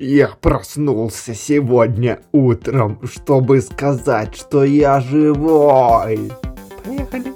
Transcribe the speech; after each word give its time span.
Я 0.00 0.28
проснулся 0.28 1.34
сегодня 1.34 2.20
утром, 2.30 3.00
чтобы 3.04 3.60
сказать, 3.60 4.36
что 4.36 4.62
я 4.62 5.00
живой. 5.00 6.30
Поехали. 6.84 7.32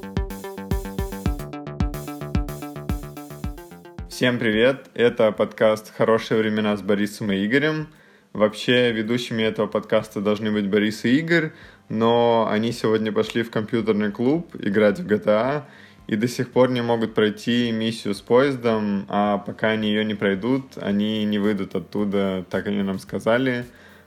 Всем 4.08 4.38
привет! 4.38 4.86
Это 4.94 5.32
подкаст 5.32 5.92
«Хорошие 5.96 6.38
времена» 6.38 6.76
с 6.76 6.82
Борисом 6.82 7.32
и 7.32 7.44
Игорем. 7.44 7.88
Вообще, 8.32 8.92
ведущими 8.92 9.42
этого 9.42 9.66
подкаста 9.66 10.20
должны 10.20 10.52
быть 10.52 10.70
Борис 10.70 11.04
и 11.04 11.18
Игорь, 11.18 11.50
но 11.88 12.46
они 12.48 12.70
сегодня 12.70 13.10
пошли 13.10 13.42
в 13.42 13.50
компьютерный 13.50 14.12
клуб 14.12 14.54
играть 14.54 15.00
в 15.00 15.06
GTA, 15.08 15.64
и 16.06 16.16
до 16.16 16.28
сих 16.28 16.50
пор 16.50 16.70
не 16.70 16.82
могут 16.82 17.14
пройти 17.14 17.70
миссию 17.72 18.14
с 18.14 18.20
поездом, 18.20 19.06
а 19.08 19.38
пока 19.38 19.68
они 19.70 19.88
ее 19.88 20.04
не 20.04 20.14
пройдут, 20.14 20.76
они 20.76 21.24
не 21.24 21.38
выйдут 21.38 21.74
оттуда, 21.74 22.44
так 22.50 22.66
они 22.66 22.82
нам 22.82 22.98
сказали. 22.98 23.64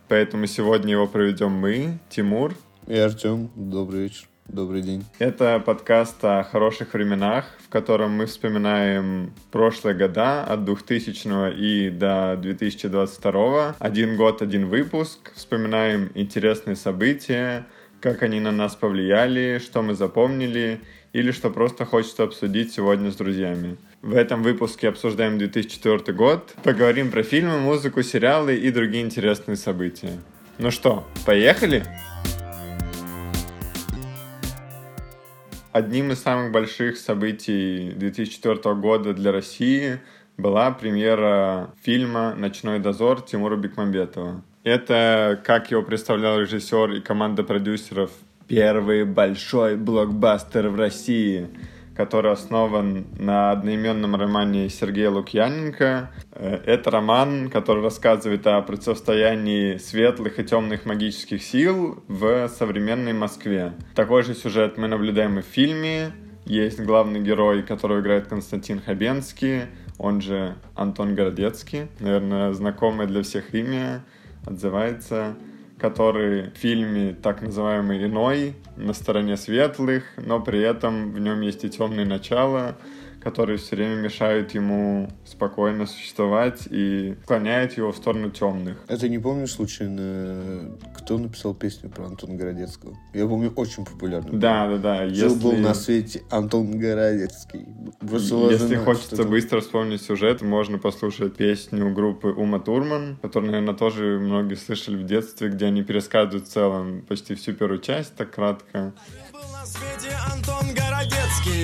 Поэтому 0.08 0.45
сегодня 0.45 0.91
его 0.91 1.08
проведем 1.08 1.52
мы, 1.52 1.98
Тимур. 2.09 2.53
И 2.88 2.95
Артем. 2.95 3.50
Добрый 3.55 4.03
вечер. 4.03 4.27
Добрый 4.48 4.84
день. 4.84 5.03
Это 5.17 5.59
подкаст 5.59 6.23
о 6.23 6.44
хороших 6.44 6.94
временах, 6.94 7.45
в 7.66 7.70
котором 7.70 8.12
мы 8.12 8.27
вспоминаем 8.27 9.34
прошлые 9.52 9.95
года 9.95 10.44
от 10.44 10.66
2000 10.66 11.55
и 11.58 11.89
до 11.89 12.38
2022. 12.39 13.75
Один 13.80 14.17
год, 14.17 14.44
один 14.44 14.67
выпуск. 14.67 15.31
Вспоминаем 15.34 16.12
интересные 16.14 16.75
события, 16.75 17.66
как 18.00 18.22
они 18.22 18.39
на 18.39 18.52
нас 18.52 18.75
повлияли, 18.75 19.59
что 19.59 19.81
мы 19.81 19.95
запомнили 19.95 20.80
или 21.15 21.31
что 21.31 21.49
просто 21.49 21.85
хочется 21.85 22.23
обсудить 22.23 22.73
сегодня 22.73 23.09
с 23.09 23.15
друзьями. 23.15 23.77
В 24.01 24.13
этом 24.17 24.43
выпуске 24.43 24.89
обсуждаем 24.89 25.38
2004 25.38 26.11
год, 26.11 26.53
поговорим 26.61 27.09
про 27.09 27.23
фильмы, 27.23 27.57
музыку, 27.57 28.03
сериалы 28.03 28.57
и 28.57 28.69
другие 28.69 29.01
интересные 29.01 29.55
события. 29.55 30.19
Ну 30.57 30.71
что, 30.71 31.07
поехали? 31.25 31.85
Одним 35.72 36.11
из 36.11 36.22
самых 36.22 36.52
больших 36.52 36.97
событий 36.97 37.94
2004 37.95 38.75
года 38.75 39.13
для 39.13 39.31
России 39.31 40.02
была 40.35 40.72
премьера 40.72 41.73
фильма 41.81 42.35
«Ночной 42.35 42.79
дозор» 42.79 43.22
Тимура 43.22 43.55
Бекмамбетова. 43.55 44.44
Это, 44.66 45.39
как 45.45 45.72
его 45.72 45.81
представлял 45.81 46.41
режиссер 46.41 46.91
и 46.91 47.00
команда 47.00 47.44
продюсеров, 47.44 48.11
первый 48.47 49.05
большой 49.05 49.75
блокбастер 49.75 50.69
в 50.69 50.75
России, 50.75 51.47
который 51.95 52.31
основан 52.31 53.07
на 53.17 53.51
одноименном 53.51 54.15
романе 54.15 54.69
Сергея 54.69 55.09
Лукьяненко. 55.09 56.11
Э, 56.31 56.59
это 56.66 56.91
роман, 56.91 57.49
который 57.49 57.83
рассказывает 57.83 58.45
о 58.47 58.61
противостоянии 58.61 59.77
светлых 59.77 60.39
и 60.39 60.43
темных 60.43 60.85
магических 60.85 61.41
сил 61.41 62.03
в 62.07 62.47
современной 62.49 63.13
Москве. 63.13 63.73
Такой 63.95 64.23
же 64.23 64.33
сюжет 64.33 64.77
мы 64.77 64.88
наблюдаем 64.88 65.39
и 65.39 65.41
в 65.41 65.45
фильме. 65.45 66.11
Есть 66.45 66.79
главный 66.79 67.21
герой, 67.21 67.63
которого 67.63 68.01
играет 68.01 68.27
Константин 68.27 68.79
Хабенский, 68.79 69.63
он 69.97 70.21
же 70.21 70.55
Антон 70.75 71.16
Городецкий. 71.16 71.88
Наверное, 71.99 72.53
знакомое 72.53 73.07
для 73.07 73.23
всех 73.23 73.55
имя 73.55 74.03
отзывается 74.45 75.35
который 75.89 76.50
в 76.50 76.58
фильме 76.58 77.14
так 77.14 77.44
называемый 77.44 78.03
иной, 78.05 78.55
на 78.75 78.94
стороне 78.94 79.38
светлых, 79.38 80.03
но 80.17 80.39
при 80.39 80.59
этом 80.59 81.11
в 81.11 81.19
нем 81.19 81.41
есть 81.41 81.64
и 81.64 81.69
темные 81.69 82.08
начала, 82.08 82.75
которые 83.26 83.58
все 83.58 83.76
время 83.76 83.95
мешают 83.95 84.52
ему 84.52 85.09
спокойно 85.26 85.88
существовать 85.88 86.68
и 86.70 87.18
склоняют 87.23 87.76
его 87.76 87.92
в 87.92 87.98
сторону 87.98 88.30
темных. 88.30 88.78
Это 88.88 89.09
не 89.09 89.18
помню 89.18 89.48
случайно, 89.48 90.78
кто 90.95 91.18
написал 91.18 91.56
песню 91.56 91.90
про 91.90 92.06
Антона 92.06 92.36
Городецкого? 92.36 92.96
Я 93.16 93.26
помню, 93.26 93.52
очень 93.56 93.84
популярную. 93.84 94.38
Да, 94.40 94.68
да, 94.68 94.78
да. 94.78 95.09
Жил 95.09 95.31
если... 95.31 95.44
был 95.44 95.53
на 95.53 95.73
свете 95.73 96.22
Антон 96.30 96.78
Городецкий. 96.78 97.66
Бросила 98.00 98.52
если 98.52 98.75
жена, 98.75 98.85
хочется 98.85 99.24
быстро 99.24 99.62
вспомнить 99.62 100.03
сюжет, 100.03 100.44
можно 100.44 100.78
послушать 100.78 101.35
песню 101.35 101.91
группы 101.96 102.28
Ума 102.28 102.59
Турман, 102.59 103.18
которую, 103.24 103.53
наверное, 103.53 103.75
тоже 103.75 104.19
многие 104.19 104.53
слышали 104.53 104.97
в 104.97 105.06
детстве, 105.08 105.50
где 105.50 105.66
они 105.66 105.81
пересказывают 105.81 106.47
в 106.47 106.52
целом 106.52 107.02
почти 107.02 107.34
всю 107.34 107.53
первую 107.53 107.81
часть, 107.81 108.16
так 108.16 108.30
кратко 108.30 108.94
свете 109.66 110.16
Антон 110.31 110.68
Городецкий 110.68 110.84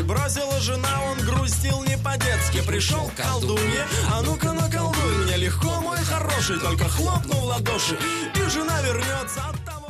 Бросила 0.03 0.59
жена, 0.59 1.01
он 1.11 1.25
грустил 1.25 1.83
не 1.83 1.97
по-детски. 1.97 2.61
Пришел 2.67 3.09
к 3.15 3.21
колдунье, 3.21 3.87
а 4.11 4.21
ну-ка 4.21 4.51
наколдуй 4.51 5.25
Мне 5.25 5.37
легко, 5.37 5.69
мой 5.81 5.97
хороший, 5.99 6.59
только 6.59 6.89
хлопнул 6.89 7.45
ладоши 7.45 7.97
И 8.35 8.49
жена 8.49 8.81
вернется 8.81 9.41
от 9.49 9.65
того 9.65 9.80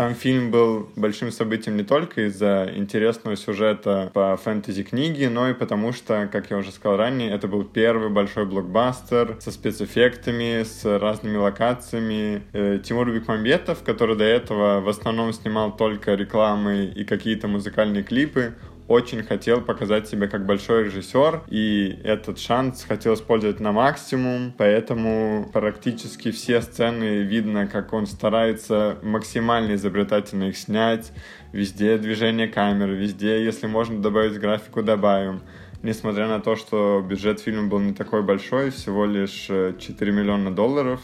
сам 0.00 0.14
фильм 0.14 0.50
был 0.50 0.88
большим 0.96 1.30
событием 1.30 1.76
не 1.76 1.82
только 1.82 2.26
из-за 2.28 2.72
интересного 2.74 3.36
сюжета 3.36 4.10
по 4.14 4.34
фэнтези-книге, 4.34 5.28
но 5.28 5.50
и 5.50 5.52
потому 5.52 5.92
что, 5.92 6.26
как 6.32 6.50
я 6.50 6.56
уже 6.56 6.72
сказал 6.72 6.96
ранее, 6.96 7.30
это 7.30 7.48
был 7.48 7.64
первый 7.64 8.08
большой 8.08 8.46
блокбастер 8.46 9.36
со 9.40 9.50
спецэффектами, 9.50 10.62
с 10.62 10.86
разными 10.86 11.36
локациями. 11.36 12.42
Э, 12.54 12.78
Тимур 12.82 13.12
Бекмамбетов, 13.12 13.82
который 13.82 14.16
до 14.16 14.24
этого 14.24 14.80
в 14.80 14.88
основном 14.88 15.34
снимал 15.34 15.76
только 15.76 16.14
рекламы 16.14 16.86
и 16.86 17.04
какие-то 17.04 17.46
музыкальные 17.46 18.02
клипы, 18.02 18.54
очень 18.90 19.22
хотел 19.22 19.60
показать 19.60 20.08
себя 20.08 20.26
как 20.26 20.44
большой 20.44 20.86
режиссер, 20.86 21.42
и 21.46 22.00
этот 22.02 22.40
шанс 22.40 22.82
хотел 22.82 23.14
использовать 23.14 23.60
на 23.60 23.70
максимум, 23.70 24.52
поэтому 24.58 25.48
практически 25.52 26.32
все 26.32 26.60
сцены 26.60 27.22
видно, 27.22 27.68
как 27.68 27.92
он 27.92 28.08
старается 28.08 28.98
максимально 29.02 29.76
изобретательно 29.76 30.48
их 30.48 30.56
снять, 30.56 31.12
везде 31.52 31.98
движение 31.98 32.48
камеры, 32.48 32.96
везде, 32.96 33.44
если 33.44 33.68
можно 33.68 34.02
добавить 34.02 34.40
графику, 34.40 34.82
добавим. 34.82 35.42
Несмотря 35.84 36.26
на 36.26 36.40
то, 36.40 36.56
что 36.56 37.00
бюджет 37.08 37.38
фильма 37.38 37.68
был 37.68 37.78
не 37.78 37.94
такой 37.94 38.24
большой, 38.24 38.70
всего 38.70 39.06
лишь 39.06 39.46
4 39.46 39.78
э, 39.78 40.12
миллиона 40.12 40.52
долларов, 40.52 41.00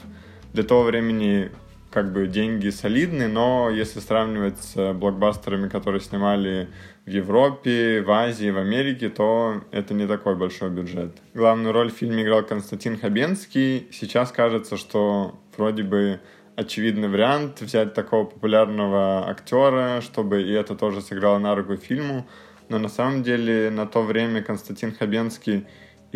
для 0.53 0.65
того 0.65 0.83
времени 0.83 1.53
как 1.97 2.12
бы 2.12 2.27
деньги 2.27 2.69
солидные, 2.69 3.27
но 3.27 3.71
если 3.71 4.01
сравнивать 4.01 4.59
с 4.61 4.93
блокбастерами, 4.93 5.67
которые 5.67 6.03
снимали 6.03 6.69
в 7.07 7.11
Европе, 7.11 8.03
в 8.03 8.11
Азии, 8.11 8.51
в 8.51 8.59
Америке, 8.59 9.09
то 9.09 9.62
это 9.71 9.95
не 9.95 10.07
такой 10.07 10.37
большой 10.37 10.69
бюджет. 10.69 11.17
Главную 11.33 11.73
роль 11.73 11.91
в 11.91 11.95
фильме 11.95 12.23
играл 12.23 12.43
Константин 12.43 12.99
Хабенский. 12.99 13.89
Сейчас 13.93 14.31
кажется, 14.31 14.77
что 14.77 15.39
вроде 15.57 15.84
бы 15.84 16.21
очевидный 16.55 17.09
вариант 17.09 17.62
взять 17.62 17.95
такого 17.95 18.27
популярного 18.27 19.31
актера, 19.31 20.03
чтобы 20.03 20.43
и 20.43 20.53
это 20.53 20.75
тоже 20.75 21.01
сыграло 21.01 21.39
на 21.39 21.55
руку 21.55 21.77
фильму. 21.77 22.27
Но 22.69 22.78
на 22.78 22.89
самом 22.89 23.23
деле 23.23 23.71
на 23.71 23.87
то 23.87 24.03
время 24.03 24.43
Константин 24.43 24.93
Хабенский 24.93 25.65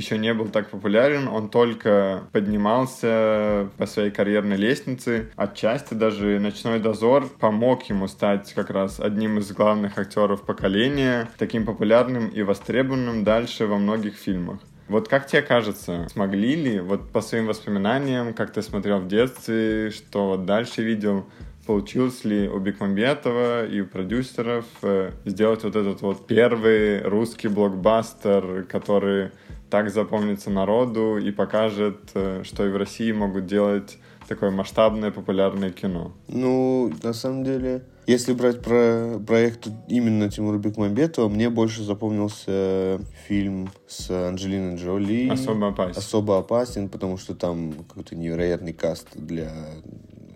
еще 0.00 0.16
не 0.16 0.32
был 0.32 0.48
так 0.48 0.70
популярен, 0.70 1.28
он 1.28 1.50
только 1.50 2.24
поднимался 2.32 3.68
по 3.76 3.86
своей 3.86 4.10
карьерной 4.10 4.56
лестнице. 4.56 5.30
Отчасти 5.36 5.94
даже 5.94 6.40
«Ночной 6.40 6.80
дозор» 6.80 7.28
помог 7.38 7.82
ему 7.84 8.08
стать 8.08 8.52
как 8.54 8.70
раз 8.70 8.98
одним 8.98 9.38
из 9.38 9.52
главных 9.52 9.98
актеров 9.98 10.42
поколения, 10.42 11.28
таким 11.36 11.66
популярным 11.66 12.28
и 12.28 12.42
востребованным 12.42 13.24
дальше 13.24 13.66
во 13.66 13.76
многих 13.76 14.14
фильмах. 14.14 14.58
Вот 14.88 15.06
как 15.06 15.26
тебе 15.26 15.42
кажется, 15.42 16.08
смогли 16.10 16.56
ли, 16.56 16.80
вот 16.80 17.10
по 17.12 17.20
своим 17.20 17.46
воспоминаниям, 17.46 18.32
как 18.32 18.52
ты 18.52 18.62
смотрел 18.62 18.98
в 19.00 19.06
детстве, 19.06 19.90
что 19.90 20.36
дальше 20.36 20.82
видел, 20.82 21.26
получилось 21.66 22.24
ли 22.24 22.48
у 22.48 22.58
Бекмамбетова 22.58 23.66
и 23.66 23.82
у 23.82 23.86
продюсеров 23.86 24.64
э, 24.82 25.12
сделать 25.26 25.62
вот 25.62 25.76
этот 25.76 26.00
вот 26.00 26.26
первый 26.26 27.02
русский 27.02 27.48
блокбастер, 27.48 28.64
который 28.64 29.30
так 29.70 29.90
запомнится 29.90 30.50
народу 30.50 31.16
и 31.16 31.30
покажет, 31.30 32.10
э, 32.14 32.42
что 32.44 32.66
и 32.66 32.70
в 32.70 32.76
России 32.76 33.12
могут 33.12 33.46
делать 33.46 33.98
такое 34.28 34.50
масштабное 34.50 35.10
популярное 35.10 35.70
кино? 35.70 36.12
Ну, 36.28 36.92
на 37.02 37.12
самом 37.12 37.44
деле, 37.44 37.82
если 38.06 38.32
брать 38.32 38.60
про 38.60 39.20
проект 39.24 39.68
именно 39.88 40.28
Тимура 40.28 40.58
Бекмамбетова, 40.58 41.28
мне 41.28 41.48
больше 41.48 41.82
запомнился 41.82 43.00
фильм 43.28 43.70
с 43.86 44.10
Анджелиной 44.10 44.76
Джоли. 44.76 45.28
Особо 45.28 45.68
опасен. 45.68 45.98
Особо 45.98 46.38
опасен, 46.38 46.88
потому 46.88 47.16
что 47.18 47.34
там 47.34 47.72
какой-то 47.88 48.16
невероятный 48.16 48.72
каст 48.72 49.08
для 49.14 49.52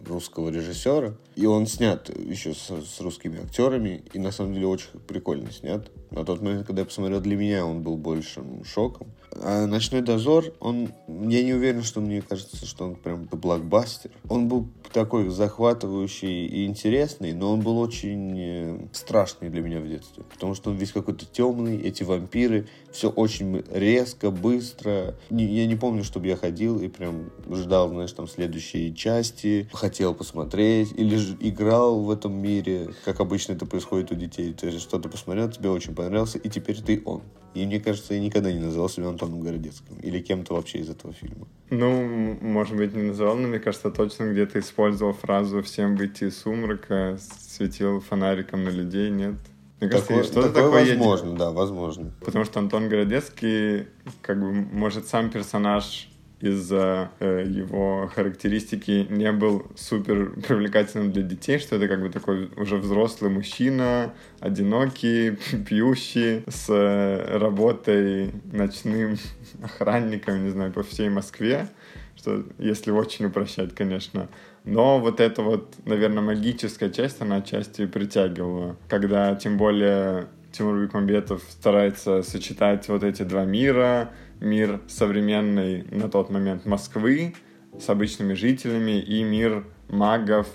русского 0.07 0.51
режиссера. 0.51 1.15
И 1.35 1.47
он 1.47 1.67
снят 1.67 2.09
еще 2.17 2.55
с, 2.55 2.71
с 2.71 3.01
русскими 3.01 3.43
актерами. 3.43 4.03
И 4.13 4.19
на 4.19 4.31
самом 4.31 4.55
деле 4.55 4.67
очень 4.67 5.01
прикольно 5.07 5.51
снят. 5.51 5.91
На 6.11 6.25
тот 6.25 6.43
момент, 6.43 6.67
когда 6.67 6.83
я 6.83 6.87
посмотрел, 6.87 7.21
для 7.21 7.37
меня 7.37 7.67
он 7.67 7.83
был 7.83 7.97
большим 7.97 8.65
шоком. 8.65 9.09
А 9.43 9.67
«Ночной 9.67 10.03
дозор», 10.03 10.45
он... 10.61 10.91
Я 11.09 11.43
не 11.43 11.53
уверен, 11.53 11.83
что 11.83 12.01
мне 12.01 12.23
кажется, 12.23 12.67
что 12.67 12.85
он 12.85 12.95
прям 12.97 13.25
блокбастер. 13.25 14.11
Он 14.29 14.49
был 14.49 14.69
такой 14.93 15.29
захватывающий 15.29 16.47
и 16.47 16.67
интересный, 16.67 17.33
но 17.33 17.53
он 17.53 17.61
был 17.61 17.79
очень 17.79 18.35
э, 18.39 18.79
страшный 18.93 19.51
для 19.51 19.61
меня 19.61 19.81
в 19.81 19.89
детстве. 19.89 20.25
Потому 20.25 20.55
что 20.55 20.71
он 20.71 20.77
весь 20.77 20.93
какой-то 20.93 21.27
темный, 21.27 21.81
эти 21.81 22.03
вампиры, 22.03 22.69
все 22.93 23.11
очень 23.11 23.65
резко, 23.71 24.31
быстро. 24.31 25.17
Я 25.31 25.67
не 25.67 25.77
помню, 25.77 26.05
чтобы 26.05 26.29
я 26.29 26.37
ходил 26.37 26.81
и 26.81 26.89
прям 26.89 27.31
ждал, 27.51 27.89
знаешь, 27.89 28.13
там 28.13 28.29
следующие 28.29 28.95
части, 28.95 29.69
хотел 29.73 30.15
посмотреть, 30.15 30.93
или 30.93 31.17
же 31.17 31.37
играл 31.41 32.01
в 32.01 32.11
этом 32.11 32.35
мире, 32.35 32.95
как 33.05 33.21
обычно 33.21 33.53
это 33.53 33.67
происходит 33.67 34.13
у 34.13 34.15
детей. 34.15 34.53
Ты 34.53 34.71
что-то 34.79 35.09
посмотрел, 35.09 35.51
тебе 35.51 35.71
очень 35.71 35.95
понравился, 35.95 36.39
и 36.39 36.49
теперь 36.49 36.81
ты 36.81 37.03
он. 37.05 37.23
И 37.55 37.65
мне 37.65 37.79
кажется, 37.81 38.15
я 38.15 38.21
никогда 38.21 38.53
не 38.53 38.59
называл 38.59 38.89
себя 38.89 39.09
Антоном 39.09 39.41
Городецким. 39.41 39.97
Или 40.03 40.21
кем-то 40.21 40.55
вообще 40.55 40.79
из 40.79 40.91
этого 40.91 41.15
фильма. 41.15 41.47
Ну, 41.71 42.37
может 42.41 42.77
быть, 42.77 42.95
не 42.95 43.03
называл, 43.03 43.37
но 43.37 43.49
мне 43.49 43.61
кажется, 43.61 43.91
точно 43.91 44.33
где-то 44.33 44.59
использовал 44.59 45.13
фразу 45.13 45.63
«всем 45.63 45.97
выйти 45.97 46.25
из 46.25 46.39
сумрака», 46.39 47.19
светил 47.41 48.01
фонариком 48.01 48.65
на 48.65 48.71
людей, 48.71 49.11
нет? 49.11 49.37
Мне 49.81 49.91
кажется, 49.91 50.09
такое, 50.09 50.25
что-то 50.25 50.49
такое, 50.49 50.63
такое 50.63 50.97
возможно, 50.97 51.27
есть. 51.27 51.39
да, 51.39 51.51
возможно. 51.51 52.13
Потому 52.25 52.45
что 52.45 52.59
Антон 52.61 52.89
Городецкий, 52.89 53.87
как 54.23 54.41
бы, 54.41 54.53
может, 54.53 55.07
сам 55.09 55.31
персонаж 55.31 56.09
из-за 56.45 57.11
э, 57.21 57.47
его 57.49 58.11
характеристики 58.15 59.07
не 59.09 59.33
был 59.33 59.67
супер 59.77 60.31
привлекательным 60.47 61.11
для 61.11 61.23
детей, 61.23 61.59
что 61.59 61.77
это 61.77 61.89
как 61.89 62.03
бы 62.03 62.11
такой 62.11 62.51
уже 62.57 62.77
взрослый 62.77 63.31
мужчина, 63.31 64.13
одинокий, 64.41 65.31
пьющий, 65.67 66.45
с 66.47 66.67
э, 66.69 67.39
работой 67.39 68.33
ночным 68.53 69.17
охранником, 69.63 70.45
не 70.45 70.51
знаю, 70.51 70.71
по 70.71 70.83
всей 70.83 71.09
Москве, 71.09 71.69
что 72.15 72.45
если 72.59 72.91
очень 72.91 73.25
упрощать, 73.25 73.75
конечно. 73.75 74.29
Но 74.65 75.01
вот 75.01 75.21
эта 75.21 75.41
вот, 75.41 75.75
наверное, 75.87 76.23
магическая 76.23 76.91
часть, 76.91 77.23
она 77.23 77.37
отчасти 77.37 77.87
притягивала. 77.87 78.77
Когда, 78.89 79.35
тем 79.35 79.57
более, 79.57 80.27
Тимур 80.53 80.79
Бекмамбетов 80.79 81.43
старается 81.49 82.23
сочетать 82.23 82.89
вот 82.89 83.03
эти 83.03 83.23
два 83.23 83.45
мира, 83.45 84.11
мир 84.41 84.81
современной 84.89 85.85
на 85.91 86.09
тот 86.09 86.31
момент 86.31 86.67
Москвы 86.67 87.35
с 87.79 87.89
обычными 87.89 88.35
жителями 88.35 89.01
и 89.01 89.23
мир 89.23 89.65
магов, 89.89 90.49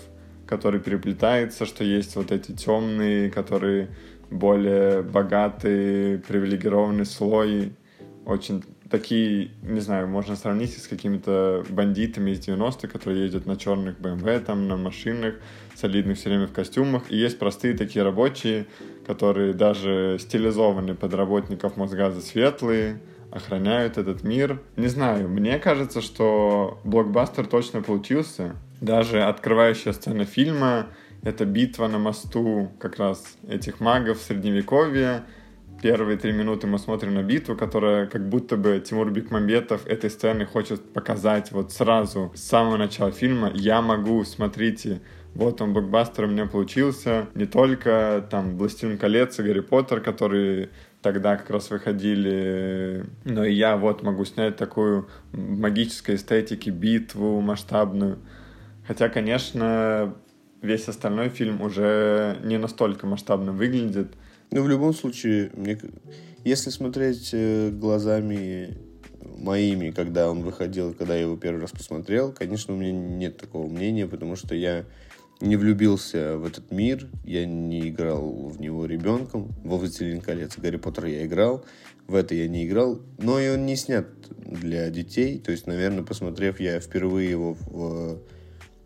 который 0.46 0.80
переплетается, 0.80 1.66
что 1.66 1.84
есть 1.84 2.16
вот 2.16 2.32
эти 2.32 2.52
темные, 2.52 3.30
которые 3.30 3.88
более 4.30 5.02
богатый, 5.02 6.18
привилегированный 6.18 7.06
слой, 7.06 7.72
очень 8.24 8.62
такие, 8.90 9.52
не 9.62 9.80
знаю, 9.80 10.08
можно 10.08 10.36
сравнить 10.36 10.76
с 10.76 10.88
какими-то 10.88 11.64
бандитами 11.68 12.32
из 12.32 12.40
90-х, 12.40 12.88
которые 12.88 13.22
ездят 13.22 13.46
на 13.46 13.56
черных 13.56 13.98
BMW, 13.98 14.40
там, 14.40 14.68
на 14.68 14.76
машинах, 14.76 15.34
солидных 15.74 16.18
все 16.18 16.28
время 16.28 16.46
в 16.46 16.52
костюмах. 16.52 17.10
И 17.10 17.16
есть 17.16 17.38
простые 17.38 17.76
такие 17.76 18.04
рабочие, 18.04 18.66
которые 19.06 19.52
даже 19.54 20.18
стилизованы 20.20 20.94
под 20.94 21.14
работников 21.14 21.76
Мосгаза 21.76 22.20
светлые, 22.20 23.00
охраняют 23.30 23.98
этот 23.98 24.22
мир. 24.22 24.60
Не 24.76 24.88
знаю, 24.88 25.28
мне 25.28 25.58
кажется, 25.58 26.00
что 26.00 26.80
блокбастер 26.84 27.46
точно 27.46 27.82
получился. 27.82 28.56
Даже 28.80 29.22
открывающая 29.22 29.92
сцена 29.92 30.24
фильма— 30.24 30.86
это 31.22 31.44
битва 31.44 31.88
на 31.88 31.98
мосту 31.98 32.72
как 32.78 32.98
раз 32.98 33.22
этих 33.48 33.80
магов 33.80 34.18
Средневековья. 34.18 35.24
Первые 35.82 36.18
три 36.18 36.32
минуты 36.32 36.66
мы 36.66 36.78
смотрим 36.78 37.14
на 37.14 37.22
битву, 37.22 37.56
которая 37.56 38.06
как 38.06 38.28
будто 38.28 38.56
бы 38.56 38.82
Тимур 38.84 39.10
Бекмамбетов 39.10 39.86
этой 39.86 40.10
сцены 40.10 40.44
хочет 40.44 40.92
показать 40.92 41.52
вот 41.52 41.72
сразу, 41.72 42.32
с 42.34 42.42
самого 42.42 42.76
начала 42.76 43.12
фильма. 43.12 43.50
Я 43.54 43.80
могу, 43.80 44.24
смотрите, 44.24 45.00
вот 45.34 45.62
он, 45.62 45.72
блокбастер 45.72 46.24
у 46.24 46.28
меня 46.28 46.46
получился. 46.46 47.28
Не 47.34 47.46
только 47.46 48.26
там 48.30 48.58
«Властелин 48.58 48.98
колец» 48.98 49.38
и 49.38 49.42
«Гарри 49.42 49.60
Поттер», 49.60 50.00
которые 50.00 50.70
тогда 51.02 51.36
как 51.36 51.50
раз 51.50 51.70
выходили. 51.70 53.04
Но 53.24 53.44
и 53.44 53.54
я 53.54 53.76
вот 53.76 54.02
могу 54.02 54.24
снять 54.24 54.56
такую 54.56 55.08
магической 55.32 56.16
эстетики, 56.16 56.70
битву 56.70 57.40
масштабную. 57.40 58.18
Хотя, 58.86 59.08
конечно, 59.08 60.14
весь 60.62 60.88
остальной 60.88 61.28
фильм 61.28 61.62
уже 61.62 62.38
не 62.42 62.58
настолько 62.58 63.06
масштабно 63.06 63.52
выглядит. 63.52 64.14
Ну, 64.50 64.62
в 64.62 64.68
любом 64.68 64.94
случае, 64.94 65.50
мне... 65.54 65.78
если 66.44 66.70
смотреть 66.70 67.30
э, 67.32 67.70
глазами 67.70 68.76
моими, 69.38 69.90
когда 69.90 70.30
он 70.30 70.42
выходил, 70.42 70.92
когда 70.92 71.14
я 71.14 71.22
его 71.22 71.36
первый 71.36 71.60
раз 71.60 71.70
посмотрел, 71.70 72.32
конечно, 72.32 72.74
у 72.74 72.76
меня 72.76 72.92
нет 72.92 73.36
такого 73.36 73.68
мнения, 73.68 74.06
потому 74.06 74.36
что 74.36 74.54
я 74.54 74.84
не 75.40 75.56
влюбился 75.56 76.36
в 76.36 76.44
этот 76.44 76.70
мир, 76.70 77.08
я 77.24 77.46
не 77.46 77.88
играл 77.88 78.48
в 78.48 78.60
него 78.60 78.86
ребенком. 78.86 79.52
Во 79.64 79.78
«Властелин 79.78 80.20
колец» 80.20 80.58
Гарри 80.58 80.76
Поттер 80.76 81.06
я 81.06 81.24
играл, 81.24 81.64
в 82.06 82.14
это 82.14 82.34
я 82.34 82.48
не 82.48 82.66
играл, 82.66 83.00
но 83.18 83.40
и 83.40 83.48
он 83.48 83.66
не 83.66 83.76
снят 83.76 84.06
для 84.38 84.90
детей, 84.90 85.38
то 85.38 85.50
есть, 85.52 85.66
наверное, 85.66 86.04
посмотрев 86.04 86.60
я 86.60 86.80
впервые 86.80 87.30
его 87.30 87.54
в 87.54 88.20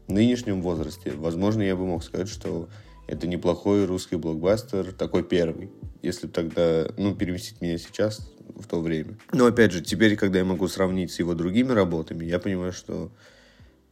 нынешнем 0.09 0.63
возрасте, 0.63 1.13
возможно, 1.13 1.63
я 1.63 1.75
бы 1.75 1.87
мог 1.87 2.05
сказать, 2.05 2.29
что 2.29 2.69
это 3.07 3.27
неплохой 3.27 3.85
русский 3.87 4.17
блокбастер, 4.17 4.93
такой 4.93 5.25
первый, 5.25 5.71
если 6.03 6.27
тогда, 6.27 6.87
ну, 6.97 7.15
переместить 7.15 7.61
меня 7.61 7.79
сейчас 7.79 8.31
в 8.55 8.67
то 8.67 8.81
время. 8.81 9.19
Но, 9.33 9.47
опять 9.47 9.73
же, 9.73 9.83
теперь, 9.83 10.17
когда 10.17 10.39
я 10.39 10.45
могу 10.45 10.69
сравнить 10.69 11.11
с 11.11 11.19
его 11.19 11.35
другими 11.35 11.73
работами, 11.73 12.25
я 12.25 12.39
понимаю, 12.39 12.73
что 12.73 13.11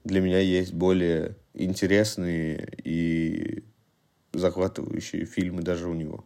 для 0.04 0.20
меня 0.20 0.38
есть 0.38 0.72
более 0.72 1.37
интересные 1.54 2.76
и 2.84 3.64
захватывающие 4.32 5.25
фильмы 5.25 5.62
даже 5.62 5.88
у 5.88 5.94
него. 5.94 6.25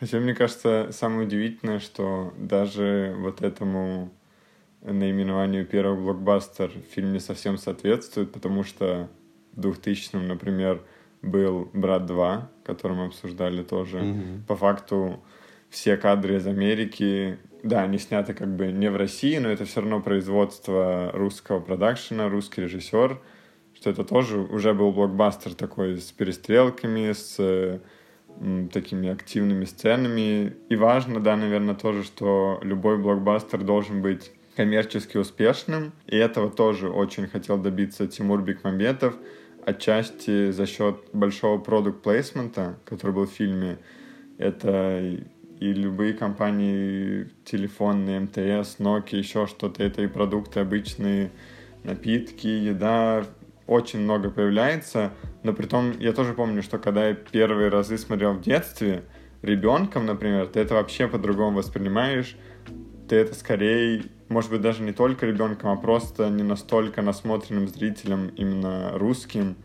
Хотя 0.00 0.18
мне 0.18 0.34
кажется, 0.34 0.88
самое 0.92 1.26
удивительное, 1.26 1.78
что 1.78 2.34
даже 2.36 3.14
вот 3.18 3.42
этому 3.42 4.12
наименованию 4.82 5.64
первого 5.64 6.12
блокбастер 6.12 6.70
фильм 6.90 7.12
не 7.12 7.20
совсем 7.20 7.56
соответствует, 7.56 8.32
потому 8.32 8.64
что 8.64 9.08
в 9.54 9.60
2000-м, 9.60 10.26
например, 10.26 10.82
был 11.22 11.70
«Брат 11.72 12.02
2», 12.02 12.42
который 12.64 12.96
мы 12.96 13.06
обсуждали 13.06 13.62
тоже. 13.62 13.98
Mm-hmm. 13.98 14.46
По 14.46 14.56
факту 14.56 15.22
все 15.70 15.96
кадры 15.96 16.36
из 16.36 16.46
Америки, 16.46 17.38
да, 17.64 17.82
они 17.82 17.98
сняты 17.98 18.34
как 18.34 18.54
бы 18.54 18.70
не 18.70 18.88
в 18.90 18.96
России, 18.96 19.38
но 19.38 19.48
это 19.48 19.64
все 19.64 19.80
равно 19.80 20.00
производство 20.00 21.10
русского 21.12 21.58
продакшена, 21.58 22.28
русский 22.28 22.62
режиссер— 22.62 23.20
что 23.74 23.90
это 23.90 24.04
тоже 24.04 24.38
уже 24.38 24.72
был 24.72 24.92
блокбастер 24.92 25.54
такой 25.54 25.98
с 25.98 26.10
перестрелками, 26.12 27.12
с 27.12 27.80
м, 28.40 28.68
такими 28.68 29.10
активными 29.10 29.64
сценами. 29.64 30.56
И 30.68 30.76
важно, 30.76 31.20
да, 31.20 31.36
наверное, 31.36 31.74
тоже, 31.74 32.04
что 32.04 32.58
любой 32.62 32.98
блокбастер 32.98 33.62
должен 33.62 34.00
быть 34.00 34.32
коммерчески 34.56 35.18
успешным. 35.18 35.92
И 36.06 36.16
этого 36.16 36.50
тоже 36.50 36.88
очень 36.88 37.26
хотел 37.26 37.58
добиться 37.58 38.06
Тимур 38.06 38.40
Бекмамбетов, 38.42 39.16
отчасти 39.66 40.50
за 40.50 40.66
счет 40.66 40.96
большого 41.12 41.58
продукт 41.58 42.02
плейсмента, 42.02 42.78
который 42.84 43.12
был 43.12 43.26
в 43.26 43.32
фильме. 43.32 43.78
Это 44.38 45.18
и 45.60 45.72
любые 45.72 46.14
компании 46.14 47.28
телефонные, 47.44 48.20
МТС, 48.20 48.78
Nokia, 48.78 49.18
еще 49.18 49.46
что-то, 49.46 49.82
это 49.82 50.02
и 50.02 50.06
продукты 50.06 50.60
обычные, 50.60 51.30
напитки, 51.84 52.46
еда, 52.46 53.24
очень 53.66 54.00
много 54.00 54.30
появляется, 54.30 55.12
но 55.42 55.52
при 55.52 55.66
том 55.66 55.98
я 55.98 56.12
тоже 56.12 56.34
помню, 56.34 56.62
что 56.62 56.78
когда 56.78 57.08
я 57.08 57.14
первые 57.14 57.68
разы 57.68 57.96
смотрел 57.98 58.34
в 58.34 58.42
детстве, 58.42 59.04
ребенком, 59.42 60.06
например, 60.06 60.46
ты 60.46 60.60
это 60.60 60.74
вообще 60.74 61.06
по-другому 61.06 61.58
воспринимаешь, 61.58 62.36
ты 63.08 63.16
это 63.16 63.34
скорее, 63.34 64.04
может 64.28 64.50
быть, 64.50 64.60
даже 64.60 64.82
не 64.82 64.92
только 64.92 65.26
ребенком, 65.26 65.70
а 65.70 65.76
просто 65.76 66.30
не 66.30 66.42
настолько 66.42 67.02
насмотренным 67.02 67.68
зрителем, 67.68 68.28
именно 68.36 68.92
русским, 68.94 69.56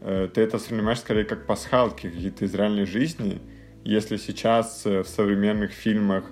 э, 0.00 0.28
ты 0.32 0.40
это 0.42 0.56
воспринимаешь 0.56 1.00
скорее 1.00 1.24
как 1.24 1.46
пасхалки 1.46 2.08
какие-то 2.08 2.44
из 2.44 2.54
реальной 2.54 2.86
жизни. 2.86 3.40
Если 3.88 4.18
сейчас 4.18 4.84
э, 4.84 5.02
в 5.02 5.08
современных 5.08 5.70
фильмах 5.70 6.24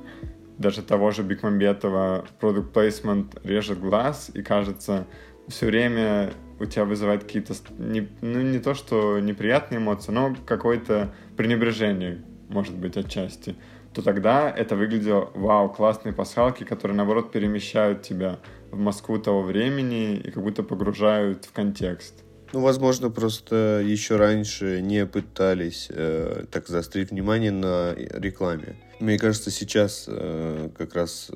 даже 0.58 0.82
того 0.82 1.10
же 1.10 1.22
Бекмамбетова 1.22 2.26
продукт 2.38 2.74
плейсмент 2.74 3.34
режет 3.44 3.80
глаз, 3.80 4.30
и 4.34 4.42
кажется, 4.42 5.06
все 5.48 5.64
время 5.64 6.34
у 6.60 6.66
тебя 6.66 6.84
вызывает 6.84 7.24
какие-то, 7.24 7.54
не, 7.78 8.10
ну 8.20 8.42
не 8.42 8.58
то 8.58 8.74
что 8.74 9.20
неприятные 9.20 9.78
эмоции, 9.78 10.12
но 10.12 10.36
какое-то 10.44 11.14
пренебрежение, 11.38 12.22
может 12.50 12.76
быть, 12.76 12.98
отчасти, 12.98 13.54
то 13.94 14.02
тогда 14.02 14.50
это 14.50 14.76
выглядело, 14.76 15.30
вау, 15.32 15.70
классные 15.70 16.12
пасхалки, 16.12 16.64
которые, 16.64 16.94
наоборот, 16.94 17.32
перемещают 17.32 18.02
тебя 18.02 18.38
в 18.70 18.78
Москву 18.78 19.18
того 19.18 19.40
времени 19.40 20.16
и 20.16 20.30
как 20.30 20.42
будто 20.42 20.62
погружают 20.62 21.46
в 21.46 21.52
контекст. 21.52 22.25
Ну, 22.56 22.62
возможно, 22.62 23.10
просто 23.10 23.82
еще 23.84 24.16
раньше 24.16 24.80
не 24.80 25.04
пытались 25.04 25.88
э, 25.90 26.46
так 26.50 26.68
заострить 26.68 27.10
внимание 27.10 27.50
на 27.50 27.92
рекламе. 27.94 28.76
Мне 28.98 29.18
кажется, 29.18 29.50
сейчас 29.50 30.06
э, 30.08 30.70
как 30.74 30.94
раз 30.94 31.30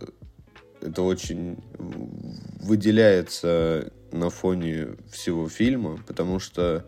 это 0.81 1.03
очень 1.03 1.59
выделяется 2.59 3.93
на 4.13 4.31
фоне 4.31 4.97
всего 5.13 5.47
фильма, 5.51 6.03
потому 6.07 6.39
что 6.39 6.87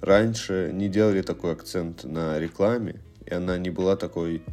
раньше 0.00 0.70
не 0.72 0.88
делали 0.88 1.22
такой 1.22 1.50
акцент 1.50 2.04
на 2.04 2.38
рекламе, 2.38 3.00
и 3.24 3.34
она 3.34 3.58
не 3.58 3.70
была 3.70 3.96
такой 3.96 4.44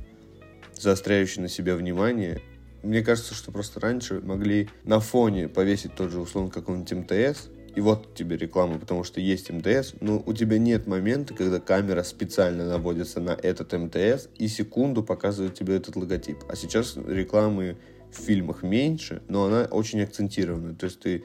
заостряющей 0.73 1.39
на 1.39 1.49
себя 1.49 1.75
внимание. 1.75 2.41
Мне 2.81 3.03
кажется, 3.03 3.35
что 3.35 3.51
просто 3.51 3.79
раньше 3.79 4.21
могли 4.21 4.71
на 4.85 4.99
фоне 4.99 5.49
повесить 5.49 5.93
тот 5.93 6.09
же 6.09 6.19
условно 6.19 6.49
какой-нибудь 6.49 7.11
МТС, 7.11 7.49
и 7.75 7.81
вот 7.81 8.13
тебе 8.13 8.37
реклама, 8.37 8.77
потому 8.77 9.03
что 9.03 9.19
есть 9.19 9.49
МТС, 9.49 9.93
но 9.99 10.21
у 10.25 10.33
тебя 10.33 10.59
нет 10.59 10.85
момента, 10.85 11.33
когда 11.33 11.59
камера 11.59 12.03
специально 12.03 12.65
наводится 12.67 13.19
на 13.19 13.31
этот 13.31 13.73
МТС 13.73 14.29
и 14.37 14.47
секунду 14.47 15.03
показывает 15.03 15.55
тебе 15.55 15.75
этот 15.75 15.95
логотип. 15.95 16.37
А 16.47 16.55
сейчас 16.55 16.95
рекламы 16.95 17.77
в 18.11 18.17
фильмах 18.17 18.61
меньше, 18.61 19.23
но 19.27 19.45
она 19.45 19.67
очень 19.71 20.01
акцентированная. 20.01 20.75
То 20.75 20.85
есть 20.85 20.99
ты 20.99 21.23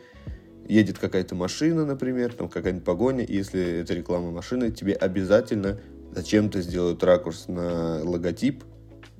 едет 0.67 0.99
какая-то 0.99 1.35
машина, 1.35 1.85
например, 1.85 2.33
там 2.33 2.49
какая-нибудь 2.49 2.85
погоня, 2.85 3.25
и 3.25 3.35
если 3.35 3.81
это 3.81 3.95
реклама 3.95 4.31
машины, 4.31 4.71
тебе 4.71 4.95
обязательно 4.95 5.81
зачем-то 6.13 6.63
сделают 6.63 7.03
ракурс 7.05 7.49
на 7.49 8.03
логотип 8.05 8.65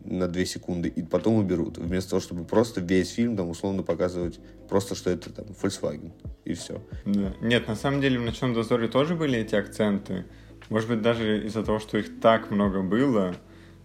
на 0.05 0.29
2 0.29 0.45
секунды 0.45 0.89
и 0.89 1.03
потом 1.03 1.35
уберут. 1.35 1.79
Вместо 1.79 2.11
того, 2.11 2.21
чтобы 2.21 2.45
просто 2.45 2.81
весь 2.81 3.11
фильм 3.11 3.37
там 3.37 3.49
условно 3.49 3.83
показывать 3.83 4.41
просто, 4.69 4.95
что 4.95 5.11
это 5.11 5.33
там 5.33 5.47
Volkswagen 5.47 6.13
и 6.45 6.55
все. 6.55 6.81
Да. 7.05 7.35
Нет, 7.41 7.69
на 7.69 7.77
самом 7.77 8.01
деле 8.01 8.19
в 8.19 8.23
«Ночном 8.23 8.55
дозоре» 8.55 8.89
тоже 8.89 9.15
были 9.15 9.39
эти 9.39 9.55
акценты. 9.55 10.25
Может 10.69 10.89
быть, 10.89 11.03
даже 11.03 11.47
из-за 11.47 11.63
того, 11.63 11.79
что 11.79 11.99
их 11.99 12.21
так 12.21 12.51
много 12.51 12.83
было, 12.83 13.35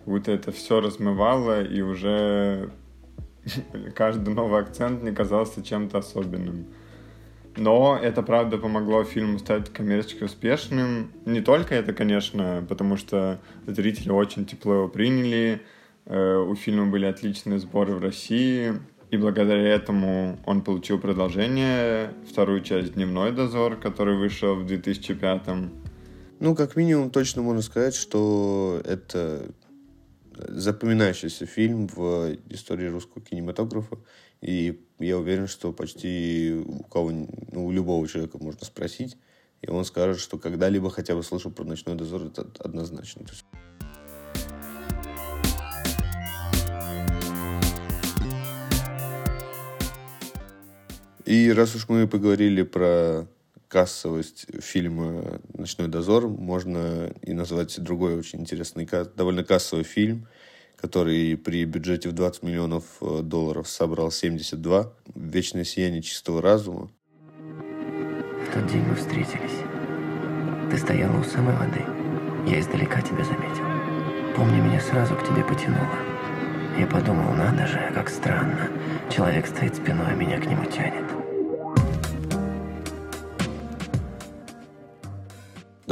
будто 0.05 0.32
это 0.32 0.51
все 0.51 0.82
размывало, 0.82 1.63
и 1.63 1.82
уже 1.82 2.72
каждый 3.96 4.34
новый 4.34 4.62
акцент 4.62 5.03
не 5.03 5.12
казался 5.12 5.63
чем-то 5.63 6.00
особенным. 6.00 6.67
Но 7.55 8.00
это, 8.01 8.24
правда, 8.24 8.58
помогло 8.58 9.03
фильму 9.03 9.38
стать 9.38 9.72
коммерчески 9.72 10.24
успешным. 10.24 11.12
Не 11.25 11.41
только 11.41 11.75
это, 11.75 11.93
конечно, 11.93 12.65
потому 12.67 12.98
что 12.98 13.39
зрители 13.67 14.10
очень 14.10 14.46
тепло 14.46 14.74
его 14.74 14.88
приняли, 14.88 15.62
у 16.05 16.55
фильма 16.55 16.88
были 16.88 17.05
отличные 17.05 17.60
сборы 17.60 17.95
в 17.95 18.01
России, 18.01 18.74
и 19.10 19.17
благодаря 19.17 19.67
этому 19.67 20.39
он 20.45 20.62
получил 20.63 21.00
продолжение, 21.00 22.13
вторую 22.29 22.62
часть 22.62 22.93
«Дневной 22.93 23.31
дозор», 23.31 23.75
который 23.75 24.17
вышел 24.17 24.55
в 24.55 24.65
2005 24.65 25.41
Ну, 26.39 26.55
как 26.55 26.75
минимум, 26.75 27.10
точно 27.10 27.41
можно 27.41 27.62
сказать, 27.62 27.95
что 27.95 28.81
это 28.83 29.51
запоминающийся 30.36 31.45
фильм 31.45 31.88
в 31.88 32.36
истории 32.50 32.88
русского 32.88 33.24
кинематографа. 33.24 33.98
И 34.41 34.81
я 35.00 35.17
уверен, 35.17 35.48
что 35.48 35.72
почти 35.72 36.63
у 36.65 36.83
кого, 36.83 37.12
ну, 37.12 37.65
у 37.65 37.72
любого 37.72 38.07
человека 38.07 38.39
можно 38.41 38.65
спросить, 38.65 39.15
и 39.62 39.69
он 39.69 39.86
скажет, 39.86 40.19
что 40.19 40.38
когда-либо 40.38 40.89
хотя 40.89 41.15
бы 41.15 41.24
слышал 41.24 41.51
про 41.51 41.63
«Ночной 41.63 41.95
дозор», 41.95 42.24
это 42.24 42.48
однозначно. 42.60 43.25
И 51.25 51.51
раз 51.51 51.75
уж 51.75 51.89
мы 51.89 52.08
поговорили 52.08 52.63
про 52.63 53.27
кассовость 53.68 54.46
фильма 54.62 55.42
«Ночной 55.53 55.88
дозор», 55.88 56.27
можно 56.27 57.12
и 57.22 57.34
назвать 57.34 57.80
другой 57.82 58.15
очень 58.15 58.42
интересный, 58.42 58.88
довольно 59.15 59.44
кассовый 59.44 59.84
фильм– 59.84 60.27
который 60.84 61.38
при 61.38 61.63
бюджете 61.63 62.10
в 62.10 62.12
20 62.12 62.44
миллионов 62.44 62.84
э, 63.00 63.22
долларов 63.24 63.70
собрал 63.70 64.12
72. 64.12 64.92
«Вечное 65.15 65.63
сияние 65.63 66.01
чистого 66.01 66.42
разума». 66.42 66.92
В 67.30 68.53
тот 68.53 68.68
день 68.68 68.82
мы 68.82 68.94
встретились. 68.96 69.63
Ты 70.70 70.77
стояла 70.77 71.18
у 71.18 71.24
самой 71.24 71.56
воды. 71.56 71.82
Я 72.46 72.60
издалека 72.60 73.00
тебя 73.00 73.24
заметил. 73.24 73.63
Помню, 74.36 74.62
меня 74.62 74.82
сразу 74.82 75.15
к 75.15 75.25
тебе 75.25 75.42
потянуло. 75.46 75.88
Я 76.77 76.86
подумал, 76.86 77.34
надо 77.34 77.65
же, 77.65 77.80
как 77.96 78.10
странно. 78.10 78.70
Человек 79.10 79.48
стоит 79.48 79.75
спиной, 79.75 80.08
а 80.10 80.15
меня 80.15 80.38
к 80.42 80.46
нему 80.48 80.65
тянет. 80.65 81.12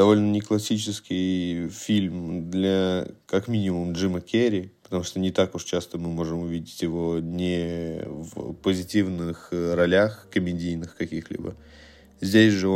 Довольно 0.02 0.32
не 0.32 0.42
классический 0.42 1.70
фильм 1.70 2.50
для, 2.50 3.08
как 3.28 3.48
минимум, 3.48 3.94
Джима 3.94 4.20
Керри, 4.20 4.72
потому 4.82 5.04
что 5.04 5.20
не 5.20 5.30
так 5.30 5.54
уж 5.54 5.64
часто 5.64 6.00
мы 6.00 6.10
можем 6.10 6.40
увидеть 6.40 6.82
его 6.82 7.20
не 7.20 8.02
в 8.08 8.54
позитивных 8.54 9.50
э, 9.52 9.76
ролях 9.76 10.28
комедийных 10.32 10.96
каких-либо. 10.96 11.56
Здесь 12.20 12.54
же 12.54 12.68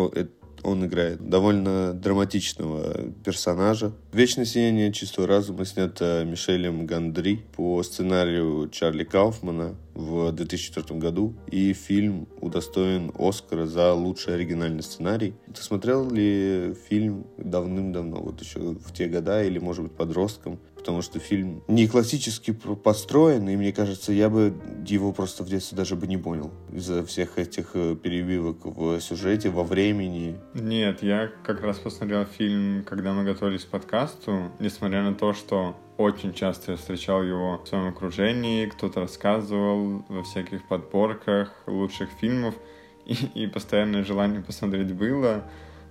он 0.66 0.86
играет 0.86 1.30
довольно 1.30 1.94
драматичного 1.94 3.12
персонажа. 3.24 3.94
«Вечное 4.12 4.46
сияние 4.46 4.92
чистого 4.92 5.28
разума» 5.28 5.64
снято 5.64 6.26
Мишелем 6.26 6.88
Гандри 6.88 7.46
по 7.56 7.84
сценарию 7.84 8.68
Чарли 8.70 9.04
Кауфмана 9.04 9.76
в 9.94 10.32
2004 10.32 11.00
году. 11.00 11.36
И 11.52 11.74
фильм 11.74 12.28
удостоен 12.42 13.12
Оскара 13.18 13.68
за 13.68 13.94
лучший 13.94 14.34
оригинальный 14.34 14.82
сценарий. 14.82 15.36
Ты 15.54 15.62
смотрел 15.62 16.10
ли 16.10 16.74
фильм 16.90 17.28
давным-давно, 17.38 18.18
вот 18.18 18.42
еще 18.42 18.60
в 18.60 18.92
те 18.92 19.08
года, 19.08 19.44
или, 19.44 19.60
может 19.60 19.84
быть, 19.84 19.94
подростком? 19.94 20.60
Потому 20.86 21.02
что 21.02 21.18
фильм 21.18 21.64
не 21.68 21.88
классически 21.88 22.52
построен, 22.52 23.50
и 23.50 23.56
мне 23.56 23.74
кажется, 23.74 24.12
я 24.12 24.30
бы 24.30 24.54
его 24.86 25.12
просто 25.14 25.44
в 25.44 25.50
детстве 25.50 25.76
даже 25.76 25.96
бы 25.96 26.06
не 26.06 26.18
понял 26.18 26.52
из-за 26.72 27.04
всех 27.04 27.40
этих 27.40 27.72
э, 27.74 27.96
перебивок 27.96 28.58
в 28.66 29.00
сюжете, 29.02 29.50
во 29.50 29.64
времени. 29.64 30.36
Нет, 30.54 31.02
я 31.02 31.32
как 31.44 31.62
раз 31.62 31.80
посмотрел 31.80 32.26
фильм, 32.26 32.84
когда 32.84 33.14
мы 33.14 33.24
готовились 33.24 33.66
к 33.66 33.70
подкасту, 33.70 34.52
несмотря 34.60 35.02
на 35.02 35.16
то, 35.16 35.34
что 35.34 35.76
очень 35.98 36.36
часто 36.36 36.74
я 36.74 36.78
встречал 36.78 37.24
его 37.24 37.58
в 37.58 37.68
своем 37.68 37.88
окружении, 37.88 38.68
кто-то 38.68 39.00
рассказывал 39.00 40.06
во 40.08 40.22
всяких 40.22 40.68
подборках 40.68 41.52
лучших 41.66 42.10
фильмов, 42.22 42.54
и, 43.08 43.16
и 43.34 43.48
постоянное 43.48 44.04
желание 44.04 44.44
посмотреть 44.44 44.94
было 44.94 45.46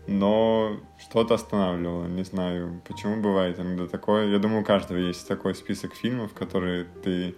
но 0.07 0.81
что-то 0.99 1.35
останавливало, 1.35 2.07
не 2.07 2.25
знаю, 2.25 2.83
почему 2.87 3.21
бывает 3.21 3.59
иногда 3.59 3.87
такое. 3.87 4.29
Я 4.29 4.39
думаю, 4.39 4.63
у 4.63 4.65
каждого 4.65 4.99
есть 4.99 5.27
такой 5.27 5.55
список 5.55 5.95
фильмов, 5.95 6.33
которые 6.35 6.87
ты 7.03 7.35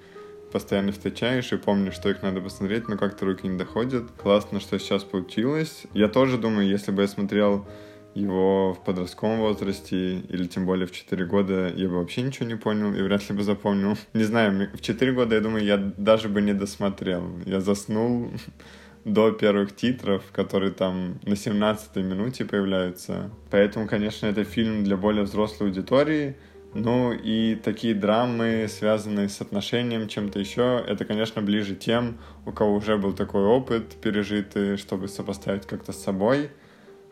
постоянно 0.52 0.92
встречаешь 0.92 1.52
и 1.52 1.56
помнишь, 1.56 1.94
что 1.94 2.08
их 2.08 2.22
надо 2.22 2.40
посмотреть, 2.40 2.88
но 2.88 2.96
как-то 2.96 3.26
руки 3.26 3.46
не 3.46 3.58
доходят. 3.58 4.10
Классно, 4.12 4.60
что 4.60 4.78
сейчас 4.78 5.04
получилось. 5.04 5.84
Я 5.92 6.08
тоже 6.08 6.38
думаю, 6.38 6.68
если 6.68 6.92
бы 6.92 7.02
я 7.02 7.08
смотрел 7.08 7.66
его 8.14 8.72
в 8.72 8.82
подростковом 8.82 9.40
возрасте 9.40 10.20
или 10.20 10.46
тем 10.46 10.64
более 10.64 10.86
в 10.86 10.92
4 10.92 11.26
года, 11.26 11.70
я 11.74 11.88
бы 11.88 11.96
вообще 11.96 12.22
ничего 12.22 12.46
не 12.46 12.54
понял 12.54 12.94
и 12.94 13.02
вряд 13.02 13.28
ли 13.28 13.36
бы 13.36 13.42
запомнил. 13.42 13.98
Не 14.14 14.24
знаю, 14.24 14.70
в 14.72 14.80
4 14.80 15.12
года, 15.12 15.34
я 15.34 15.40
думаю, 15.42 15.64
я 15.64 15.76
даже 15.76 16.30
бы 16.30 16.40
не 16.40 16.54
досмотрел. 16.54 17.38
Я 17.44 17.60
заснул 17.60 18.30
до 19.06 19.30
первых 19.30 19.74
титров, 19.74 20.24
которые 20.32 20.72
там 20.72 21.20
на 21.22 21.34
17-й 21.34 22.02
минуте 22.02 22.44
появляются. 22.44 23.30
Поэтому, 23.52 23.86
конечно, 23.86 24.26
это 24.26 24.42
фильм 24.42 24.82
для 24.82 24.96
более 24.96 25.22
взрослой 25.22 25.68
аудитории. 25.68 26.36
Ну 26.74 27.12
и 27.12 27.54
такие 27.54 27.94
драмы, 27.94 28.66
связанные 28.68 29.28
с 29.28 29.40
отношением, 29.40 30.08
чем-то 30.08 30.40
еще, 30.40 30.84
это, 30.86 31.04
конечно, 31.04 31.40
ближе 31.40 31.76
тем, 31.76 32.18
у 32.44 32.52
кого 32.52 32.74
уже 32.74 32.98
был 32.98 33.12
такой 33.12 33.44
опыт 33.44 33.94
пережитый, 34.02 34.76
чтобы 34.76 35.06
сопоставить 35.06 35.66
как-то 35.66 35.92
с 35.92 36.02
собой. 36.02 36.50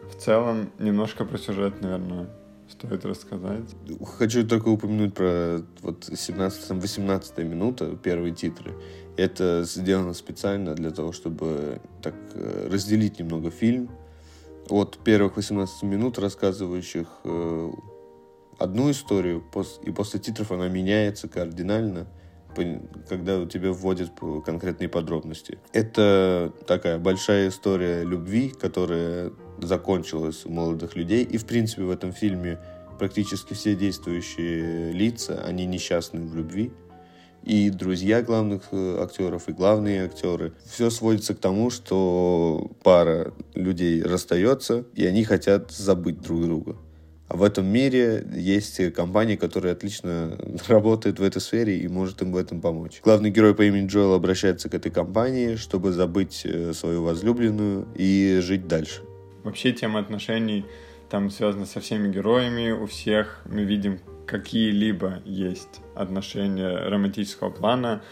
В 0.02 0.16
целом, 0.16 0.70
немножко 0.80 1.24
про 1.24 1.38
сюжет, 1.38 1.80
наверное, 1.80 2.28
стоит 2.68 3.04
рассказать. 3.04 3.70
Хочу 4.18 4.46
только 4.46 4.68
упомянуть 4.68 5.14
про 5.14 5.60
вот 5.80 6.08
17-18 6.08 7.44
минута, 7.44 7.96
первые 8.02 8.34
титры. 8.34 8.72
Это 9.16 9.62
сделано 9.64 10.12
специально 10.12 10.74
для 10.74 10.90
того, 10.90 11.12
чтобы 11.12 11.80
так 12.02 12.14
э, 12.34 12.68
разделить 12.70 13.18
немного 13.18 13.50
фильм 13.50 13.90
от 14.68 14.98
первых 15.04 15.36
18 15.36 15.82
минут, 15.84 16.18
рассказывающих 16.18 17.06
э, 17.24 17.70
одну 18.58 18.90
историю, 18.90 19.44
и 19.82 19.92
после 19.92 20.20
титров 20.20 20.52
она 20.52 20.68
меняется 20.68 21.28
кардинально, 21.28 22.06
когда 23.08 23.38
у 23.38 23.46
тебя 23.46 23.72
вводят 23.72 24.12
конкретные 24.44 24.88
подробности. 24.88 25.58
Это 25.72 26.52
такая 26.66 26.98
большая 26.98 27.48
история 27.48 28.04
любви, 28.04 28.50
которая 28.50 29.32
закончилась 29.58 30.44
у 30.44 30.50
молодых 30.50 30.96
людей, 30.96 31.24
и 31.24 31.36
в 31.36 31.46
принципе 31.46 31.82
в 31.82 31.90
этом 31.90 32.12
фильме 32.12 32.60
практически 32.98 33.54
все 33.54 33.74
действующие 33.74 34.92
лица, 34.92 35.42
они 35.44 35.66
несчастны 35.66 36.20
в 36.20 36.34
любви, 36.36 36.72
и 37.44 37.68
друзья 37.68 38.22
главных 38.22 38.62
э, 38.72 38.98
актеров, 39.02 39.48
и 39.48 39.52
главные 39.52 40.04
актеры. 40.04 40.54
Все 40.64 40.88
сводится 40.90 41.34
к 41.34 41.38
тому, 41.38 41.70
что 41.70 42.70
пара 42.82 43.34
людей 43.54 44.02
расстается, 44.02 44.84
и 44.94 45.04
они 45.04 45.24
хотят 45.24 45.70
забыть 45.70 46.20
друг 46.20 46.42
друга. 46.42 46.76
А 47.28 47.36
в 47.36 47.42
этом 47.42 47.66
мире 47.66 48.26
есть 48.34 48.92
компания, 48.94 49.36
которая 49.36 49.72
отлично 49.72 50.38
работает 50.68 51.18
в 51.18 51.22
этой 51.22 51.40
сфере 51.40 51.78
и 51.78 51.88
может 51.88 52.22
им 52.22 52.32
в 52.32 52.36
этом 52.36 52.60
помочь. 52.60 53.00
Главный 53.02 53.30
герой 53.30 53.54
по 53.54 53.62
имени 53.62 53.86
Джоэл 53.88 54.14
обращается 54.14 54.68
к 54.68 54.74
этой 54.74 54.90
компании, 54.90 55.56
чтобы 55.56 55.92
забыть 55.92 56.42
э, 56.44 56.72
свою 56.72 57.02
возлюбленную 57.02 57.88
и 57.94 58.38
жить 58.42 58.66
дальше. 58.66 59.02
Вообще 59.42 59.72
тема 59.72 60.00
отношений 60.00 60.64
там 61.10 61.30
связана 61.30 61.66
со 61.66 61.80
всеми 61.80 62.10
героями. 62.10 62.70
У 62.70 62.86
всех 62.86 63.42
мы 63.44 63.64
видим 63.64 64.00
какие-либо 64.26 65.20
есть 65.24 65.80
отношения 65.94 66.88
романтического 66.88 67.50
плана 67.50 68.02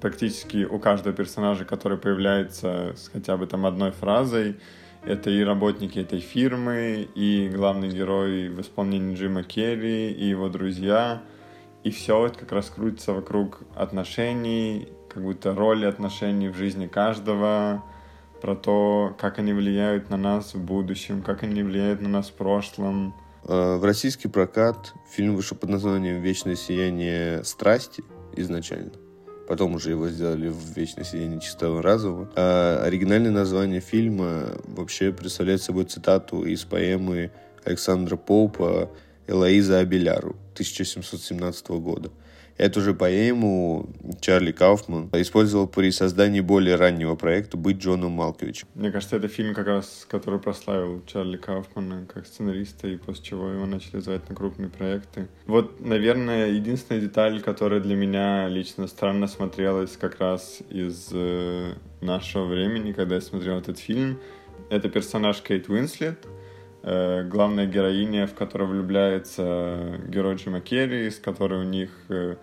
практически 0.00 0.64
у 0.64 0.78
каждого 0.78 1.14
персонажа, 1.14 1.64
который 1.64 1.96
появляется 1.96 2.94
с 2.96 3.08
хотя 3.08 3.36
бы 3.36 3.46
там 3.46 3.64
одной 3.64 3.92
фразой, 3.92 4.56
это 5.04 5.30
и 5.30 5.42
работники 5.42 5.98
этой 5.98 6.20
фирмы, 6.20 7.08
и 7.14 7.48
главный 7.48 7.88
герой 7.88 8.48
в 8.48 8.60
исполнении 8.60 9.16
Джима 9.16 9.42
Керри, 9.42 10.10
и 10.12 10.26
его 10.26 10.48
друзья. 10.48 11.22
И 11.82 11.90
все 11.90 12.26
это 12.26 12.38
как 12.38 12.52
раз 12.52 12.70
крутится 12.70 13.12
вокруг 13.12 13.62
отношений, 13.74 14.88
как 15.08 15.24
будто 15.24 15.54
роли 15.54 15.86
отношений 15.86 16.48
в 16.48 16.56
жизни 16.56 16.86
каждого, 16.86 17.82
про 18.40 18.54
то, 18.54 19.14
как 19.18 19.38
они 19.38 19.52
влияют 19.52 20.08
на 20.08 20.16
нас 20.16 20.54
в 20.54 20.64
будущем, 20.64 21.22
как 21.22 21.42
они 21.42 21.62
влияют 21.62 22.00
на 22.00 22.08
нас 22.08 22.28
в 22.28 22.34
прошлом. 22.34 23.14
А, 23.44 23.78
в 23.78 23.84
российский 23.84 24.28
прокат 24.28 24.94
фильм 25.10 25.36
вышел 25.36 25.56
под 25.56 25.70
названием 25.70 26.20
«Вечное 26.20 26.56
сияние 26.56 27.44
страсти» 27.44 28.04
изначально. 28.36 28.92
Потом 29.48 29.74
уже 29.74 29.90
его 29.90 30.08
сделали 30.08 30.48
в 30.48 30.76
«Вечное 30.76 31.04
сияние 31.04 31.40
чистого 31.40 31.82
разума». 31.82 32.30
А 32.36 32.82
оригинальное 32.84 33.32
название 33.32 33.80
фильма 33.80 34.54
вообще 34.64 35.12
представляет 35.12 35.62
собой 35.62 35.84
цитату 35.84 36.44
из 36.44 36.64
поэмы 36.64 37.32
Александра 37.64 38.16
Поупа 38.16 38.90
«Элоиза 39.26 39.78
Абеляру» 39.78 40.36
1717 40.54 41.68
года. 41.70 42.10
Эту 42.62 42.80
же 42.80 42.94
поэму 42.94 43.90
Чарли 44.20 44.52
Кауфман 44.52 45.10
использовал 45.14 45.66
при 45.66 45.90
создании 45.90 46.38
более 46.38 46.76
раннего 46.76 47.16
проекта 47.16 47.56
«Быть 47.56 47.78
Джоном 47.78 48.12
Малковичем». 48.12 48.68
Мне 48.76 48.92
кажется, 48.92 49.16
это 49.16 49.26
фильм, 49.26 49.52
как 49.52 49.66
раз, 49.66 50.06
который 50.08 50.38
прославил 50.38 51.02
Чарли 51.04 51.38
Кауфмана 51.38 52.06
как 52.06 52.24
сценариста, 52.24 52.86
и 52.86 52.98
после 52.98 53.24
чего 53.24 53.48
его 53.48 53.66
начали 53.66 53.98
звать 53.98 54.28
на 54.28 54.36
крупные 54.36 54.68
проекты. 54.68 55.26
Вот, 55.46 55.80
наверное, 55.80 56.50
единственная 56.50 57.00
деталь, 57.00 57.40
которая 57.40 57.80
для 57.80 57.96
меня 57.96 58.46
лично 58.46 58.86
странно 58.86 59.26
смотрелась 59.26 59.96
как 59.96 60.20
раз 60.20 60.60
из 60.70 61.08
э, 61.12 61.72
нашего 62.00 62.44
времени, 62.44 62.92
когда 62.92 63.16
я 63.16 63.20
смотрел 63.20 63.58
этот 63.58 63.80
фильм, 63.80 64.20
это 64.70 64.88
персонаж 64.88 65.42
Кейт 65.42 65.68
Уинслет— 65.68 66.24
Э, 66.82 67.22
главная 67.24 67.66
героиня, 67.66 68.26
в 68.26 68.34
которую 68.34 68.70
влюбляется 68.70 70.00
герой 70.08 70.34
Джима 70.34 70.60
Керри, 70.60 71.10
с 71.10 71.18
которой 71.18 71.60
у 71.60 71.68
них 71.68 71.90
э, 72.08 72.36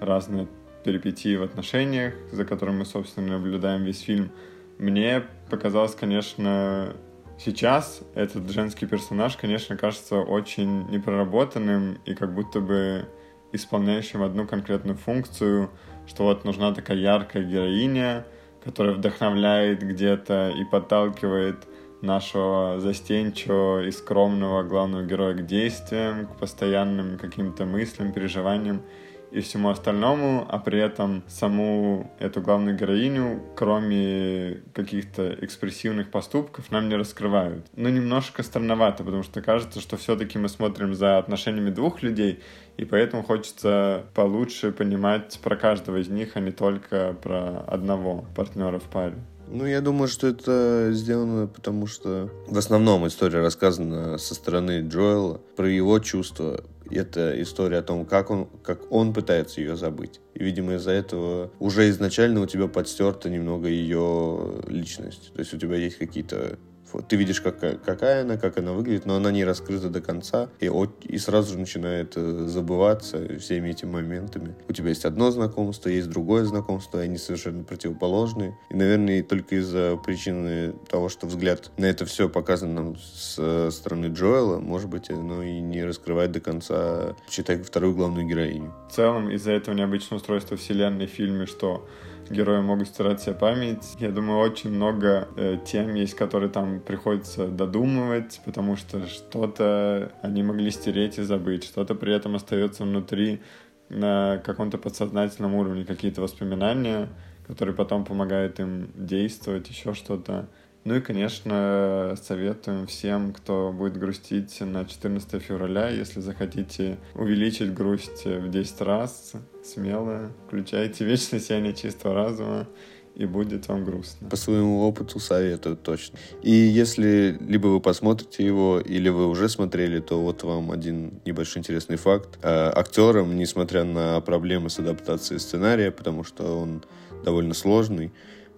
разные 0.00 0.48
перипетии 0.84 1.36
в 1.36 1.42
отношениях, 1.42 2.14
за 2.30 2.44
которым 2.44 2.78
мы, 2.78 2.84
собственно, 2.84 3.38
наблюдаем 3.38 3.84
весь 3.84 4.00
фильм. 4.00 4.30
Мне 4.78 5.22
показалось, 5.50 5.94
конечно, 5.94 6.94
сейчас 7.38 8.02
этот 8.14 8.50
женский 8.50 8.86
персонаж, 8.86 9.36
конечно, 9.36 9.76
кажется 9.76 10.16
очень 10.16 10.88
непроработанным 10.90 11.98
и 12.04 12.14
как 12.14 12.34
будто 12.34 12.60
бы 12.60 13.06
исполняющим 13.52 14.22
одну 14.22 14.46
конкретную 14.46 14.98
функцию, 14.98 15.70
что 16.06 16.24
вот 16.24 16.44
нужна 16.44 16.74
такая 16.74 16.98
яркая 16.98 17.42
героиня, 17.44 18.26
которая 18.62 18.94
вдохновляет 18.94 19.82
где-то 19.82 20.52
и 20.54 20.64
подталкивает 20.64 21.66
нашего 22.02 22.78
застенчивого 22.80 23.84
и 23.84 23.90
скромного 23.90 24.62
главного 24.62 25.04
героя 25.04 25.34
к 25.34 25.46
действиям, 25.46 26.26
к 26.26 26.36
постоянным 26.38 27.18
каким-то 27.18 27.64
мыслям, 27.64 28.12
переживаниям 28.12 28.82
и 29.30 29.40
всему 29.40 29.70
остальному, 29.70 30.46
а 30.48 30.58
при 30.58 30.80
этом 30.80 31.22
саму 31.26 32.10
эту 32.18 32.40
главную 32.40 32.76
героиню, 32.76 33.42
кроме 33.56 34.62
каких-то 34.72 35.34
экспрессивных 35.40 36.10
поступков, 36.10 36.70
нам 36.70 36.88
не 36.88 36.96
раскрывают. 36.96 37.66
Ну, 37.74 37.88
немножко 37.88 38.42
странновато, 38.42 39.04
потому 39.04 39.22
что 39.22 39.42
кажется, 39.42 39.80
что 39.80 39.96
все-таки 39.96 40.38
мы 40.38 40.48
смотрим 40.48 40.94
за 40.94 41.18
отношениями 41.18 41.70
двух 41.70 42.02
людей, 42.02 42.40
и 42.76 42.84
поэтому 42.84 43.22
хочется 43.22 44.06
получше 44.14 44.70
понимать 44.72 45.38
про 45.42 45.56
каждого 45.56 45.98
из 45.98 46.08
них, 46.08 46.32
а 46.36 46.40
не 46.40 46.52
только 46.52 47.16
про 47.22 47.60
одного 47.66 48.24
партнера 48.34 48.78
в 48.78 48.84
паре. 48.84 49.16
Ну, 49.48 49.64
я 49.66 49.80
думаю, 49.80 50.08
что 50.08 50.26
это 50.26 50.90
сделано 50.92 51.46
потому, 51.46 51.86
что 51.86 52.30
в 52.46 52.58
основном 52.58 53.06
история 53.06 53.40
рассказана 53.40 54.18
со 54.18 54.34
стороны 54.34 54.86
Джоэла 54.86 55.40
про 55.56 55.68
его 55.68 55.98
чувства. 55.98 56.64
Это 56.90 57.40
история 57.42 57.78
о 57.78 57.82
том, 57.82 58.06
как 58.06 58.30
он, 58.30 58.48
как 58.62 58.92
он 58.92 59.12
пытается 59.12 59.60
ее 59.60 59.76
забыть. 59.76 60.20
И, 60.34 60.44
видимо, 60.44 60.74
из-за 60.74 60.92
этого 60.92 61.50
уже 61.58 61.88
изначально 61.90 62.40
у 62.40 62.46
тебя 62.46 62.68
подстерта 62.68 63.28
немного 63.28 63.66
ее 63.68 64.62
личность. 64.68 65.32
То 65.32 65.40
есть 65.40 65.52
у 65.52 65.58
тебя 65.58 65.76
есть 65.76 65.98
какие-то 65.98 66.58
ты 67.08 67.16
видишь, 67.16 67.40
какая, 67.40 67.76
какая 67.76 68.22
она, 68.22 68.36
как 68.36 68.58
она 68.58 68.72
выглядит, 68.72 69.06
но 69.06 69.16
она 69.16 69.30
не 69.30 69.44
раскрыта 69.44 69.88
до 69.88 70.00
конца, 70.00 70.48
и, 70.60 70.70
и 71.04 71.18
сразу 71.18 71.52
же 71.52 71.58
начинает 71.58 72.12
э, 72.16 72.46
забываться 72.46 73.38
всеми 73.38 73.70
этими 73.70 73.90
моментами. 73.90 74.54
У 74.68 74.72
тебя 74.72 74.90
есть 74.90 75.04
одно 75.04 75.30
знакомство, 75.30 75.88
есть 75.88 76.08
другое 76.08 76.44
знакомство, 76.44 77.00
они 77.00 77.18
совершенно 77.18 77.64
противоположные. 77.64 78.56
И, 78.70 78.74
наверное, 78.74 79.22
только 79.22 79.56
из-за 79.56 79.96
причины 80.04 80.74
того, 80.88 81.08
что 81.08 81.26
взгляд 81.26 81.70
на 81.76 81.86
это 81.86 82.04
все 82.04 82.28
показан 82.28 82.74
нам 82.74 82.96
с 82.96 83.36
э, 83.38 83.70
стороны 83.70 84.06
Джоэла, 84.06 84.60
может 84.60 84.88
быть, 84.88 85.10
оно 85.10 85.42
и 85.42 85.60
не 85.60 85.84
раскрывает 85.84 86.32
до 86.32 86.40
конца, 86.40 87.14
читай 87.28 87.58
вторую 87.58 87.94
главную 87.94 88.26
героиню. 88.26 88.72
В 88.90 88.94
целом, 88.94 89.30
из-за 89.30 89.52
этого 89.52 89.74
необычного 89.74 90.18
устройства 90.18 90.56
вселенной 90.56 91.06
в 91.06 91.10
фильме, 91.10 91.46
что 91.46 91.86
герои 92.30 92.60
могут 92.60 92.88
стирать 92.88 93.20
себе 93.20 93.34
память. 93.34 93.96
Я 93.98 94.10
думаю, 94.10 94.40
очень 94.40 94.70
много 94.70 95.28
э, 95.36 95.58
тем 95.64 95.94
есть, 95.94 96.14
которые 96.14 96.50
там 96.50 96.80
приходится 96.80 97.46
додумывать, 97.46 98.40
потому 98.44 98.76
что 98.76 99.06
что-то 99.06 100.12
они 100.22 100.42
могли 100.42 100.70
стереть 100.70 101.18
и 101.18 101.22
забыть, 101.22 101.64
что-то 101.64 101.94
при 101.94 102.14
этом 102.14 102.34
остается 102.34 102.84
внутри 102.84 103.40
на 103.88 104.38
каком-то 104.38 104.78
подсознательном 104.78 105.54
уровне, 105.54 105.84
какие-то 105.84 106.20
воспоминания, 106.20 107.08
которые 107.46 107.74
потом 107.74 108.04
помогают 108.04 108.58
им 108.58 108.90
действовать, 108.94 109.68
еще 109.68 109.94
что-то. 109.94 110.48
Ну 110.86 110.94
и, 110.94 111.00
конечно, 111.00 112.14
советуем 112.22 112.86
всем, 112.86 113.32
кто 113.32 113.72
будет 113.72 113.96
грустить 113.96 114.60
на 114.60 114.84
14 114.84 115.42
февраля, 115.42 115.88
если 115.88 116.20
захотите 116.20 116.98
увеличить 117.16 117.74
грусть 117.74 118.24
в 118.24 118.48
10 118.48 118.80
раз, 118.82 119.32
смело 119.64 120.30
включайте 120.46 121.04
вечное 121.04 121.40
сияние 121.40 121.74
чистого 121.74 122.14
разума 122.14 122.68
и 123.16 123.26
будет 123.26 123.66
вам 123.66 123.84
грустно. 123.84 124.28
По 124.28 124.36
своему 124.36 124.86
опыту 124.86 125.18
советую 125.18 125.76
точно. 125.76 126.20
И 126.42 126.52
если 126.52 127.36
либо 127.40 127.66
вы 127.66 127.80
посмотрите 127.80 128.46
его, 128.46 128.78
или 128.78 129.08
вы 129.08 129.26
уже 129.26 129.48
смотрели, 129.48 129.98
то 129.98 130.22
вот 130.22 130.44
вам 130.44 130.70
один 130.70 131.20
небольшой 131.24 131.62
интересный 131.62 131.96
факт. 131.96 132.38
А, 132.44 132.70
актерам, 132.72 133.36
несмотря 133.36 133.82
на 133.82 134.20
проблемы 134.20 134.70
с 134.70 134.78
адаптацией 134.78 135.40
сценария, 135.40 135.90
потому 135.90 136.22
что 136.22 136.60
он 136.60 136.84
довольно 137.24 137.54
сложный, 137.54 138.12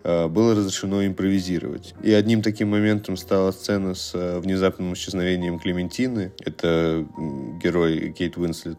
было 0.04 0.54
разрешено 0.54 1.06
импровизировать. 1.06 1.94
И 2.02 2.12
одним 2.12 2.42
таким 2.42 2.70
моментом 2.70 3.16
стала 3.16 3.50
сцена 3.50 3.94
с 3.94 4.14
э, 4.14 4.38
внезапным 4.38 4.92
исчезновением 4.94 5.58
Клементины. 5.58 6.32
Это 6.44 7.06
герой 7.62 8.12
Кейт 8.12 8.37
Уинслет. 8.37 8.78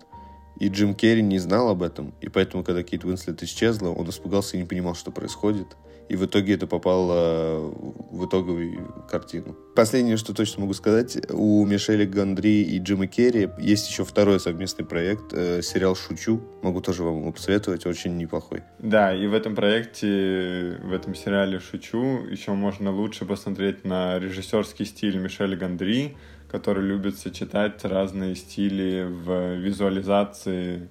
И 0.60 0.68
Джим 0.68 0.94
Керри 0.94 1.22
не 1.22 1.40
знал 1.40 1.70
об 1.70 1.84
этом. 1.84 2.14
И 2.22 2.30
поэтому, 2.30 2.64
когда 2.64 2.84
Кейт 2.84 3.06
Уинслет 3.06 3.42
исчезла, 3.44 3.90
он 3.90 4.10
испугался 4.10 4.58
и 4.58 4.60
не 4.60 4.66
понимал, 4.66 4.96
что 4.96 5.12
происходит. 5.12 5.68
И 6.10 6.16
в 6.16 6.26
итоге 6.26 6.56
это 6.56 6.66
попало 6.68 7.72
в 8.12 8.26
итоговую 8.26 9.06
картину. 9.10 9.56
Последнее, 9.76 10.18
что 10.18 10.34
точно 10.34 10.62
могу 10.62 10.74
сказать, 10.74 11.18
у 11.32 11.64
Мишеля 11.66 12.06
Гандри 12.06 12.64
и 12.64 12.80
Джима 12.80 13.08
Керри 13.08 13.50
есть 13.60 13.90
еще 13.90 14.04
второй 14.04 14.40
совместный 14.40 14.86
проект, 14.86 15.34
э, 15.34 15.62
сериал 15.62 15.96
«Шучу». 15.96 16.42
Могу 16.64 16.82
тоже 16.82 17.04
вам 17.04 17.20
его 17.20 17.32
посоветовать, 17.32 17.86
очень 17.86 18.18
неплохой. 18.18 18.64
Да, 18.80 19.16
и 19.16 19.28
в 19.28 19.34
этом 19.34 19.56
проекте, 19.56 20.80
в 20.84 20.92
этом 20.92 21.14
сериале 21.14 21.60
«Шучу» 21.60 22.26
еще 22.30 22.54
можно 22.54 22.92
лучше 22.92 23.26
посмотреть 23.26 23.86
на 23.86 24.18
режиссерский 24.18 24.86
стиль 24.86 25.18
Мишеля 25.18 25.56
Гандри, 25.56 26.18
который 26.52 26.84
любит 26.84 27.18
сочетать 27.20 27.86
разные 27.86 28.36
стили 28.36 29.04
в 29.08 29.56
визуализации 29.58 30.50
Э, 30.80 30.88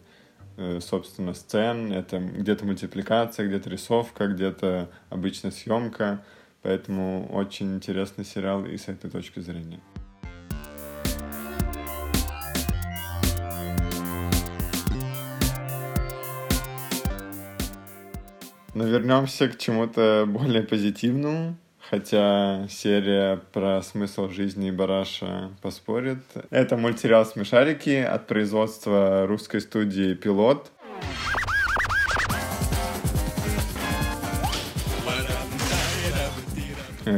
собственно, 0.80 1.34
сцен. 1.34 1.92
Это 1.92 2.18
где-то 2.18 2.64
мультипликация, 2.64 3.46
где-то 3.46 3.70
рисовка, 3.70 4.26
где-то 4.26 4.90
обычная 5.10 5.50
съемка. 5.50 6.22
Поэтому 6.62 7.28
очень 7.32 7.76
интересный 7.76 8.24
сериал 8.24 8.64
и 8.66 8.76
с 8.76 8.88
этой 8.88 9.10
точки 9.10 9.40
зрения. 9.40 9.80
Но 18.74 18.84
вернемся 18.84 19.48
к 19.48 19.58
чему-то 19.58 20.24
более 20.28 20.62
позитивному. 20.62 21.56
Хотя 21.90 22.66
серия 22.68 23.40
про 23.53 23.83
смысл 23.83 24.29
жизни 24.29 24.70
Бараша 24.70 25.51
поспорит. 25.62 26.18
Это 26.51 26.77
мультсериал 26.77 27.24
«Смешарики» 27.24 27.96
от 27.96 28.27
производства 28.27 29.27
русской 29.27 29.61
студии 29.61 30.14
«Пилот». 30.14 30.70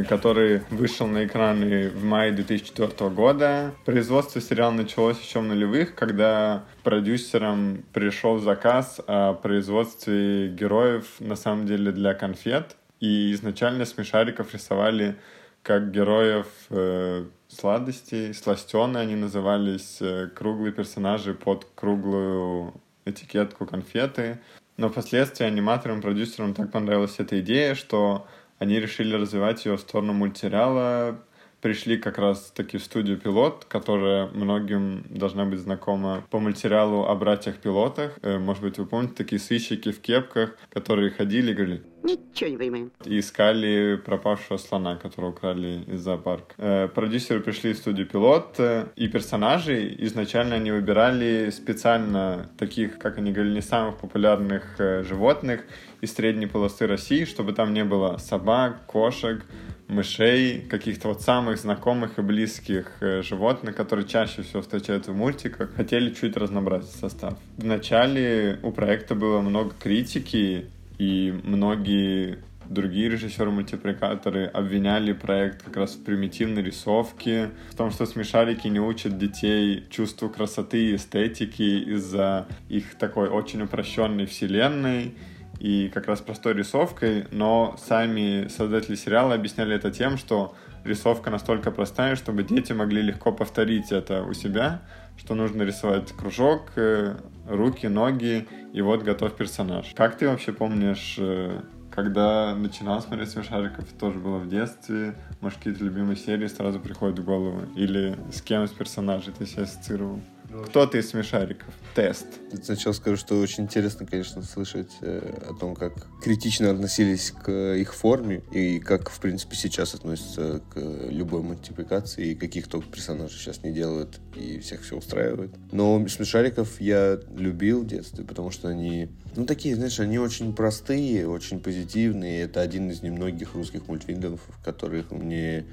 который 0.07 0.61
вышел 0.69 1.05
на 1.05 1.25
экраны 1.25 1.89
в 1.89 2.03
мае 2.03 2.31
2004 2.31 3.09
года. 3.09 3.73
Производство 3.85 4.39
сериала 4.39 4.71
началось 4.71 5.19
еще 5.19 5.39
в 5.39 5.43
нулевых, 5.43 5.95
когда 5.95 6.63
продюсерам 6.83 7.83
пришел 7.93 8.39
заказ 8.39 9.01
о 9.05 9.33
производстве 9.33 10.47
героев, 10.47 11.05
на 11.19 11.35
самом 11.35 11.65
деле, 11.65 11.91
для 11.91 12.13
конфет. 12.13 12.77
И 13.01 13.33
изначально 13.33 13.85
смешариков 13.85 14.53
рисовали 14.53 15.17
как 15.63 15.91
героев 15.91 16.47
э, 16.69 17.25
сладостей, 17.47 18.33
сластены 18.33 18.97
они 18.97 19.15
назывались, 19.15 19.97
э, 19.99 20.27
круглые 20.27 20.71
персонажи 20.71 21.33
под 21.33 21.67
круглую 21.75 22.73
этикетку 23.05 23.65
конфеты. 23.65 24.39
Но 24.77 24.89
впоследствии 24.89 25.45
аниматорам, 25.45 26.01
продюсерам 26.01 26.53
так 26.53 26.71
понравилась 26.71 27.15
эта 27.17 27.39
идея, 27.41 27.75
что 27.75 28.27
они 28.59 28.79
решили 28.79 29.15
развивать 29.15 29.65
ее 29.65 29.77
в 29.77 29.81
сторону 29.81 30.13
мультсериала, 30.13 31.19
пришли 31.61 31.97
как 31.97 32.17
раз 32.17 32.51
таки 32.55 32.77
в 32.77 32.83
студию 32.83 33.17
«Пилот», 33.17 33.65
которая 33.65 34.27
многим 34.27 35.05
должна 35.09 35.45
быть 35.45 35.59
знакома 35.59 36.23
по 36.29 36.39
мультсериалу 36.39 37.05
о 37.05 37.15
братьях-пилотах. 37.15 38.17
Э, 38.21 38.39
может 38.39 38.63
быть, 38.63 38.77
вы 38.79 38.85
помните, 38.85 39.13
такие 39.15 39.39
сыщики 39.39 39.91
в 39.91 40.01
кепках, 40.01 40.57
которые 40.69 41.11
ходили 41.11 41.51
и 41.51 41.53
говорили 41.53 41.83
Ничего 42.03 42.49
не 42.49 42.57
понимаем. 42.57 42.91
И 43.05 43.19
искали 43.19 44.01
пропавшего 44.03 44.57
слона, 44.57 44.95
которого 44.95 45.29
украли 45.29 45.83
из 45.85 46.01
зоопарка. 46.01 46.55
Э, 46.57 46.87
продюсеры 46.87 47.41
пришли 47.41 47.73
в 47.73 47.77
студию 47.77 48.07
«Пилот», 48.07 48.55
э, 48.57 48.87
и 48.95 49.07
персонажей 49.07 49.95
изначально 49.99 50.55
они 50.55 50.71
выбирали 50.71 51.51
специально 51.51 52.49
таких, 52.57 52.97
как 52.97 53.19
они 53.19 53.31
говорили, 53.31 53.55
не 53.55 53.61
самых 53.61 53.97
популярных 53.97 54.77
животных 54.77 55.61
из 56.01 56.13
средней 56.13 56.47
полосы 56.47 56.87
России, 56.87 57.25
чтобы 57.25 57.53
там 57.53 57.73
не 57.73 57.83
было 57.83 58.17
собак, 58.17 58.85
кошек, 58.87 59.43
мышей, 59.91 60.61
каких-то 60.61 61.09
вот 61.09 61.21
самых 61.21 61.57
знакомых 61.57 62.17
и 62.17 62.21
близких 62.21 62.97
э, 63.01 63.21
животных, 63.21 63.75
которые 63.75 64.07
чаще 64.07 64.41
всего 64.41 64.61
встречаются 64.61 65.11
в 65.11 65.15
мультиках, 65.15 65.75
хотели 65.75 66.13
чуть 66.13 66.37
разнообразить 66.37 66.91
состав. 66.91 67.37
В 67.57 67.65
начале 67.65 68.57
у 68.63 68.71
проекта 68.71 69.13
было 69.15 69.41
много 69.41 69.75
критики, 69.77 70.65
и 70.97 71.39
многие 71.43 72.39
другие 72.71 73.09
режиссеры-мультипликаторы 73.09 74.45
обвиняли 74.45 75.11
проект 75.11 75.63
как 75.63 75.75
раз 75.75 75.95
в 75.95 76.03
примитивной 76.03 76.63
рисовке, 76.63 77.51
в 77.69 77.75
том, 77.75 77.91
что 77.91 78.05
смешарики 78.05 78.67
не 78.67 78.79
учат 78.79 79.17
детей 79.17 79.85
чувству 79.89 80.29
красоты 80.29 80.91
и 80.91 80.95
эстетики 80.95 81.83
из-за 81.95 82.47
их 82.69 82.95
такой 82.95 83.27
очень 83.27 83.61
упрощенной 83.61 84.25
вселенной, 84.25 85.13
и 85.61 85.89
как 85.89 86.07
раз 86.07 86.21
простой 86.21 86.55
рисовкой, 86.55 87.27
но 87.29 87.75
сами 87.77 88.47
создатели 88.47 88.95
сериала 88.95 89.35
объясняли 89.35 89.75
это 89.75 89.91
тем, 89.91 90.17
что 90.17 90.55
рисовка 90.83 91.29
настолько 91.29 91.69
простая, 91.69 92.15
чтобы 92.15 92.41
дети 92.41 92.73
могли 92.73 93.03
легко 93.03 93.31
повторить 93.31 93.91
это 93.91 94.23
у 94.23 94.33
себя, 94.33 94.81
что 95.17 95.35
нужно 95.35 95.61
рисовать 95.61 96.11
кружок, 96.13 96.71
э, 96.77 97.15
руки, 97.47 97.85
ноги, 97.85 98.47
и 98.73 98.81
вот 98.81 99.03
готов 99.03 99.35
персонаж. 99.35 99.93
Как 99.93 100.17
ты 100.17 100.27
вообще 100.27 100.51
помнишь, 100.51 101.17
э, 101.19 101.61
когда 101.91 102.55
начинал 102.55 102.99
смотреть 102.99 103.29
«Смешариков», 103.29 103.85
тоже 103.99 104.17
было 104.17 104.39
в 104.39 104.49
детстве, 104.49 105.13
может, 105.41 105.59
какие-то 105.59 105.83
любимые 105.83 106.15
серии 106.15 106.47
сразу 106.47 106.79
приходят 106.79 107.19
в 107.19 107.23
голову? 107.23 107.61
Или 107.75 108.17
с 108.31 108.41
кем 108.41 108.63
из 108.63 108.71
персонажей 108.71 109.31
ты 109.37 109.45
себя 109.45 109.63
ассоциировал? 109.63 110.21
Кто 110.65 110.85
ты 110.85 110.99
из 110.99 111.09
смешариков? 111.09 111.67
Тест. 111.95 112.25
Сначала 112.63 112.93
скажу, 112.93 113.17
что 113.17 113.39
очень 113.39 113.63
интересно, 113.63 114.05
конечно, 114.05 114.43
слышать 114.43 114.91
э, 115.01 115.47
о 115.49 115.53
том, 115.53 115.75
как 115.75 115.93
критично 116.21 116.71
относились 116.71 117.31
к 117.31 117.75
их 117.75 117.93
форме 117.93 118.43
и 118.51 118.79
как, 118.79 119.09
в 119.09 119.19
принципе, 119.19 119.55
сейчас 119.55 119.93
относятся 119.93 120.61
к 120.73 120.79
любой 121.09 121.41
мультипликации 121.41 122.31
и 122.31 122.35
каких 122.35 122.67
только 122.67 122.87
персонажей 122.91 123.39
сейчас 123.39 123.63
не 123.63 123.71
делают 123.71 124.19
и 124.35 124.59
всех 124.59 124.81
все 124.81 124.97
устраивает. 124.97 125.51
Но 125.71 126.05
смешариков 126.07 126.79
я 126.81 127.19
любил 127.35 127.83
в 127.83 127.87
детстве, 127.87 128.23
потому 128.25 128.51
что 128.51 128.67
они, 128.67 129.09
ну, 129.35 129.45
такие, 129.45 129.75
знаешь, 129.75 129.99
они 129.99 130.19
очень 130.19 130.53
простые, 130.53 131.27
очень 131.27 131.59
позитивные. 131.59 132.41
Это 132.41 132.61
один 132.61 132.89
из 132.89 133.01
немногих 133.01 133.55
русских 133.55 133.87
мультфильмов, 133.87 134.41
в 134.47 134.63
которых 134.63 135.11
мне 135.11 135.65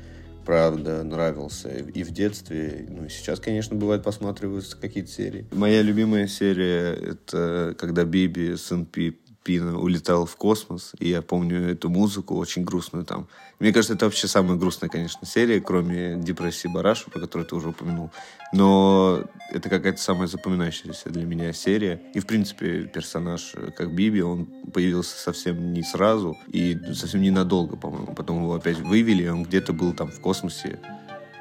правда, 0.49 1.05
нравился 1.05 1.69
и 1.69 2.03
в 2.03 2.11
детстве. 2.11 2.87
Ну, 2.89 3.05
и 3.05 3.11
сейчас, 3.11 3.39
конечно, 3.39 3.77
бывает, 3.77 4.03
посматриваются 4.03 4.79
какие-то 4.79 5.11
серии. 5.11 5.47
Моя 5.53 5.83
любимая 5.83 6.27
серия— 6.27 6.95
это 6.95 7.77
когда 7.79 8.07
Биби, 8.07 8.57
сын 8.57 8.87
Пип, 8.87 9.21
Пина 9.49 9.79
улетал 9.79 10.27
в 10.27 10.37
космос, 10.37 10.93
и 10.99 11.09
я 11.09 11.23
помню 11.23 11.71
эту 11.71 11.89
музыку 11.89 12.37
очень 12.37 12.65
грустную 12.65 13.07
там. 13.07 13.29
Мне 13.59 13.73
кажется, 13.73 13.95
это 13.95 14.05
вообще 14.05 14.29
самая 14.29 14.59
грустная, 14.59 14.91
конечно, 14.91 15.27
серия, 15.27 15.59
кроме 15.59 16.17
депрессии 16.17 16.69
Бараша, 16.69 17.09
про 17.09 17.19
которую 17.19 17.49
ты 17.49 17.57
уже 17.57 17.71
упомянул. 17.71 18.11
Но 18.53 19.25
это 19.51 19.71
какая-то 19.71 20.03
самая 20.03 20.29
запоминающаяся 20.29 21.09
для 21.09 21.25
меня 21.25 21.55
серия. 21.55 21.99
И, 22.13 22.21
в 22.21 22.27
принципе, 22.27 22.83
персонаж, 22.83 23.55
как 23.75 23.95
Биби, 23.95 24.21
он 24.21 24.45
появился 24.71 25.17
совсем 25.17 25.73
не 25.73 25.83
сразу 25.83 26.37
и 26.49 26.79
совсем 26.93 27.23
ненадолго, 27.23 27.77
по-моему. 27.77 28.15
Потом 28.15 28.43
его 28.43 28.55
опять 28.55 28.81
вывели, 28.81 29.29
он 29.29 29.45
где-то 29.45 29.73
был 29.73 29.95
там 29.95 30.11
в 30.11 30.21
космосе 30.21 30.79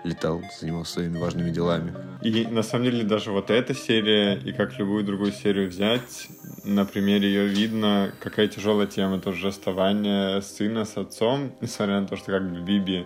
летал, 0.04 0.42
занимался 0.60 0.94
своими 0.94 1.18
важными 1.18 1.50
делами. 1.50 1.94
И 2.22 2.46
на 2.46 2.64
самом 2.64 2.86
деле 2.86 3.04
даже 3.04 3.32
вот 3.32 3.50
эта 3.50 3.74
серия, 3.74 4.36
и 4.36 4.52
как 4.52 4.78
любую 4.80 5.04
другую 5.04 5.32
серию 5.32 5.70
взять, 5.70 6.28
на 6.64 6.86
примере 6.86 7.28
ее 7.28 7.48
видно, 7.48 8.12
какая 8.20 8.48
тяжелая 8.48 8.88
тема, 8.88 9.20
тоже 9.20 9.48
расставание 9.48 10.42
сына 10.42 10.86
с 10.86 10.98
отцом, 10.98 11.52
несмотря 11.62 12.02
на 12.02 12.08
то, 12.08 12.16
что 12.16 12.32
как 12.32 12.50
бы 12.50 12.60
Биби, 12.60 13.06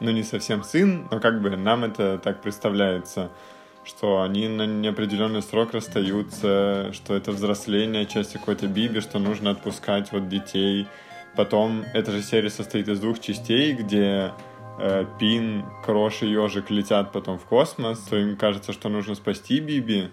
ну 0.00 0.10
не 0.10 0.22
совсем 0.22 0.62
сын, 0.62 1.08
но 1.10 1.20
как 1.20 1.42
бы 1.42 1.56
нам 1.56 1.84
это 1.84 2.18
так 2.18 2.42
представляется, 2.42 3.30
что 3.84 4.22
они 4.22 4.48
на 4.48 4.66
неопределенный 4.66 5.42
срок 5.42 5.72
расстаются, 5.72 6.92
что 6.92 7.14
это 7.14 7.32
взросление, 7.32 8.06
часть 8.06 8.34
какой-то 8.34 8.66
Биби, 8.66 9.00
что 9.00 9.18
нужно 9.18 9.50
отпускать 9.50 10.12
вот 10.12 10.28
детей. 10.28 10.86
Потом 11.36 11.84
эта 11.94 12.10
же 12.12 12.22
серия 12.22 12.50
состоит 12.50 12.88
из 12.88 13.00
двух 13.00 13.20
частей, 13.20 13.72
где 13.72 14.32
э, 14.78 15.04
Пин, 15.18 15.64
Крош 15.84 16.22
и 16.22 16.26
Ежик 16.26 16.70
летят 16.70 17.12
потом 17.12 17.38
в 17.38 17.44
космос, 17.44 17.98
то 18.00 18.16
им 18.16 18.36
кажется, 18.36 18.72
что 18.72 18.88
нужно 18.88 19.14
спасти 19.14 19.60
Биби, 19.60 20.08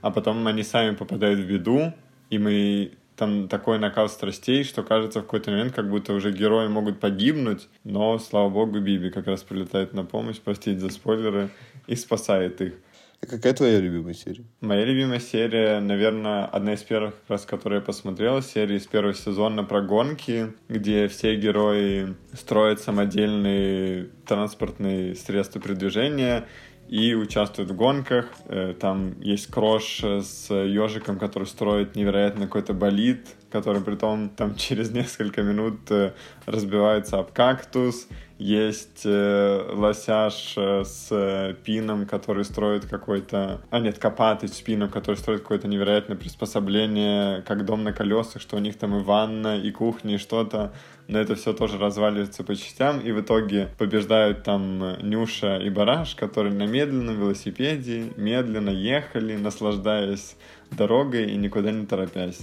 а 0.00 0.10
потом 0.10 0.46
они 0.46 0.62
сами 0.62 0.94
попадают 0.94 1.40
в 1.40 1.46
беду, 1.46 1.92
и 2.30 2.38
мы 2.38 2.92
там 3.16 3.48
такой 3.48 3.78
накал 3.78 4.08
страстей, 4.08 4.64
что 4.64 4.82
кажется 4.82 5.20
в 5.20 5.24
какой-то 5.24 5.50
момент, 5.50 5.74
как 5.74 5.90
будто 5.90 6.14
уже 6.14 6.32
герои 6.32 6.68
могут 6.68 7.00
погибнуть, 7.00 7.68
но, 7.84 8.18
слава 8.18 8.48
богу, 8.48 8.80
Биби 8.80 9.10
как 9.10 9.26
раз 9.26 9.42
прилетает 9.42 9.92
на 9.92 10.04
помощь, 10.04 10.38
простите 10.42 10.78
за 10.78 10.88
спойлеры, 10.88 11.50
и 11.86 11.96
спасает 11.96 12.60
их. 12.60 12.74
А 13.22 13.26
какая 13.26 13.52
твоя 13.52 13.78
любимая 13.80 14.14
серия? 14.14 14.44
Моя 14.62 14.86
любимая 14.86 15.20
серия, 15.20 15.78
наверное, 15.80 16.46
одна 16.46 16.72
из 16.72 16.82
первых, 16.82 17.14
как 17.20 17.30
раз, 17.30 17.44
которые 17.44 17.80
я 17.80 17.84
посмотрел, 17.84 18.40
серия 18.40 18.76
из 18.76 18.86
первого 18.86 19.12
сезона 19.12 19.62
про 19.62 19.82
гонки, 19.82 20.54
где 20.70 21.06
все 21.06 21.36
герои 21.36 22.14
строят 22.32 22.80
самодельные 22.80 24.08
транспортные 24.24 25.14
средства 25.16 25.60
передвижения, 25.60 26.46
и 26.90 27.14
участвуют 27.14 27.70
в 27.70 27.76
гонках. 27.76 28.26
Э, 28.46 28.74
там 28.78 29.20
есть 29.20 29.46
Крош 29.46 30.02
с 30.02 30.52
ежиком, 30.52 31.20
который 31.20 31.44
строит 31.44 31.94
невероятно 31.94 32.46
какой-то 32.46 32.72
болид, 32.74 33.28
который 33.48 33.80
при 33.80 33.94
том 33.94 34.28
там 34.30 34.54
через 34.56 34.90
несколько 34.90 35.42
минут 35.42 35.88
э, 35.90 36.14
разбивается 36.46 37.18
об 37.18 37.32
кактус. 37.32 38.08
Есть 38.40 39.02
э, 39.04 39.70
лосяш 39.70 40.54
э, 40.56 40.82
с 40.82 41.08
э, 41.10 41.54
пином, 41.62 42.06
который 42.06 42.46
строит 42.46 42.86
какой-то... 42.86 43.60
А 43.68 43.80
нет, 43.80 43.98
копатый 43.98 44.48
с 44.48 44.58
пином, 44.62 44.88
который 44.88 45.16
строит 45.16 45.42
какое-то 45.42 45.68
невероятное 45.68 46.16
приспособление, 46.16 47.42
как 47.42 47.66
дом 47.66 47.84
на 47.84 47.92
колесах, 47.92 48.40
что 48.40 48.56
у 48.56 48.58
них 48.58 48.78
там 48.78 48.96
и 48.96 49.02
ванна, 49.02 49.58
и 49.58 49.70
кухня, 49.70 50.14
и 50.14 50.16
что-то. 50.16 50.72
Но 51.06 51.18
это 51.18 51.34
все 51.34 51.52
тоже 51.52 51.76
разваливается 51.76 52.42
по 52.42 52.56
частям, 52.56 53.00
и 53.00 53.12
в 53.12 53.20
итоге 53.20 53.68
побеждают 53.76 54.42
там 54.42 54.84
э, 54.84 55.02
Нюша 55.02 55.58
и 55.58 55.68
Бараш, 55.68 56.14
которые 56.14 56.54
на 56.54 56.66
медленном 56.66 57.20
велосипеде 57.20 58.10
медленно 58.16 58.70
ехали, 58.70 59.36
наслаждаясь 59.36 60.34
дорогой 60.70 61.30
и 61.30 61.36
никуда 61.36 61.72
не 61.72 61.84
торопясь. 61.84 62.40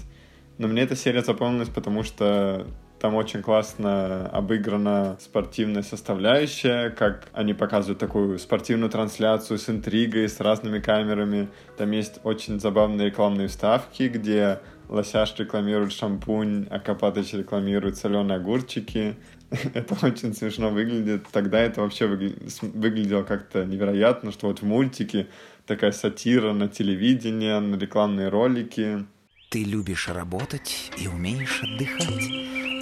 Но 0.59 0.67
мне 0.67 0.83
эта 0.83 0.95
серия 0.95 1.23
запомнилась, 1.23 1.69
потому 1.69 2.03
что 2.03 2.67
там 2.99 3.13
очень 3.13 3.41
классно 3.41 4.27
обыграна 4.29 5.17
спортивная 5.19 5.83
составляющая, 5.83 6.89
как 6.89 7.27
они 7.33 7.53
показывают 7.53 7.99
такую 7.99 8.39
спортивную 8.39 8.89
трансляцию 8.89 9.59
с 9.59 9.69
интригой, 9.69 10.27
с 10.27 10.39
разными 10.39 10.79
камерами. 10.79 11.49
Там 11.77 11.91
есть 11.91 12.19
очень 12.23 12.59
забавные 12.59 13.07
рекламные 13.07 13.49
вставки, 13.49 14.07
где 14.07 14.59
Лосяш 14.89 15.35
рекламирует 15.37 15.91
шампунь, 15.91 16.67
а 16.71 16.79
Копатыч 16.79 17.33
рекламирует 17.33 17.97
соленые 17.97 18.37
огурчики. 18.37 19.15
это 19.73 20.05
очень 20.05 20.33
смешно 20.33 20.69
выглядит. 20.69 21.27
Тогда 21.31 21.59
это 21.59 21.81
вообще 21.81 22.07
выглядело 22.07 23.23
как-то 23.23 23.65
невероятно, 23.65 24.31
что 24.31 24.47
вот 24.47 24.59
в 24.59 24.63
мультике 24.63 25.27
такая 25.65 25.91
сатира 25.91 26.53
на 26.53 26.67
телевидение, 26.67 27.59
на 27.59 27.75
рекламные 27.75 28.29
ролики. 28.29 29.05
Ты 29.49 29.63
любишь 29.63 30.09
работать 30.09 30.91
и 30.97 31.07
умеешь 31.07 31.63
отдыхать. 31.63 32.29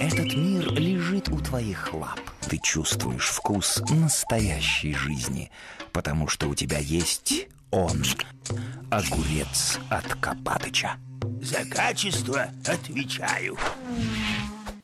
Этот 0.00 0.34
мир 0.36 0.72
лежит 0.72 1.28
у 1.28 1.38
твоих 1.38 1.94
лап. 1.94 2.18
Ты 2.50 2.58
чувствуешь 2.60 3.28
вкус 3.28 3.80
настоящей 3.88 4.92
жизни, 4.92 5.52
потому 5.92 6.26
что 6.26 6.48
у 6.48 6.56
тебя 6.56 6.78
есть 6.78 7.46
он, 7.70 8.02
огурец 8.90 9.78
от 9.90 10.06
Копатыча. 10.16 10.96
За 11.40 11.64
качество 11.70 12.46
отвечаю. 12.66 13.56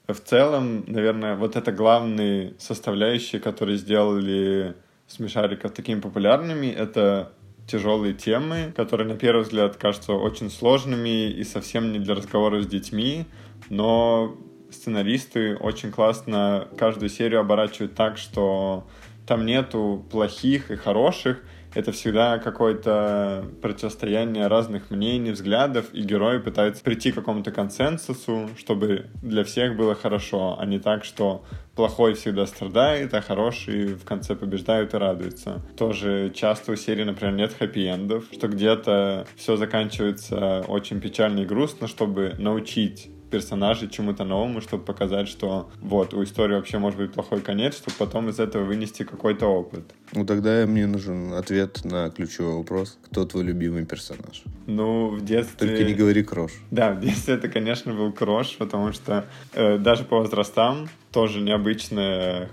В 0.07 0.21
целом, 0.21 0.85
наверное, 0.87 1.35
вот 1.35 1.57
это 1.57 1.73
главные 1.73 2.55
составляющие, 2.61 3.41
которые 3.41 3.77
сделали 3.77 4.77
смешариков 5.09 5.73
такими 5.73 5.99
популярными, 5.99 6.69
это 6.69 7.33
тяжелые 7.67 8.15
темы, 8.15 8.73
которые 8.77 9.09
на 9.09 9.17
первый 9.17 9.43
взгляд 9.43 9.77
кажутся 9.77 10.13
очень 10.13 10.51
сложными 10.51 11.31
и 11.31 11.45
совсем 11.45 11.93
не 11.93 11.99
для 11.99 12.15
разговора 12.15 12.63
с 12.63 12.67
детьми, 12.67 13.27
но 13.71 14.37
сценаристы 14.71 15.57
очень 15.57 15.91
классно 15.91 16.69
каждую 16.79 17.09
серию 17.09 17.41
оборачивают 17.41 17.95
так, 17.95 18.19
что 18.19 18.87
там 19.27 19.47
нету 19.47 20.05
плохих 20.11 20.71
и 20.71 20.77
хороших, 20.77 21.43
это 21.75 21.93
всегда 21.93 22.39
какое-то 22.39 23.45
противостояние 23.61 24.47
разных 24.47 24.91
мнений, 24.91 25.31
взглядов, 25.31 25.87
и 25.93 26.03
герои 26.03 26.39
пытаются 26.39 26.83
прийти 26.83 27.13
к 27.13 27.15
какому-то 27.15 27.51
консенсусу, 27.51 28.51
чтобы 28.59 29.07
для 29.23 29.45
всех 29.45 29.77
было 29.77 29.95
хорошо, 29.95 30.57
а 30.59 30.67
не 30.67 30.79
так, 30.79 31.05
что 31.05 31.45
плохой 31.75 32.15
всегда 32.15 32.47
страдает, 32.47 33.15
а 33.15 33.21
хороший 33.21 33.95
в 33.95 34.05
конце 34.05 34.35
побеждают 34.35 34.95
и 34.95 34.97
радуются. 34.99 35.63
Тоже 35.77 36.31
часто 36.35 36.73
у 36.73 36.77
серии, 36.77 37.05
например, 37.05 37.35
нет 37.35 37.57
хэппи-эндов, 37.59 38.25
что 38.33 38.49
где-то 38.49 39.27
все 39.37 39.57
заканчивается 39.57 40.65
очень 40.69 41.01
печально 41.01 41.41
и 41.41 41.47
грустно, 41.47 41.89
чтобы 41.89 42.35
научить 42.39 43.11
персонажей 43.33 43.89
чему-то 43.89 44.25
новому, 44.25 44.61
чтобы 44.61 44.85
показать, 44.85 45.27
что 45.27 45.71
вот, 45.81 46.15
у 46.15 46.23
истории 46.23 46.55
вообще 46.55 46.79
может 46.79 46.99
быть 46.99 47.13
плохой 47.13 47.41
конец, 47.41 47.77
чтобы 47.79 47.97
потом 47.99 48.29
из 48.29 48.39
этого 48.39 48.65
вынести 48.65 49.03
какой-то 49.05 49.47
опыт. 49.47 49.83
Ну, 50.13 50.27
тогда 50.27 50.67
мне 50.67 50.87
нужен 50.87 51.33
ответ 51.33 51.85
на 51.85 52.11
ключевой 52.11 52.59
вопрос. 52.59 52.99
Кто 53.07 53.25
твой 53.25 53.45
любимый 53.45 53.87
персонаж? 53.87 54.43
Ну, 54.67 55.09
в 55.09 55.25
детстве... 55.25 55.69
Только 55.69 55.85
не 55.85 55.95
говори 55.95 56.23
Крош. 56.23 56.53
Да, 56.71 56.93
в 56.93 57.01
детстве 57.01 57.35
это, 57.35 57.49
конечно, 57.49 57.95
был 57.95 58.13
Крош, 58.13 58.57
потому 58.59 58.93
что 58.93 59.25
э, 59.55 59.79
даже 59.79 60.05
по 60.05 60.19
возрастам 60.19 60.89
тоже 61.11 61.41
необычная 61.41 62.51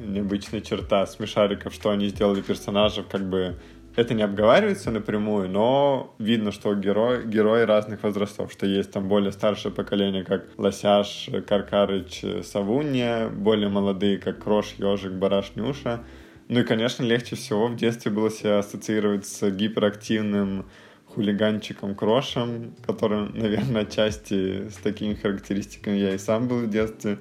необычная 0.00 0.60
черта 0.62 1.06
смешариков, 1.06 1.74
что 1.74 1.90
они 1.90 2.08
сделали 2.08 2.40
персонажев 2.40 3.06
как 3.06 3.28
бы 3.28 3.56
это 3.96 4.14
не 4.14 4.22
обговаривается 4.22 4.90
напрямую, 4.90 5.48
но 5.48 6.14
видно, 6.18 6.52
что 6.52 6.74
герой, 6.74 7.26
герои 7.26 7.62
разных 7.62 8.02
возрастов, 8.02 8.52
что 8.52 8.66
есть 8.66 8.92
там 8.92 9.08
более 9.08 9.32
старшее 9.32 9.72
поколение, 9.72 10.24
как 10.24 10.46
Лосяш, 10.56 11.28
Каркарыч, 11.46 12.22
Савунья, 12.44 13.28
более 13.28 13.68
молодые, 13.68 14.18
как 14.18 14.42
Крош, 14.42 14.74
Ежик, 14.78 15.12
Бараш, 15.12 15.52
Нюша. 15.56 16.04
Ну 16.48 16.60
и, 16.60 16.64
конечно, 16.64 17.02
легче 17.02 17.36
всего 17.36 17.66
в 17.66 17.76
детстве 17.76 18.10
было 18.10 18.30
себя 18.30 18.58
ассоциировать 18.58 19.26
с 19.26 19.50
гиперактивным 19.50 20.66
хулиганчиком 21.06 21.94
Крошем, 21.94 22.74
который, 22.86 23.28
наверное, 23.30 23.82
отчасти 23.82 24.68
с 24.68 24.76
такими 24.76 25.14
характеристиками 25.14 25.96
я 25.96 26.14
и 26.14 26.18
сам 26.18 26.48
был 26.48 26.58
в 26.60 26.70
детстве. 26.70 27.18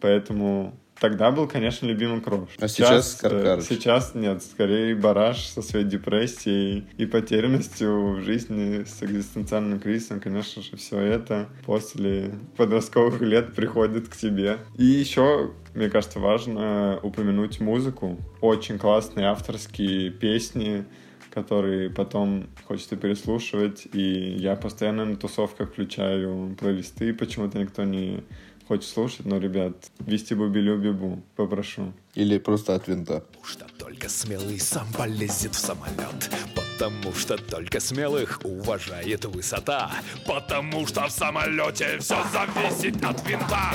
Поэтому 0.00 0.78
Тогда 0.98 1.30
был, 1.30 1.46
конечно, 1.46 1.86
любимым 1.86 2.22
Крош. 2.22 2.48
А 2.58 2.68
сейчас, 2.68 3.12
сейчас 3.12 3.18
э, 3.18 3.28
Каркарыч? 3.28 3.64
Сейчас 3.64 4.14
нет, 4.14 4.42
скорее 4.42 4.94
Бараш 4.94 5.44
со 5.46 5.60
своей 5.60 5.84
депрессией 5.84 6.86
и 6.96 7.04
потерянностью 7.04 8.14
в 8.14 8.22
жизни, 8.22 8.84
с 8.84 9.02
экзистенциальным 9.02 9.78
кризисом, 9.78 10.20
конечно 10.20 10.62
же, 10.62 10.76
все 10.76 10.98
это 10.98 11.48
после 11.66 12.32
подростковых 12.56 13.20
лет 13.20 13.54
приходит 13.54 14.08
к 14.08 14.16
тебе. 14.16 14.58
И 14.78 14.84
еще, 14.84 15.52
мне 15.74 15.90
кажется, 15.90 16.18
важно 16.18 16.98
упомянуть 17.02 17.60
музыку. 17.60 18.18
Очень 18.40 18.78
классные 18.78 19.26
авторские 19.26 20.10
песни, 20.10 20.86
которые 21.30 21.90
потом 21.90 22.46
хочется 22.64 22.96
переслушивать, 22.96 23.86
и 23.92 24.36
я 24.38 24.56
постоянно 24.56 25.04
на 25.04 25.16
тусовках 25.16 25.72
включаю 25.72 26.56
плейлисты, 26.58 27.12
почему-то 27.12 27.58
никто 27.58 27.84
не 27.84 28.24
хочет 28.66 28.90
слушать, 28.90 29.26
но, 29.26 29.38
ребят, 29.38 29.74
вести 30.00 30.34
бубилю-бибу, 30.34 31.22
попрошу. 31.36 31.92
Или 32.14 32.38
просто 32.38 32.74
от 32.74 32.88
винта. 32.88 33.24
Что 33.42 33.66
только 33.78 34.08
смелый 34.08 34.58
сам 34.58 34.86
полезет 34.92 35.54
в 35.54 35.58
самолет, 35.58 36.30
потому 36.54 37.12
что 37.12 37.36
только 37.38 37.80
смелых 37.80 38.40
уважает 38.44 39.24
высота, 39.26 39.90
потому 40.26 40.86
что 40.86 41.06
в 41.06 41.10
самолете 41.10 41.98
все 41.98 42.16
зависит 42.32 43.04
от 43.04 43.28
винта. 43.28 43.70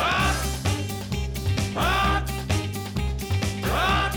От, 1.75 2.23
от, 2.23 2.29
от 3.63 4.15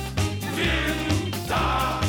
винта. 0.56 2.00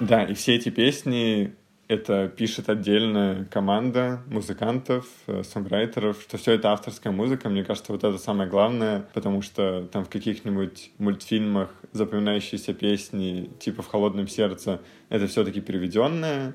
Да, 0.00 0.24
и 0.24 0.34
все 0.34 0.56
эти 0.56 0.70
песни 0.70 1.54
это 1.94 2.28
пишет 2.28 2.68
отдельная 2.68 3.44
команда 3.46 4.22
музыкантов, 4.26 5.06
э, 5.26 5.42
сонграйтеров, 5.42 6.20
что 6.20 6.36
все 6.36 6.52
это 6.52 6.72
авторская 6.72 7.12
музыка. 7.12 7.48
Мне 7.48 7.64
кажется, 7.64 7.92
вот 7.92 8.04
это 8.04 8.18
самое 8.18 8.48
главное, 8.48 9.06
потому 9.14 9.42
что 9.42 9.88
там 9.92 10.04
в 10.04 10.08
каких-нибудь 10.08 10.90
мультфильмах 10.98 11.70
запоминающиеся 11.92 12.74
песни, 12.74 13.50
типа 13.58 13.82
«В 13.82 13.86
холодном 13.86 14.28
сердце», 14.28 14.80
это 15.08 15.26
все-таки 15.26 15.60
переведенная 15.60 16.54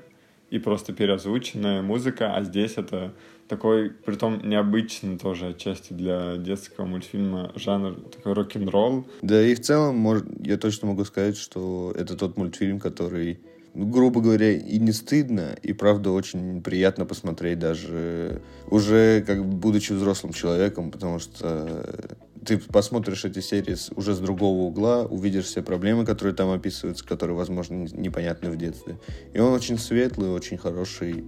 и 0.50 0.58
просто 0.58 0.92
переозвученная 0.92 1.80
музыка, 1.82 2.34
а 2.34 2.42
здесь 2.42 2.74
это 2.76 3.12
такой, 3.48 3.90
притом 3.90 4.48
необычный 4.48 5.18
тоже 5.18 5.48
отчасти 5.48 5.92
для 5.92 6.36
детского 6.36 6.86
мультфильма 6.86 7.52
жанр, 7.56 7.94
такой 7.94 8.32
рок-н-ролл. 8.34 9.06
Да 9.22 9.42
и 9.42 9.54
в 9.54 9.60
целом, 9.60 9.96
может, 9.96 10.24
я 10.44 10.56
точно 10.56 10.88
могу 10.88 11.04
сказать, 11.04 11.36
что 11.36 11.92
это 11.96 12.16
тот 12.16 12.36
мультфильм, 12.36 12.78
который 12.78 13.40
грубо 13.74 14.20
говоря, 14.20 14.52
и 14.52 14.78
не 14.78 14.92
стыдно, 14.92 15.56
и 15.62 15.72
правда 15.72 16.10
очень 16.10 16.62
приятно 16.62 17.06
посмотреть 17.06 17.58
даже 17.58 18.42
уже 18.68 19.22
как 19.26 19.44
будучи 19.44 19.92
взрослым 19.92 20.32
человеком, 20.32 20.90
потому 20.90 21.18
что 21.18 22.08
ты 22.44 22.58
посмотришь 22.58 23.24
эти 23.24 23.40
серии 23.40 23.76
уже 23.96 24.14
с 24.14 24.18
другого 24.18 24.62
угла, 24.62 25.04
увидишь 25.04 25.44
все 25.44 25.62
проблемы, 25.62 26.04
которые 26.04 26.34
там 26.34 26.50
описываются, 26.50 27.04
которые, 27.06 27.36
возможно, 27.36 27.86
непонятны 27.92 28.50
в 28.50 28.56
детстве. 28.56 28.98
И 29.34 29.38
он 29.38 29.52
очень 29.52 29.78
светлый, 29.78 30.30
очень 30.30 30.56
хороший 30.56 31.24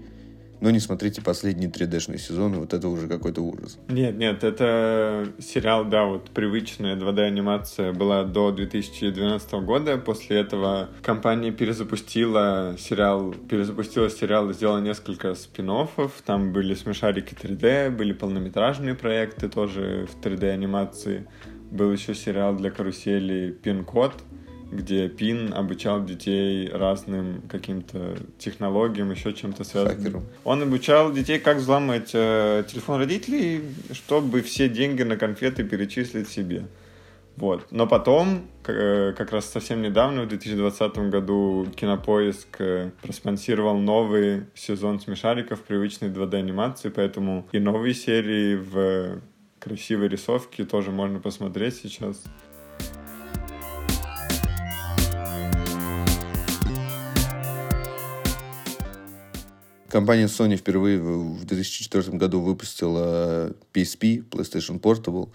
но 0.63 0.71
не 0.71 0.79
смотрите 0.79 1.21
последние 1.21 1.69
3D-шные 1.69 2.19
сезоны, 2.19 2.59
вот 2.59 2.73
это 2.73 2.87
уже 2.89 3.09
какой-то 3.09 3.43
ужас. 3.43 3.79
Нет, 3.89 4.17
нет, 4.17 4.45
это 4.45 5.33
сериал, 5.41 5.85
да, 5.85 6.05
вот 6.05 6.31
привычная 6.31 6.95
2D-анимация 6.95 7.93
была 7.93 8.23
до 8.23 8.53
2012 8.53 9.53
года. 9.55 9.99
После 9.99 10.39
этого 10.39 10.89
компания 11.03 11.51
перезапустила 11.51 12.77
сериал, 12.79 13.35
перезапустила 13.51 14.09
сериал 14.09 14.53
сделала 14.53 14.79
несколько 14.79 15.35
спин 15.35 15.69
-оффов. 15.69 16.13
Там 16.25 16.53
были 16.53 16.75
смешарики 16.75 17.35
3D, 17.35 17.91
были 17.91 18.13
полнометражные 18.13 18.95
проекты 18.95 19.49
тоже 19.49 20.07
в 20.13 20.25
3D-анимации. 20.25 21.27
Был 21.73 21.91
еще 21.91 22.15
сериал 22.15 22.55
для 22.55 22.71
карусели 22.71 23.51
«Пин-код», 23.51 24.13
где 24.73 25.09
Пин 25.09 25.53
обучал 25.53 26.05
детей 26.05 26.69
разным 26.69 27.43
каким-то 27.49 28.17
технологиям, 28.39 29.11
еще 29.11 29.33
чем-то 29.33 29.65
связанным. 29.65 29.99
Хакеру. 29.99 30.23
Он 30.45 30.63
обучал 30.63 31.13
детей, 31.13 31.39
как 31.39 31.59
взломать 31.59 32.11
э, 32.15 32.65
телефон 32.67 33.01
родителей, 33.01 33.63
чтобы 33.93 34.41
все 34.43 34.69
деньги 34.69 35.03
на 35.03 35.17
конфеты 35.17 35.63
перечислить 35.63 36.29
себе. 36.29 36.65
Вот. 37.37 37.67
Но 37.71 37.87
потом, 37.87 38.47
э, 38.67 39.13
как 39.17 39.33
раз 39.33 39.47
совсем 39.47 39.83
недавно, 39.83 40.23
в 40.23 40.29
2020 40.29 41.11
году, 41.11 41.67
Кинопоиск 41.77 42.57
э, 42.61 42.91
проспонсировал 43.03 43.79
новый 43.79 44.47
сезон 44.55 45.01
смешариков 45.01 45.61
привычной 45.63 46.09
2D-анимации, 46.09 46.89
поэтому 46.89 47.47
и 47.53 47.59
новые 47.59 47.95
серии 47.95 48.57
в 48.57 49.21
красивой 49.59 50.09
рисовке 50.09 50.65
тоже 50.65 50.91
можно 50.91 51.21
посмотреть 51.21 51.77
сейчас. 51.77 52.23
Компания 59.93 60.25
Sony 60.25 60.57
впервые 60.57 60.99
в 60.99 61.45
2004 61.45 62.17
году 62.17 62.41
выпустила 62.41 63.53
PSP, 63.75 64.25
PlayStation 64.27 64.81
Portable. 64.81 65.29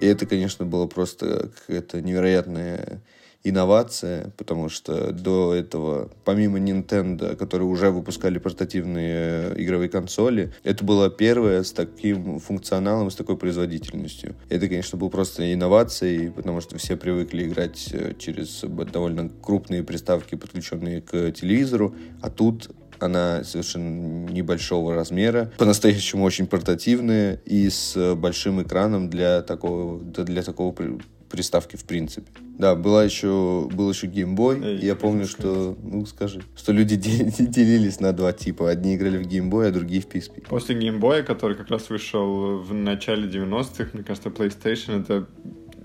И 0.00 0.06
это, 0.06 0.26
конечно, 0.26 0.64
было 0.64 0.88
просто 0.88 1.52
какая-то 1.60 2.02
невероятная 2.02 3.00
инновация, 3.48 4.32
потому 4.36 4.68
что 4.68 5.12
до 5.12 5.54
этого, 5.54 6.10
помимо 6.24 6.58
Nintendo, 6.58 7.36
которые 7.36 7.68
уже 7.68 7.90
выпускали 7.90 8.38
портативные 8.38 9.54
игровые 9.62 9.88
консоли, 9.88 10.52
это 10.64 10.84
было 10.84 11.10
первое 11.10 11.62
с 11.62 11.72
таким 11.72 12.40
функционалом, 12.40 13.10
с 13.10 13.16
такой 13.16 13.36
производительностью. 13.36 14.34
Это, 14.48 14.68
конечно, 14.68 14.98
был 14.98 15.10
просто 15.10 15.52
инновацией, 15.52 16.30
потому 16.30 16.60
что 16.60 16.78
все 16.78 16.96
привыкли 16.96 17.44
играть 17.44 17.88
э, 17.92 18.14
через 18.18 18.62
довольно 18.62 19.30
крупные 19.42 19.82
приставки, 19.82 20.34
подключенные 20.34 21.00
к 21.00 21.32
телевизору, 21.32 21.94
а 22.22 22.30
тут 22.30 22.70
она 22.98 23.44
совершенно 23.44 24.26
небольшого 24.30 24.94
размера, 24.94 25.52
по-настоящему 25.58 26.24
очень 26.24 26.46
портативная 26.46 27.40
и 27.44 27.68
с 27.68 28.14
большим 28.14 28.62
экраном 28.62 29.10
для 29.10 29.42
такого, 29.42 30.00
для 30.00 30.42
такого 30.42 30.72
приставки 31.28 31.76
в 31.76 31.84
принципе. 31.84 32.30
Да, 32.58 32.74
была 32.74 33.04
еще, 33.04 33.68
был 33.72 33.90
еще 33.90 34.06
геймбой. 34.06 34.60
Эй, 34.62 34.78
я 34.78 34.96
помню, 34.96 35.26
что, 35.26 35.76
ну 35.82 36.06
скажи, 36.06 36.42
что 36.56 36.72
люди 36.72 36.96
делились 36.96 38.00
на 38.00 38.12
два 38.12 38.32
типа. 38.32 38.70
Одни 38.70 38.96
играли 38.96 39.18
в 39.18 39.26
геймбой, 39.26 39.68
а 39.68 39.72
другие 39.72 40.00
в 40.00 40.08
PSP. 40.08 40.46
После 40.48 40.78
геймбоя, 40.78 41.22
который 41.22 41.56
как 41.56 41.68
раз 41.68 41.90
вышел 41.90 42.58
в 42.58 42.72
начале 42.72 43.28
90-х, 43.28 43.90
мне 43.92 44.02
кажется, 44.02 44.30
PlayStation 44.30 45.02
это 45.02 45.26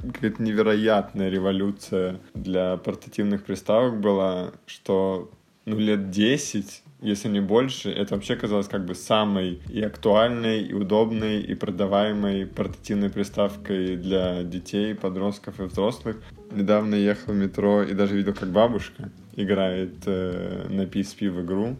какая-то 0.01 0.41
невероятная 0.41 1.29
революция 1.29 2.19
для 2.33 2.77
портативных 2.77 3.43
приставок 3.43 3.99
была, 3.99 4.51
что 4.65 5.31
ну, 5.65 5.77
лет 5.77 6.09
10 6.09 6.83
если 7.01 7.29
не 7.29 7.41
больше, 7.41 7.89
это 7.89 8.13
вообще 8.13 8.35
казалось 8.35 8.67
как 8.67 8.85
бы 8.85 8.93
самой 8.93 9.59
и 9.69 9.81
актуальной, 9.81 10.61
и 10.61 10.73
удобной, 10.73 11.41
и 11.41 11.55
продаваемой 11.55 12.45
портативной 12.45 13.09
приставкой 13.09 13.97
для 13.97 14.43
детей, 14.43 14.93
подростков 14.93 15.59
и 15.59 15.63
взрослых. 15.63 16.17
Недавно 16.51 16.95
ехал 16.95 17.33
в 17.33 17.35
метро 17.35 17.81
и 17.81 17.93
даже 17.93 18.15
видел, 18.15 18.33
как 18.33 18.49
бабушка 18.49 19.09
играет 19.35 19.95
э, 20.05 20.67
на 20.69 20.81
PSP 20.81 21.31
в 21.31 21.43
игру, 21.43 21.77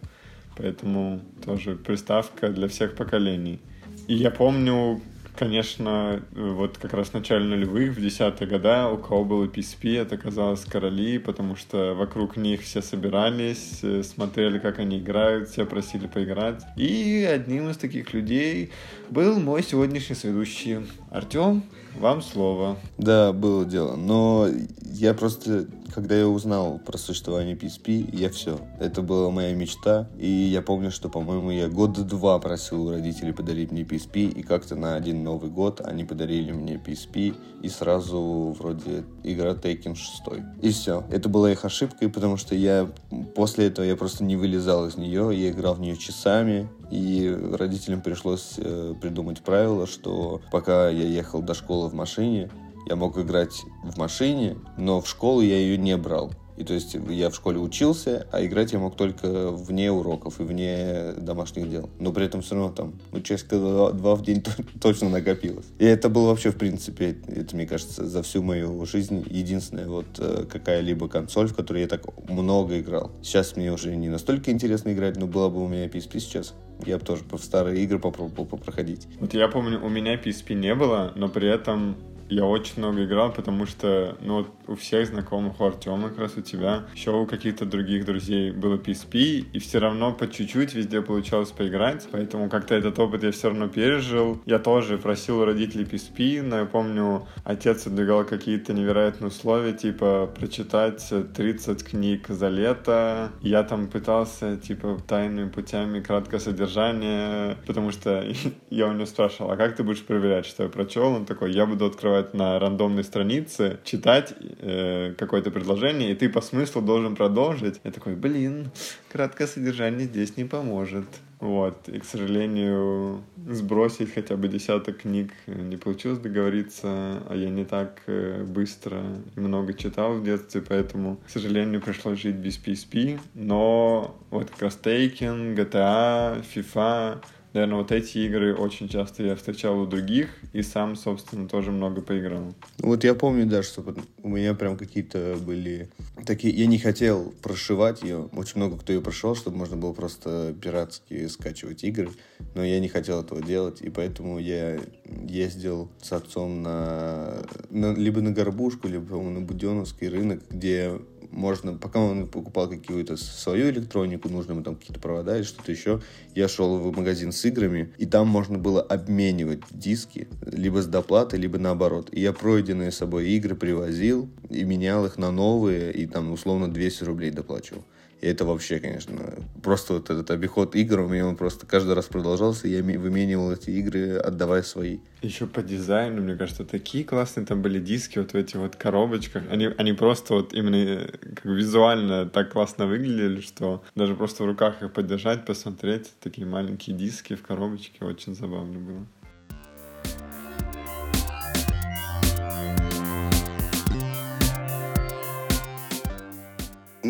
поэтому 0.58 1.22
тоже 1.46 1.76
приставка 1.76 2.50
для 2.50 2.68
всех 2.68 2.96
поколений. 2.96 3.60
И 4.08 4.16
я 4.16 4.32
помню, 4.32 5.02
конечно, 5.36 6.22
вот 6.32 6.78
как 6.78 6.94
раз 6.94 7.10
в 7.10 7.14
начале 7.14 7.46
нулевых, 7.46 7.96
в 7.96 8.02
десятые 8.02 8.50
года, 8.50 8.90
у 8.90 8.98
кого 8.98 9.24
было 9.24 9.46
PSP, 9.46 9.98
это 10.00 10.18
казалось 10.18 10.66
короли, 10.66 11.18
потому 11.20 11.56
что 11.56 11.94
вокруг 11.94 12.38
них 12.38 12.62
все 12.62 12.82
собирались, 12.82 13.80
э, 13.84 14.04
смотрели, 14.04 14.60
как 14.60 14.80
они 14.80 15.00
играют, 15.00 15.50
все 15.50 15.66
просили 15.66 16.08
поиграть. 16.08 16.64
И 16.76 17.28
одним 17.30 17.70
из 17.70 17.78
таких 17.78 18.14
людей 18.14 18.72
был 19.10 19.40
мой 19.40 19.64
сегодняшний 19.64 20.16
сведущий 20.16 20.80
Артем. 21.10 21.64
Вам 22.00 22.22
слово. 22.22 22.78
Да, 22.98 23.34
было 23.34 23.66
дело. 23.66 23.96
Но 23.96 24.48
я 24.94 25.14
просто, 25.14 25.68
когда 25.94 26.16
я 26.16 26.28
узнал 26.28 26.80
про 26.80 26.98
существование 26.98 27.56
PSP, 27.56 28.10
я 28.16 28.30
все. 28.30 28.60
Это 28.80 29.02
была 29.02 29.30
моя 29.30 29.54
мечта. 29.54 30.10
И 30.18 30.28
я 30.28 30.62
помню, 30.62 30.92
что, 30.92 31.10
по-моему, 31.10 31.52
я 31.52 31.68
года 31.68 32.04
два 32.04 32.40
просил 32.40 32.88
у 32.88 32.92
родителей 32.92 33.34
подарить 33.34 33.72
мне 33.72 33.84
PSP. 33.84 34.32
И 34.32 34.42
как-то 34.42 34.76
на 34.76 34.96
один 34.96 35.24
Новый 35.24 35.50
год 35.50 35.82
они 35.82 36.04
подарили 36.04 36.52
мне 36.52 36.76
PSP. 36.76 37.36
И 37.62 37.70
сразу 37.70 38.56
вроде 38.58 39.04
игра 39.24 39.52
Taken 39.52 39.96
6. 39.96 40.24
И 40.62 40.70
все. 40.72 41.04
Это 41.12 41.30
была 41.30 41.52
их 41.52 41.66
ошибкой, 41.66 42.10
потому 42.10 42.38
что 42.38 42.56
я 42.56 42.90
после 43.36 43.68
этого 43.68 43.86
я 43.86 43.96
просто 43.96 44.24
не 44.24 44.36
вылезал 44.36 44.88
из 44.88 44.98
нее. 44.98 45.32
Я 45.34 45.52
играл 45.52 45.76
в 45.76 45.82
нее 45.82 45.98
часами. 45.98 46.70
И 46.90 47.30
родителям 47.54 48.02
пришлось 48.02 48.56
э, 48.58 48.94
придумать 49.02 49.42
правило, 49.42 49.88
что 49.88 50.42
пока 50.52 50.90
я 50.90 51.08
ехал 51.08 51.42
до 51.42 51.54
школы 51.54 51.88
в 51.88 51.94
машине, 51.94 52.50
я 52.88 52.96
мог 52.96 53.18
играть 53.18 53.64
в 53.84 53.98
машине, 53.98 54.58
но 54.78 55.02
в 55.02 55.08
школу 55.08 55.42
я 55.42 55.58
ее 55.58 55.78
не 55.78 55.98
брал. 55.98 56.32
И 56.62 56.64
то 56.64 56.76
есть 56.76 56.96
я 57.10 57.32
в 57.32 57.36
школе 57.36 57.58
учился, 57.58 58.28
а 58.32 58.46
играть 58.46 58.72
я 58.72 58.78
мог 58.78 58.96
только 58.96 59.50
вне 59.50 59.92
уроков 59.92 60.40
и 60.40 60.44
вне 60.44 61.14
домашних 61.18 61.68
дел. 61.68 61.90
Но 61.98 62.12
при 62.12 62.26
этом 62.26 62.44
все 62.44 62.54
равно 62.54 62.72
там, 62.72 63.00
ну, 63.12 63.20
часика 63.22 63.58
два 63.58 64.16
в 64.16 64.22
день 64.22 64.44
точно 64.82 65.10
накопилось. 65.10 65.66
И 65.80 65.86
это 65.86 66.08
было 66.08 66.28
вообще, 66.28 66.52
в 66.52 66.58
принципе, 66.58 67.18
это, 67.28 67.56
мне 67.56 67.66
кажется, 67.66 68.06
за 68.06 68.22
всю 68.22 68.44
мою 68.44 68.86
жизнь 68.86 69.26
единственная 69.28 69.88
вот 69.88 70.06
э, 70.20 70.46
какая-либо 70.48 71.08
консоль, 71.08 71.48
в 71.48 71.56
которой 71.56 71.82
я 71.82 71.88
так 71.88 72.04
много 72.30 72.80
играл. 72.80 73.12
Сейчас 73.24 73.56
мне 73.56 73.72
уже 73.72 73.96
не 73.96 74.10
настолько 74.10 74.52
интересно 74.52 74.94
играть, 74.94 75.18
но 75.18 75.26
была 75.26 75.50
бы 75.50 75.64
у 75.64 75.68
меня 75.68 75.88
PSP 75.88 76.20
сейчас, 76.20 76.54
я 76.86 77.00
бы 77.00 77.06
тоже 77.06 77.24
в 77.32 77.38
старые 77.40 77.84
игры 77.84 77.98
попробовал 77.98 78.46
попроходить. 78.46 79.08
Вот 79.20 79.34
я 79.34 79.48
помню, 79.48 79.84
у 79.84 79.90
меня 79.90 80.16
PSP 80.16 80.54
не 80.54 80.76
было, 80.76 81.12
но 81.16 81.28
при 81.28 81.50
этом 81.50 81.96
я 82.32 82.46
очень 82.46 82.76
много 82.78 83.04
играл, 83.04 83.32
потому 83.32 83.66
что, 83.66 84.18
ну, 84.22 84.38
вот 84.38 84.48
у 84.68 84.76
всех 84.76 85.08
знакомых, 85.08 85.60
у 85.60 85.66
Артема 85.66 86.10
как 86.10 86.20
раз 86.20 86.38
у 86.38 86.42
тебя, 86.42 86.86
еще 86.96 87.12
у 87.12 87.26
каких-то 87.26 87.66
других 87.66 88.06
друзей 88.06 88.52
было 88.52 88.78
PSP, 88.78 89.46
и 89.52 89.60
все 89.60 89.80
равно 89.80 90.14
по 90.14 90.28
чуть-чуть 90.28 90.74
везде 90.74 91.02
получалось 91.02 91.52
поиграть, 91.52 92.08
поэтому 92.10 92.50
как-то 92.50 92.74
этот 92.74 92.98
опыт 93.00 93.24
я 93.24 93.32
все 93.32 93.50
равно 93.50 93.68
пережил. 93.68 94.42
Я 94.46 94.60
тоже 94.60 94.98
просил 94.98 95.40
у 95.42 95.46
родителей 95.46 95.84
PSP, 95.84 96.42
но 96.42 96.60
я 96.60 96.66
помню, 96.66 97.28
отец 97.44 97.86
выдвигал 97.86 98.24
какие-то 98.24 98.72
невероятные 98.74 99.28
условия, 99.28 99.74
типа 99.74 100.32
прочитать 100.34 101.06
30 101.36 101.84
книг 101.84 102.28
за 102.30 102.48
лето. 102.48 103.32
Я 103.42 103.64
там 103.64 103.88
пытался, 103.88 104.56
типа, 104.56 105.00
тайными 105.06 105.50
путями 105.50 106.00
краткое 106.00 106.40
содержание, 106.40 107.58
потому 107.68 107.92
что 107.92 108.26
я 108.70 108.88
у 108.88 108.94
него 108.94 109.06
спрашивал, 109.06 109.52
а 109.52 109.58
как 109.58 109.76
ты 109.76 109.84
будешь 109.84 110.06
проверять, 110.06 110.46
что 110.46 110.64
я 110.64 110.70
прочел? 110.70 111.08
Он 111.08 111.26
такой, 111.26 111.52
я 111.52 111.66
буду 111.66 111.88
открывать 111.88 112.21
открывать 112.22 112.34
на 112.34 112.60
рандомной 112.60 113.04
странице, 113.04 113.80
читать 113.84 114.34
э, 114.40 115.14
какое-то 115.18 115.52
предложение, 115.52 116.12
и 116.12 116.16
ты 116.16 116.30
по 116.30 116.42
смыслу 116.42 116.82
должен 116.82 117.16
продолжить. 117.16 117.82
Я 117.84 117.92
такой, 117.92 118.16
блин, 118.16 118.72
краткое 119.12 119.48
содержание 119.48 120.08
здесь 120.08 120.38
не 120.38 120.46
поможет. 120.46 121.06
Вот, 121.40 121.90
и, 121.90 121.98
к 121.98 122.06
сожалению, 122.06 123.24
сбросить 123.50 124.14
хотя 124.14 124.36
бы 124.36 124.48
десяток 124.48 125.02
книг 125.02 125.32
не 125.48 125.76
получилось 125.76 126.20
договориться, 126.20 127.24
а 127.28 127.34
я 127.36 127.50
не 127.50 127.66
так 127.66 128.04
э, 128.06 128.44
быстро 128.44 129.02
и 129.36 129.40
много 129.40 129.74
читал 129.74 130.14
в 130.14 130.24
детстве, 130.24 130.62
поэтому, 130.62 131.18
к 131.26 131.30
сожалению, 131.32 131.82
пришлось 131.82 132.22
жить 132.22 132.36
без 132.36 132.60
PSP, 132.60 133.20
но 133.34 134.16
вот 134.30 134.52
как 134.52 134.62
раз 134.62 134.80
Taken, 134.84 135.56
GTA, 135.56 136.46
FIFA, 136.54 137.24
наверное, 137.54 137.78
вот 137.78 137.92
эти 137.92 138.20
игры 138.20 138.56
очень 138.56 138.90
часто 138.90 139.24
я 139.24 139.36
встречал 139.36 139.80
у 139.80 139.86
других, 139.86 140.30
и 140.54 140.62
сам, 140.62 140.96
собственно, 140.96 141.48
тоже 141.48 141.72
много 141.72 142.02
поиграл. 142.02 142.54
Вот 142.80 143.04
я 143.04 143.14
помню, 143.14 143.46
да, 143.46 143.64
что 143.64 143.84
у 144.24 144.30
меня 144.30 144.54
прям 144.54 144.78
какие-то 144.78 145.38
были 145.42 145.90
такие... 146.26 146.54
Я 146.54 146.68
не 146.68 146.78
хотел 146.78 147.34
прошивать 147.42 148.04
ее. 148.04 148.30
Очень 148.34 148.58
много 148.58 148.78
кто 148.78 148.94
ее 148.94 149.02
прошел, 149.02 149.36
чтобы 149.36 149.58
можно 149.58 149.78
было 149.78 149.94
просто 149.94 150.54
пиратски 150.62 151.28
скачивать 151.28 151.84
игры. 151.84 152.10
Но 152.56 152.64
я 152.64 152.80
не 152.80 152.88
хотел 152.88 153.22
этого 153.22 153.42
делать, 153.42 153.82
и 153.82 153.90
поэтому 153.90 154.40
я 154.40 154.80
ездил 155.28 155.90
с 156.02 156.12
отцом 156.12 156.62
на, 156.62 157.44
на 157.70 157.94
либо 157.94 158.22
на 158.22 158.32
Горбушку, 158.32 158.88
либо, 158.88 159.06
по-моему, 159.06 159.40
на 159.40 159.46
Буденовский 159.46 160.08
рынок, 160.08 160.42
где 160.50 161.00
можно, 161.32 161.74
пока 161.74 162.00
он 162.00 162.28
покупал 162.28 162.70
какую-то 162.70 163.18
свою 163.18 163.70
электронику, 163.70 164.30
нужно 164.30 164.52
ему 164.52 164.64
там 164.64 164.76
какие-то 164.76 165.00
провода 165.00 165.38
или 165.38 165.44
что-то 165.44 165.72
еще, 165.72 166.02
я 166.36 166.48
шел 166.48 166.78
в 166.78 166.96
магазин 166.96 167.32
с 167.32 167.44
играми, 167.46 167.94
и 167.98 168.06
там 168.06 168.28
можно 168.28 168.58
было 168.58 168.82
обменивать 168.82 169.62
диски, 169.72 170.28
либо 170.46 170.82
с 170.82 170.88
доплатой, 170.88 171.40
либо 171.40 171.58
наоборот. 171.58 172.10
И 172.12 172.22
я 172.22 172.34
пройденные 172.34 172.92
собой 172.92 173.30
игры 173.30 173.56
привозил 173.56 174.30
и 174.50 174.64
менял 174.64 175.06
их 175.06 175.18
на 175.18 175.32
новые, 175.32 175.92
и 175.94 176.06
там 176.06 176.32
условно 176.32 176.72
200 176.72 177.04
рублей 177.04 177.32
доплачивал. 177.32 177.84
И 178.22 178.28
это 178.28 178.46
вообще, 178.46 178.80
конечно, 178.80 179.16
просто 179.64 179.94
вот 179.94 180.12
этот 180.12 180.30
обиход 180.30 180.76
игр 180.76 181.00
у 181.00 181.08
меня 181.08 181.26
он 181.26 181.36
просто 181.36 181.66
каждый 181.66 181.96
раз 181.96 182.06
продолжался, 182.06 182.68
и 182.68 182.72
я 182.72 182.84
выменивал 182.84 183.52
эти 183.52 183.72
игры, 183.72 184.18
отдавая 184.18 184.62
свои. 184.62 185.00
Еще 185.24 185.48
по 185.48 185.64
дизайну, 185.64 186.22
мне 186.22 186.36
кажется, 186.36 186.64
такие 186.64 187.04
классные 187.04 187.48
там 187.48 187.64
были 187.64 187.80
диски 187.80 188.20
вот 188.20 188.34
в 188.34 188.36
этих 188.36 188.56
вот 188.56 188.76
коробочках. 188.76 189.44
Они, 189.50 189.70
они 189.76 189.94
просто 189.94 190.36
вот 190.36 190.54
именно 190.54 190.76
э, 190.76 191.08
как 191.36 191.46
визуально 191.46 192.28
так 192.28 192.52
классно 192.52 192.86
выглядели, 192.86 193.42
что 193.42 193.84
даже 193.96 194.16
просто 194.16 194.44
в 194.44 194.46
руках 194.46 194.84
их 194.84 194.94
подержать, 194.94 195.44
посмотреть, 195.44 196.12
такие 196.20 196.46
маленькие 196.46 196.96
диски 196.96 197.36
в 197.36 197.42
коробочке, 197.42 198.06
очень 198.06 198.36
забавно 198.36 198.80
было. 198.80 199.06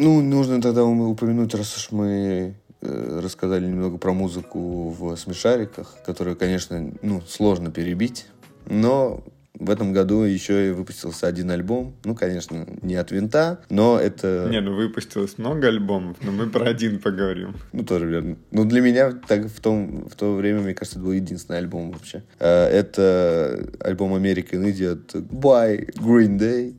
Ну, 0.01 0.19
нужно 0.23 0.59
тогда 0.59 0.83
упомянуть, 0.83 1.53
раз 1.53 1.77
уж 1.77 1.91
мы 1.91 2.55
э, 2.81 3.19
рассказали 3.21 3.67
немного 3.67 3.99
про 3.99 4.13
музыку 4.13 4.89
в 4.89 5.15
смешариках, 5.15 5.95
которую, 6.03 6.35
конечно, 6.35 6.91
ну, 7.03 7.21
сложно 7.27 7.69
перебить, 7.69 8.25
но 8.65 9.23
в 9.53 9.69
этом 9.69 9.93
году 9.93 10.23
еще 10.23 10.69
и 10.69 10.71
выпустился 10.71 11.27
один 11.27 11.51
альбом. 11.51 11.93
Ну, 12.03 12.15
конечно, 12.15 12.65
не 12.81 12.95
от 12.95 13.11
винта, 13.11 13.59
но 13.69 13.99
это... 13.99 14.47
Не, 14.49 14.59
ну 14.59 14.73
выпустилось 14.73 15.37
много 15.37 15.67
альбомов, 15.67 16.17
но 16.23 16.31
мы 16.31 16.49
про 16.49 16.65
один 16.65 16.97
поговорим. 16.97 17.57
Ну, 17.71 17.83
тоже 17.83 18.07
верно. 18.07 18.37
Ну, 18.49 18.65
для 18.65 18.81
меня 18.81 19.11
так 19.11 19.45
в, 19.45 19.59
том, 19.61 20.09
в 20.09 20.15
то 20.15 20.33
время, 20.33 20.61
мне 20.61 20.73
кажется, 20.73 20.97
это 20.97 21.05
был 21.05 21.13
единственный 21.13 21.59
альбом 21.59 21.91
вообще. 21.91 22.23
Э, 22.39 22.65
это 22.65 23.69
альбом 23.79 24.15
American 24.15 24.65
Idiot 24.65 25.29
by 25.29 25.93
Green 25.93 26.39
Day. 26.39 26.73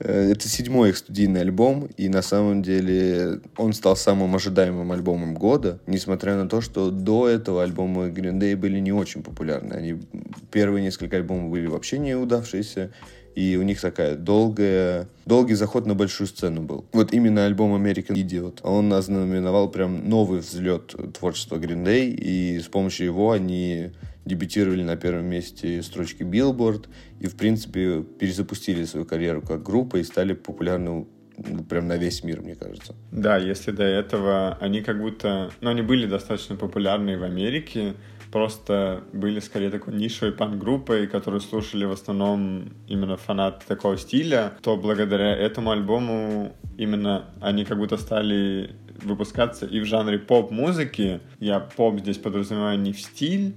Э, 0.00 0.30
Это 0.32 0.48
седьмой 0.48 0.90
их 0.90 0.96
студийный 0.96 1.42
альбом, 1.42 1.88
и 1.96 2.08
на 2.08 2.22
самом 2.22 2.62
деле 2.62 3.40
он 3.56 3.72
стал 3.72 3.96
самым 3.96 4.34
ожидаемым 4.34 4.90
альбомом 4.92 5.34
года, 5.34 5.78
несмотря 5.86 6.36
на 6.36 6.48
то, 6.48 6.60
что 6.60 6.90
до 6.90 7.28
этого 7.28 7.62
альбомы 7.62 8.08
Green 8.08 8.38
Day 8.40 8.56
были 8.56 8.78
не 8.78 8.92
очень 8.92 9.22
популярны. 9.22 9.74
Они 9.74 10.00
первые 10.50 10.82
несколько 10.82 11.16
альбомов 11.16 11.50
были 11.50 11.66
вообще 11.66 11.98
не 11.98 12.14
удавшиеся, 12.14 12.90
и 13.34 13.56
у 13.56 13.62
них 13.62 13.80
такая 13.80 14.16
долгая, 14.16 15.08
долгий 15.24 15.54
заход 15.54 15.86
на 15.86 15.94
большую 15.94 16.26
сцену 16.26 16.62
был. 16.62 16.84
Вот 16.92 17.12
именно 17.12 17.46
альбом 17.46 17.74
American 17.74 18.16
Idiot, 18.16 18.60
он 18.62 18.92
ознаменовал 18.92 19.70
прям 19.70 20.08
новый 20.08 20.40
взлет 20.40 20.94
творчества 21.16 21.56
Green 21.56 21.84
Day, 21.84 22.10
и 22.10 22.58
с 22.58 22.66
помощью 22.66 23.06
его 23.06 23.30
они 23.30 23.90
дебютировали 24.24 24.82
на 24.82 24.96
первом 24.96 25.26
месте 25.26 25.82
строчки 25.82 26.22
Billboard 26.22 26.86
и, 27.20 27.26
в 27.26 27.36
принципе, 27.36 28.02
перезапустили 28.02 28.84
свою 28.84 29.06
карьеру 29.06 29.42
как 29.42 29.62
группа 29.62 29.96
и 29.96 30.02
стали 30.02 30.32
популярны 30.32 31.06
ну, 31.38 31.64
прям 31.64 31.86
на 31.86 31.96
весь 31.96 32.24
мир, 32.24 32.40
мне 32.42 32.54
кажется. 32.54 32.94
Да, 33.12 33.36
если 33.36 33.70
до 33.70 33.84
этого 33.84 34.58
они 34.60 34.82
как 34.82 35.00
будто... 35.00 35.50
Ну, 35.60 35.70
они 35.70 35.82
были 35.82 36.06
достаточно 36.06 36.56
популярны 36.56 37.18
в 37.18 37.24
Америке, 37.24 37.94
просто 38.30 39.04
были 39.12 39.40
скорее 39.40 39.70
такой 39.70 39.94
нишевой 39.94 40.32
панк-группой, 40.32 41.06
которую 41.06 41.40
слушали 41.40 41.84
в 41.84 41.92
основном 41.92 42.72
именно 42.88 43.16
фанаты 43.16 43.66
такого 43.66 43.96
стиля, 43.96 44.52
то 44.62 44.76
благодаря 44.76 45.34
этому 45.34 45.70
альбому 45.70 46.54
именно 46.76 47.24
они 47.40 47.64
как 47.64 47.78
будто 47.78 47.96
стали 47.96 48.74
выпускаться 49.02 49.66
и 49.66 49.80
в 49.80 49.84
жанре 49.86 50.18
поп-музыки. 50.18 51.20
Я 51.38 51.60
поп 51.60 52.00
здесь 52.00 52.18
подразумеваю 52.18 52.78
не 52.78 52.92
в 52.92 53.00
стиль, 53.00 53.54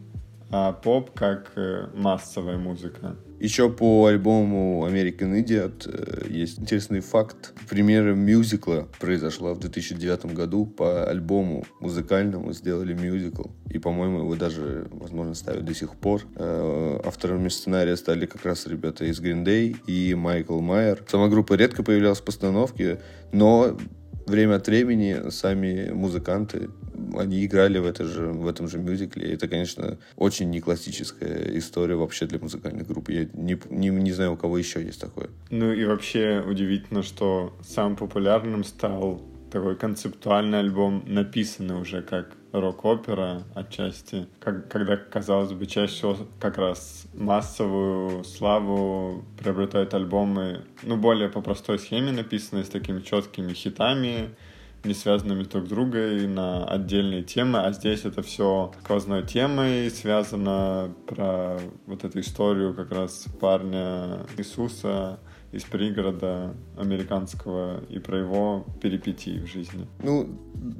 а 0.52 0.72
поп 0.72 1.12
как 1.12 1.52
э, 1.56 1.88
массовая 1.96 2.58
музыка. 2.58 3.16
Еще 3.44 3.70
по 3.70 4.06
альбому 4.06 4.88
American 4.88 5.44
Idiot 5.44 5.92
э, 5.92 6.28
есть 6.30 6.60
интересный 6.60 7.02
факт. 7.02 7.52
Премьера 7.70 8.14
мюзикла 8.14 8.88
произошла 9.02 9.54
в 9.54 9.60
2009 9.60 10.28
году. 10.28 10.66
По 10.66 11.10
альбому 11.10 11.66
музыкальному 11.82 12.54
сделали 12.54 12.94
мюзикл. 12.94 13.50
И, 13.70 13.80
по-моему, 13.80 14.20
его 14.20 14.36
даже, 14.38 14.88
возможно, 14.92 15.34
ставят 15.34 15.66
до 15.66 15.76
сих 15.76 15.98
пор. 15.98 16.22
Э, 16.38 17.02
Авторами 17.04 17.50
сценария 17.50 17.98
стали 17.98 18.28
как 18.28 18.46
раз 18.46 18.66
ребята 18.66 19.04
из 19.04 19.20
Green 19.20 19.44
Day 19.44 19.76
и 19.88 20.16
Майкл 20.16 20.62
Майер. 20.62 21.04
Сама 21.10 21.28
группа 21.28 21.56
редко 21.56 21.84
появлялась 21.84 22.22
в 22.22 22.24
постановке, 22.24 23.02
но 23.34 23.78
время 24.26 24.56
от 24.56 24.68
времени 24.68 25.30
сами 25.30 25.92
музыканты 25.92 26.70
они 27.18 27.46
играли 27.46 27.80
в, 27.80 27.86
это 27.86 28.06
же, 28.06 28.28
в 28.28 28.48
этом 28.48 28.68
же 28.68 28.80
мюзикле. 28.80 29.34
Это, 29.34 29.48
конечно, 29.48 29.98
очень 30.16 30.50
не 30.50 30.62
классическая 30.62 31.58
история 31.58 31.96
вообще 31.96 32.26
для 32.26 32.40
музыкальной 32.40 32.84
группы. 32.84 33.14
Я 33.14 33.28
не, 33.34 33.60
не, 33.70 33.90
не 33.90 34.12
знаю, 34.12 34.34
у 34.34 34.38
кого 34.38 34.58
еще 34.58 34.82
есть 34.82 35.02
такое. 35.02 35.30
Ну 35.50 35.72
и 35.72 35.86
вообще 35.86 36.44
удивительно, 36.46 37.04
что 37.04 37.56
самым 37.64 37.96
популярным 37.96 38.64
стал 38.64 39.22
такой 39.52 39.76
концептуальный 39.76 40.60
альбом, 40.60 41.04
написанный 41.06 41.80
уже 41.80 42.02
как 42.02 42.32
рок-опера 42.54 43.44
отчасти, 43.56 44.28
как, 44.40 44.70
когда, 44.70 44.96
казалось 44.96 45.52
бы, 45.52 45.66
чаще 45.66 45.94
всего 45.94 46.18
как 46.40 46.58
раз 46.58 47.08
массовую 47.14 48.24
славу 48.24 49.26
приобретают 49.38 49.94
альбомы, 49.94 50.62
ну, 50.84 50.98
более 50.98 51.30
по 51.30 51.42
простой 51.42 51.80
схеме 51.80 52.12
написанные, 52.12 52.64
с 52.64 52.70
такими 52.70 53.02
четкими 53.02 53.54
хитами, 53.54 54.36
не 54.84 54.94
связанными 54.94 55.44
друг 55.44 55.66
с 55.66 55.70
другом 55.70 56.36
на 56.36 56.66
отдельные 56.66 57.24
темы, 57.24 57.60
а 57.60 57.72
здесь 57.72 58.06
это 58.06 58.22
все 58.22 58.74
сквозной 58.82 59.24
темой 59.24 59.90
связано 59.90 60.94
про 61.08 61.60
вот 61.88 62.04
эту 62.04 62.20
историю 62.20 62.74
как 62.74 62.92
раз 62.92 63.26
парня 63.40 64.26
Иисуса 64.38 65.20
из 65.54 65.64
пригорода 65.64 66.56
американского 66.78 67.84
и 67.90 68.00
про 68.00 68.18
его 68.18 68.66
перипетии 68.82 69.40
в 69.40 69.48
жизни. 69.48 69.88
Ну, 70.02 70.28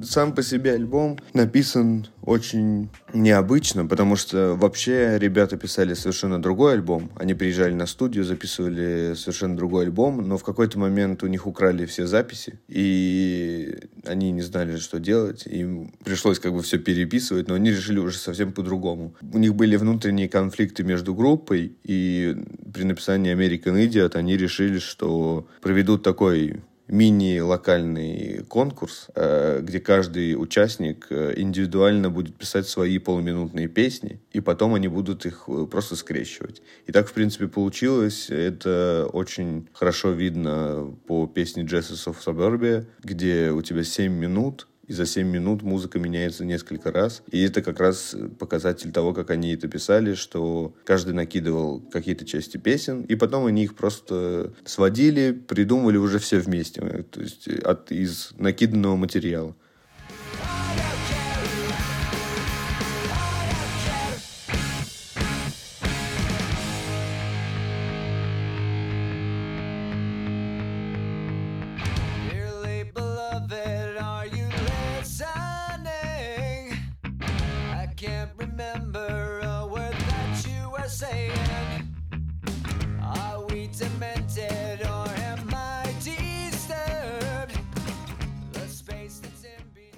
сам 0.02 0.34
по 0.34 0.42
себе 0.42 0.74
альбом 0.74 1.20
написан 1.34 2.08
очень 2.26 2.90
необычно, 3.14 3.86
потому 3.86 4.16
что 4.16 4.56
вообще 4.56 5.18
ребята 5.20 5.58
писали 5.58 5.94
совершенно 5.94 6.42
другой 6.42 6.74
альбом. 6.74 7.12
Они 7.16 7.34
приезжали 7.34 7.74
на 7.74 7.86
студию, 7.86 8.24
записывали 8.24 9.14
совершенно 9.16 9.58
другой 9.58 9.86
альбом, 9.86 10.28
но 10.28 10.38
в 10.38 10.44
какой-то 10.44 10.80
момент 10.80 11.24
у 11.24 11.28
них 11.28 11.46
украли 11.46 11.86
все 11.86 12.08
записи, 12.08 12.60
и 12.68 13.78
они 14.06 14.32
не 14.32 14.42
знали, 14.42 14.78
что 14.78 15.00
делать. 15.00 15.46
Им 15.46 15.94
пришлось 16.04 16.40
как 16.40 16.54
бы 16.54 16.62
все 16.62 16.78
переписывать, 16.80 17.48
но 17.48 17.56
они 17.56 17.72
решили 17.72 18.00
уже 18.00 18.18
совсем 18.18 18.54
по-другому. 18.54 19.16
У 19.22 19.38
них 19.38 19.54
были 19.56 19.76
внутренние 19.76 20.30
конфликты 20.30 20.84
между 20.84 21.14
группой, 21.14 21.76
и 21.84 22.36
при 22.74 22.84
написании 22.84 23.36
American 23.36 23.86
Idiot 23.86 24.16
они 24.16 24.38
решили, 24.38 24.80
что 24.80 25.48
проведут 25.62 26.04
такой 26.04 26.62
мини-локальный 26.94 28.44
конкурс, 28.48 29.08
э, 29.16 29.62
где 29.64 29.80
каждый 29.80 30.36
участник 30.36 31.08
э, 31.10 31.34
индивидуально 31.38 32.12
будет 32.12 32.36
писать 32.36 32.68
свои 32.68 33.00
полуминутные 33.00 33.68
песни, 33.68 34.22
и 34.32 34.40
потом 34.42 34.76
они 34.76 34.88
будут 34.88 35.26
их 35.26 35.46
э, 35.48 35.66
просто 35.66 35.96
скрещивать. 35.96 36.62
И 36.86 36.92
так, 36.92 37.08
в 37.08 37.14
принципе, 37.14 37.48
получилось. 37.48 38.30
Это 38.30 39.10
очень 39.12 39.68
хорошо 39.74 40.12
видно 40.12 40.96
по 41.08 41.26
песне 41.26 41.64
Jesus 41.64 42.06
of 42.06 42.18
Suburbia, 42.24 42.86
где 43.04 43.50
у 43.50 43.64
тебя 43.64 43.84
7 43.84 44.14
минут, 44.14 44.68
и 44.88 44.94
за 44.94 45.06
7 45.06 45.28
минут 45.28 45.64
музыка 45.64 46.00
меняется 46.00 46.46
несколько 46.46 46.92
раз. 46.92 47.24
И 47.32 47.42
это 47.42 47.62
как 47.62 47.80
раз 47.80 48.16
показатель 48.40 48.92
того, 48.92 49.14
как 49.14 49.30
они 49.30 49.54
это 49.54 49.68
писали, 49.68 50.14
что 50.14 50.74
каждый 50.86 51.14
накидывал 51.14 51.80
какие-то 51.80 52.26
части 52.26 52.58
песен, 52.58 53.02
и 53.04 53.16
потом 53.16 53.46
они 53.46 53.64
их 53.64 53.76
просто 53.76 54.54
сводили, 54.66 55.32
придумывали 55.32 55.98
уже 55.98 56.20
все 56.20 56.40
вместе, 56.40 56.82
то 57.12 57.22
есть 57.22 57.48
от, 57.48 57.92
из 57.92 58.32
накиданного 58.38 58.96
материала. 58.96 59.56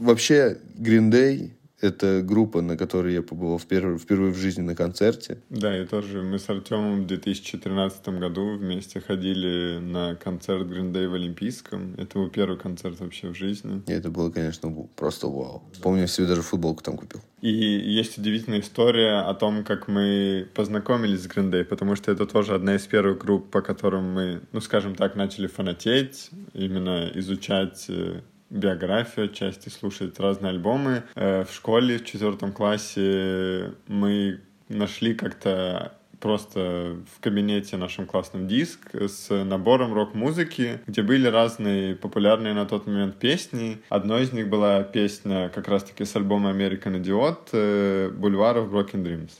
Вообще, 0.05 0.59
Green 0.77 1.09
Day— 1.09 1.49
это 1.81 2.21
группа, 2.21 2.61
на 2.61 2.77
которой 2.77 3.15
я 3.15 3.23
побывал 3.23 3.57
впервые, 3.57 3.97
впервые 3.97 4.31
в 4.31 4.37
жизни 4.37 4.61
на 4.61 4.75
концерте. 4.75 5.39
Да, 5.49 5.75
и 5.75 5.83
тоже 5.83 6.21
мы 6.21 6.37
с 6.37 6.47
Артемом 6.47 7.05
в 7.05 7.07
2013 7.07 8.09
году 8.09 8.55
вместе 8.55 9.01
ходили 9.01 9.79
на 9.79 10.13
концерт 10.13 10.67
Green 10.67 10.93
Day 10.93 11.07
в 11.07 11.15
Олимпийском. 11.15 11.95
Это 11.97 12.19
был 12.19 12.29
первый 12.29 12.59
концерт 12.59 12.99
вообще 12.99 13.29
в 13.29 13.35
жизни. 13.35 13.81
И 13.87 13.91
это 13.91 14.11
было, 14.11 14.29
конечно, 14.29 14.69
просто 14.95 15.25
вау. 15.25 15.63
Помню, 15.81 16.01
я 16.01 16.07
себе 16.07 16.27
даже 16.27 16.43
футболку 16.43 16.83
там 16.83 16.97
купил. 16.97 17.21
И 17.41 17.49
есть 17.49 18.19
удивительная 18.19 18.59
история 18.59 19.21
о 19.27 19.33
том, 19.33 19.63
как 19.63 19.87
мы 19.87 20.47
познакомились 20.53 21.23
с 21.23 21.27
Green 21.27 21.49
Day, 21.49 21.63
потому 21.63 21.95
что 21.95 22.11
это 22.11 22.27
тоже 22.27 22.53
одна 22.53 22.75
из 22.75 22.85
первых 22.85 23.17
групп, 23.17 23.49
по 23.49 23.61
которым 23.61 24.13
мы, 24.13 24.41
ну, 24.51 24.61
скажем 24.61 24.93
так, 24.93 25.15
начали 25.15 25.47
фанатеть, 25.47 26.29
именно 26.53 27.11
изучать 27.15 27.85
э, 27.89 28.21
биографию 28.49 29.25
отчасти, 29.25 29.69
слушать 29.69 30.19
разные 30.19 30.51
альбомы. 30.51 31.03
Э, 31.15 31.43
В 31.43 31.53
школе 31.53 31.97
в 31.97 32.05
четвертом 32.05 32.51
классе 32.51 33.73
мы 33.87 34.41
нашли 34.69 35.13
как-то 35.13 35.93
просто 36.19 36.95
в 37.15 37.19
кабинете 37.21 37.77
нашем 37.77 38.05
классном 38.07 38.47
диск 38.47 38.95
с 38.95 39.29
набором 39.43 39.93
рок-музыки, 39.93 40.79
где 40.87 41.01
были 41.03 41.27
разные 41.27 41.95
популярные 41.95 42.53
на 42.53 42.65
тот 42.65 42.87
момент 42.87 43.17
песни. 43.17 43.79
Одной 43.89 44.23
из 44.23 44.33
них 44.33 44.49
была 44.49 44.83
песня 44.83 45.49
как 45.49 45.67
раз-таки 45.67 46.03
с 46.05 46.15
альбома 46.15 46.51
American 46.51 47.01
Idiot 47.01 47.49
э, 47.51 48.09
«Бульвар 48.09 48.57
of 48.57 48.71
Broken 48.71 49.03
Dreams». 49.03 49.31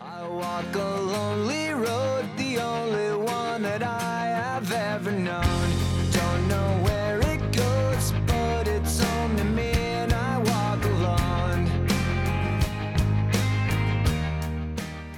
I 0.00 0.22
walk 0.28 0.74
a 0.76 1.00
lonely 1.02 1.53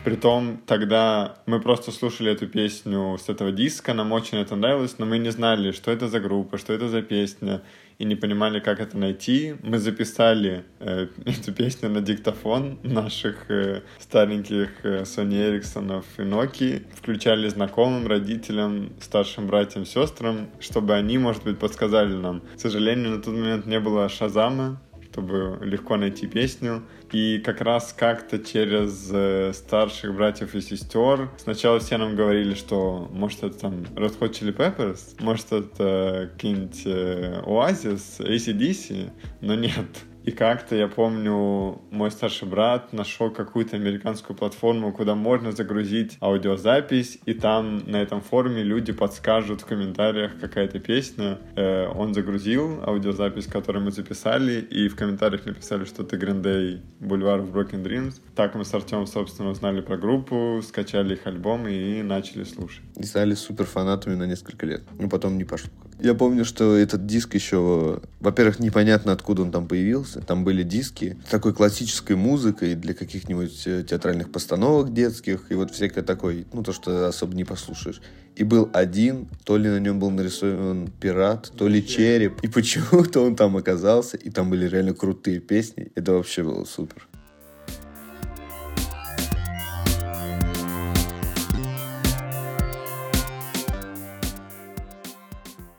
Притом 0.07 0.59
тогда 0.67 1.35
мы 1.47 1.59
просто 1.59 1.91
слушали 1.91 2.31
эту 2.31 2.47
песню 2.47 3.19
с 3.19 3.29
этого 3.29 3.51
диска, 3.51 3.93
нам 3.93 4.13
очень 4.13 4.39
это 4.39 4.55
нравилось, 4.55 4.99
но 4.99 5.05
мы 5.05 5.19
не 5.19 5.33
знали, 5.33 5.73
что 5.73 5.91
это 5.91 6.07
за 6.07 6.21
группа, 6.21 6.59
что 6.59 6.73
это 6.73 6.89
за 6.89 7.03
песня, 7.03 7.63
и 7.99 8.05
не 8.05 8.15
понимали, 8.15 8.61
как 8.61 8.79
это 8.79 8.97
найти. 8.97 9.57
Мы 9.65 9.79
записали 9.79 10.65
э, 10.79 11.09
эту 11.27 11.53
песню 11.53 11.89
на 11.89 12.03
диктофон 12.03 12.79
наших 12.85 13.51
э, 13.51 13.83
стареньких 13.99 14.85
э, 14.85 15.03
Sony 15.03 15.49
Эриксонов 15.49 16.05
и 16.19 16.23
Nokia, 16.23 16.85
включали 16.95 17.49
знакомым, 17.49 18.07
родителям, 18.07 18.93
старшим 19.01 19.49
братьям, 19.49 19.85
сестрам, 19.85 20.47
чтобы 20.61 20.95
они, 20.95 21.19
может 21.19 21.43
быть, 21.43 21.59
подсказали 21.59 22.15
нам. 22.15 22.43
К 22.57 22.61
сожалению, 22.61 23.11
на 23.11 23.23
тот 23.23 23.35
момент 23.35 23.67
не 23.67 23.81
было 23.81 24.09
Шазама, 24.09 24.81
чтобы 25.17 25.59
легко 25.65 25.97
найти 25.97 26.27
песню. 26.27 26.83
И 27.17 27.39
как 27.39 27.63
раз 27.63 27.95
как-то 27.99 28.39
через 28.39 29.09
э, 29.11 29.53
старших 29.55 30.15
братьев 30.15 30.55
и 30.55 30.61
сестер 30.61 31.31
сначала 31.39 31.79
все 31.79 31.97
нам 31.97 32.15
говорили, 32.15 32.53
что 32.53 33.09
может 33.11 33.43
это 33.43 33.59
там 33.59 33.85
Red 33.95 34.19
Hot 34.19 34.33
Chili 34.33 34.55
Peppers, 34.55 35.17
может 35.21 35.51
это 35.51 36.29
какие-нибудь 36.35 36.83
э, 36.85 37.43
Oasis, 37.47 38.21
ACDC, 38.21 39.11
но 39.41 39.55
нет. 39.55 39.87
И 40.27 40.33
как-то, 40.33 40.75
я 40.75 40.89
помню, 40.89 41.81
мой 41.93 42.11
старший 42.11 42.49
брат 42.49 42.93
нашел 42.93 43.31
какую-то 43.31 43.77
американскую 43.77 44.37
платформу, 44.37 44.93
куда 44.93 45.15
можно 45.15 45.53
загрузить 45.53 46.19
аудиозапись, 46.21 47.21
и 47.27 47.33
там 47.33 47.79
на 47.87 48.03
этом 48.03 48.21
форуме 48.21 48.65
люди 48.65 48.93
подскажут 48.93 49.61
в 49.61 49.67
комментариях 49.67 50.33
какая-то 50.41 50.81
песня. 50.81 51.39
Э, 51.55 51.87
он 51.95 52.13
загрузил 52.13 52.83
аудиозапись, 52.85 53.47
которую 53.47 53.85
мы 53.85 53.93
записали, 53.93 54.61
и 54.61 54.89
в 54.89 54.97
комментариях 54.97 55.47
написали, 55.47 55.85
что 55.85 56.03
ты 56.03 56.17
Green 56.17 56.81
Бульвар 56.99 57.43
в 57.43 57.57
Broken 57.57 57.85
Dreams. 57.85 58.21
Так 58.35 58.57
мы 58.57 58.65
с 58.65 58.75
Артемом, 58.75 59.07
собственно, 59.07 59.51
узнали 59.51 59.81
про 59.81 59.97
группу, 59.97 60.61
скачали 60.67 61.15
их 61.15 61.25
альбомы 61.29 61.73
и 61.73 62.03
начали 62.03 62.43
слушать. 62.43 62.83
И 62.97 63.05
стали 63.05 63.35
супер 63.35 63.65
фанатами 63.65 64.17
на 64.17 64.25
несколько 64.27 64.67
лет. 64.67 64.83
Ну, 64.99 65.09
потом 65.09 65.39
не 65.39 65.45
пошло. 65.45 65.71
Я 65.99 66.15
помню, 66.15 66.45
что 66.45 66.77
этот 66.77 67.07
диск 67.07 67.35
еще, 67.35 68.01
во-первых, 68.21 68.59
непонятно, 68.59 69.13
откуда 69.13 69.43
он 69.43 69.51
там 69.51 69.67
появился. 69.67 70.21
Там 70.21 70.45
были 70.45 70.63
диски 70.63 71.17
с 71.27 71.31
такой 71.31 71.55
классической 71.55 72.17
музыкой 72.17 72.75
для 72.75 72.93
каких-нибудь 72.93 73.67
э, 73.67 73.83
театральных 73.89 74.31
постановок 74.31 74.93
детских. 74.93 75.47
И 75.51 75.55
вот 75.55 75.71
всякое 75.71 76.05
такое, 76.05 76.45
ну, 76.53 76.63
то, 76.63 76.73
что 76.73 77.09
особо 77.09 77.35
не 77.35 77.45
послушаешь. 77.45 78.03
И 78.35 78.45
был 78.45 78.69
один, 78.75 79.29
то 79.45 79.57
ли 79.57 79.71
на 79.71 79.81
нем 79.81 79.99
был 79.99 80.11
нарисован 80.11 80.89
пират, 81.01 81.51
то 81.57 81.67
ли 81.67 81.87
череп. 81.87 82.41
И 82.43 82.49
почему-то 82.49 83.21
он 83.21 83.35
там 83.35 83.57
оказался, 83.57 84.19
и 84.19 84.29
там 84.29 84.51
были 84.51 84.69
реально 84.69 84.93
крутые 84.93 85.41
песни. 85.41 85.91
Это 85.95 86.13
вообще 86.13 86.43
было 86.43 86.65
супер. 86.65 87.09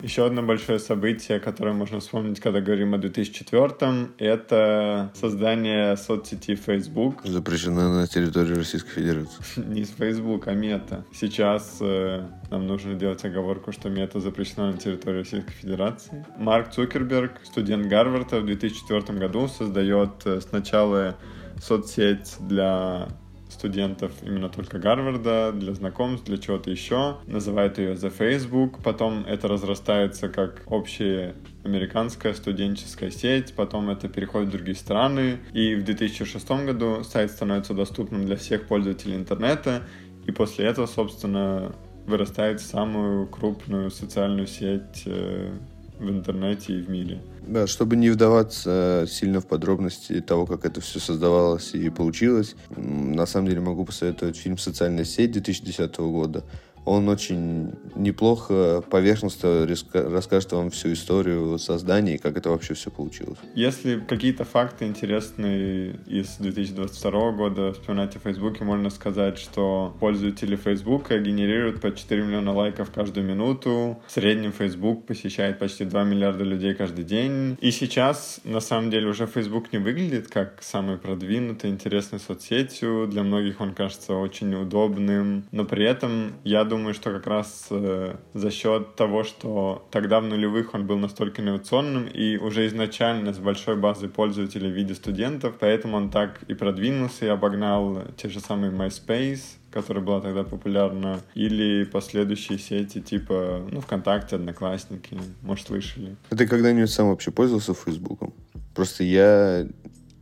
Еще 0.07 0.25
одно 0.25 0.41
большое 0.41 0.79
событие, 0.79 1.37
которое 1.41 1.73
можно 1.73 1.99
вспомнить, 1.99 2.39
когда 2.39 2.61
говорим 2.61 2.93
о 2.93 2.97
2004 2.97 4.11
это 4.19 5.11
создание 5.13 5.97
соцсети 5.97 6.55
Facebook. 6.55 7.25
Запрещено 7.25 7.93
на 7.93 8.07
территории 8.07 8.53
Российской 8.53 9.01
Федерации. 9.01 9.43
Не 9.67 9.83
с 9.83 9.89
Facebook, 9.89 10.47
а 10.47 10.53
Мета. 10.53 11.03
Сейчас 11.13 11.79
э, 11.81 12.25
нам 12.49 12.67
нужно 12.67 12.93
делать 12.93 13.25
оговорку, 13.25 13.73
что 13.73 13.89
Мета 13.89 14.21
запрещена 14.21 14.71
на 14.71 14.77
территории 14.77 15.17
Российской 15.17 15.51
Федерации. 15.51 16.25
Марк 16.37 16.71
Цукерберг, 16.71 17.41
студент 17.43 17.87
Гарварда, 17.87 18.39
в 18.39 18.45
2004 18.45 19.19
году 19.19 19.49
создает 19.49 20.25
э, 20.25 20.39
сначала 20.39 21.17
соцсеть 21.61 22.37
для 22.39 23.09
студентов 23.49 24.11
именно 24.23 24.49
только 24.49 24.79
Гарварда, 24.79 25.51
для 25.53 25.73
знакомств, 25.73 26.25
для 26.25 26.37
чего-то 26.37 26.69
еще. 26.69 27.17
Называют 27.25 27.77
ее 27.77 27.93
The 27.93 28.09
Facebook. 28.09 28.81
Потом 28.83 29.25
это 29.25 29.47
разрастается 29.47 30.29
как 30.29 30.63
общая 30.67 31.35
американская 31.63 32.33
студенческая 32.33 33.11
сеть, 33.11 33.53
потом 33.53 33.89
это 33.89 34.07
переходит 34.07 34.49
в 34.49 34.51
другие 34.51 34.75
страны, 34.75 35.39
и 35.53 35.75
в 35.75 35.83
2006 35.83 36.49
году 36.49 37.03
сайт 37.03 37.31
становится 37.31 37.73
доступным 37.73 38.25
для 38.25 38.37
всех 38.37 38.67
пользователей 38.67 39.15
интернета, 39.15 39.83
и 40.25 40.31
после 40.31 40.65
этого, 40.65 40.85
собственно, 40.85 41.73
вырастает 42.05 42.61
в 42.61 42.65
самую 42.65 43.27
крупную 43.27 43.91
социальную 43.91 44.47
сеть 44.47 45.03
э, 45.05 45.51
в 45.99 46.09
интернете 46.09 46.73
и 46.73 46.81
в 46.81 46.89
мире. 46.89 47.21
Да, 47.47 47.65
чтобы 47.65 47.95
не 47.95 48.09
вдаваться 48.09 49.05
сильно 49.07 49.39
в 49.39 49.47
подробности 49.47 50.19
того, 50.21 50.45
как 50.45 50.65
это 50.65 50.81
все 50.81 50.99
создавалось 50.99 51.73
и 51.73 51.89
получилось, 51.89 52.55
на 52.75 53.25
самом 53.25 53.47
деле 53.47 53.61
могу 53.61 53.85
посоветовать 53.85 54.37
фильм 54.37 54.57
«Социальная 54.57 55.05
сеть» 55.05 55.31
2010 55.31 55.97
года. 55.97 56.43
Он 56.88 57.09
очень 57.09 57.73
неплохо, 57.95 58.81
поверхностно 58.89 59.67
расскажет 59.93 60.53
вам 60.53 60.69
всю 60.69 60.93
историю 60.93 61.59
создания 61.59 62.15
и 62.15 62.17
как 62.17 62.38
это 62.38 62.49
вообще 62.49 62.75
все 62.75 62.89
получилось. 62.89 63.38
Если 63.55 63.99
какие-то 63.99 64.45
факты 64.45 64.85
интересные 64.85 65.99
из 66.07 66.38
2022 66.38 67.31
года 67.33 67.73
вспоминать 67.73 68.15
о 68.15 68.19
Фейсбуке, 68.19 68.63
можно 68.63 68.89
сказать, 68.89 69.38
что 69.38 69.97
пользователи 69.99 70.55
Фейсбука 70.55 71.19
генерируют 71.19 71.81
по 71.81 71.91
4 71.91 72.23
миллиона 72.23 72.53
лайков 72.53 72.89
каждую 72.91 73.27
минуту. 73.27 74.01
В 74.07 74.11
среднем 74.13 74.53
Фейсбук 74.53 75.05
посещает 75.05 75.59
почти 75.59 75.83
2 75.83 76.05
миллиарда 76.05 76.45
людей 76.45 76.73
каждый 76.73 77.03
день. 77.03 77.57
И 77.59 77.71
сейчас, 77.71 78.39
на 78.45 78.61
самом 78.61 78.91
деле, 78.91 79.07
уже 79.07 79.27
Фейсбук 79.27 79.73
не 79.73 79.79
выглядит 79.79 80.29
как 80.29 80.63
самой 80.63 80.97
продвинутой, 80.97 81.69
интересной 81.69 82.19
соцсетью. 82.19 83.07
Для 83.11 83.23
многих 83.23 83.59
он 83.59 83.73
кажется 83.73 84.13
очень 84.13 84.55
удобным. 84.55 85.43
Но 85.51 85.65
при 85.65 85.83
этом, 85.83 86.31
я 86.45 86.63
думаю, 86.63 86.76
думаю, 86.78 86.93
что 86.93 87.11
как 87.11 87.28
раз 87.28 87.67
э, 87.71 88.15
за 88.34 88.51
счет 88.51 88.95
того, 88.95 89.23
что 89.23 89.88
тогда 89.91 90.19
в 90.19 90.25
нулевых 90.25 90.73
он 90.73 90.86
был 90.86 90.97
настолько 90.97 91.41
инновационным 91.41 92.07
и 92.07 92.38
уже 92.38 92.67
изначально 92.67 93.34
с 93.34 93.39
большой 93.39 93.75
базой 93.75 94.09
пользователей 94.09 94.71
в 94.71 94.75
виде 94.75 94.93
студентов, 94.93 95.55
поэтому 95.59 95.97
он 95.97 96.09
так 96.09 96.43
и 96.43 96.53
продвинулся 96.53 97.25
и 97.25 97.30
обогнал 97.30 98.03
те 98.15 98.30
же 98.30 98.39
самые 98.39 98.71
MySpace, 98.71 99.41
которая 99.71 100.03
была 100.03 100.21
тогда 100.21 100.43
популярна, 100.43 101.19
или 101.36 101.84
последующие 101.84 102.57
сети 102.59 103.01
типа, 103.01 103.65
ну, 103.71 103.82
ВКонтакте, 103.82 104.36
Одноклассники, 104.36 105.17
может, 105.41 105.67
слышали. 105.67 106.15
А 106.30 106.36
ты 106.36 106.47
когда-нибудь 106.47 106.89
сам 106.89 107.09
вообще 107.09 107.32
пользовался 107.32 107.73
Фейсбуком? 107.73 108.34
Просто 108.75 109.03
я 109.03 109.67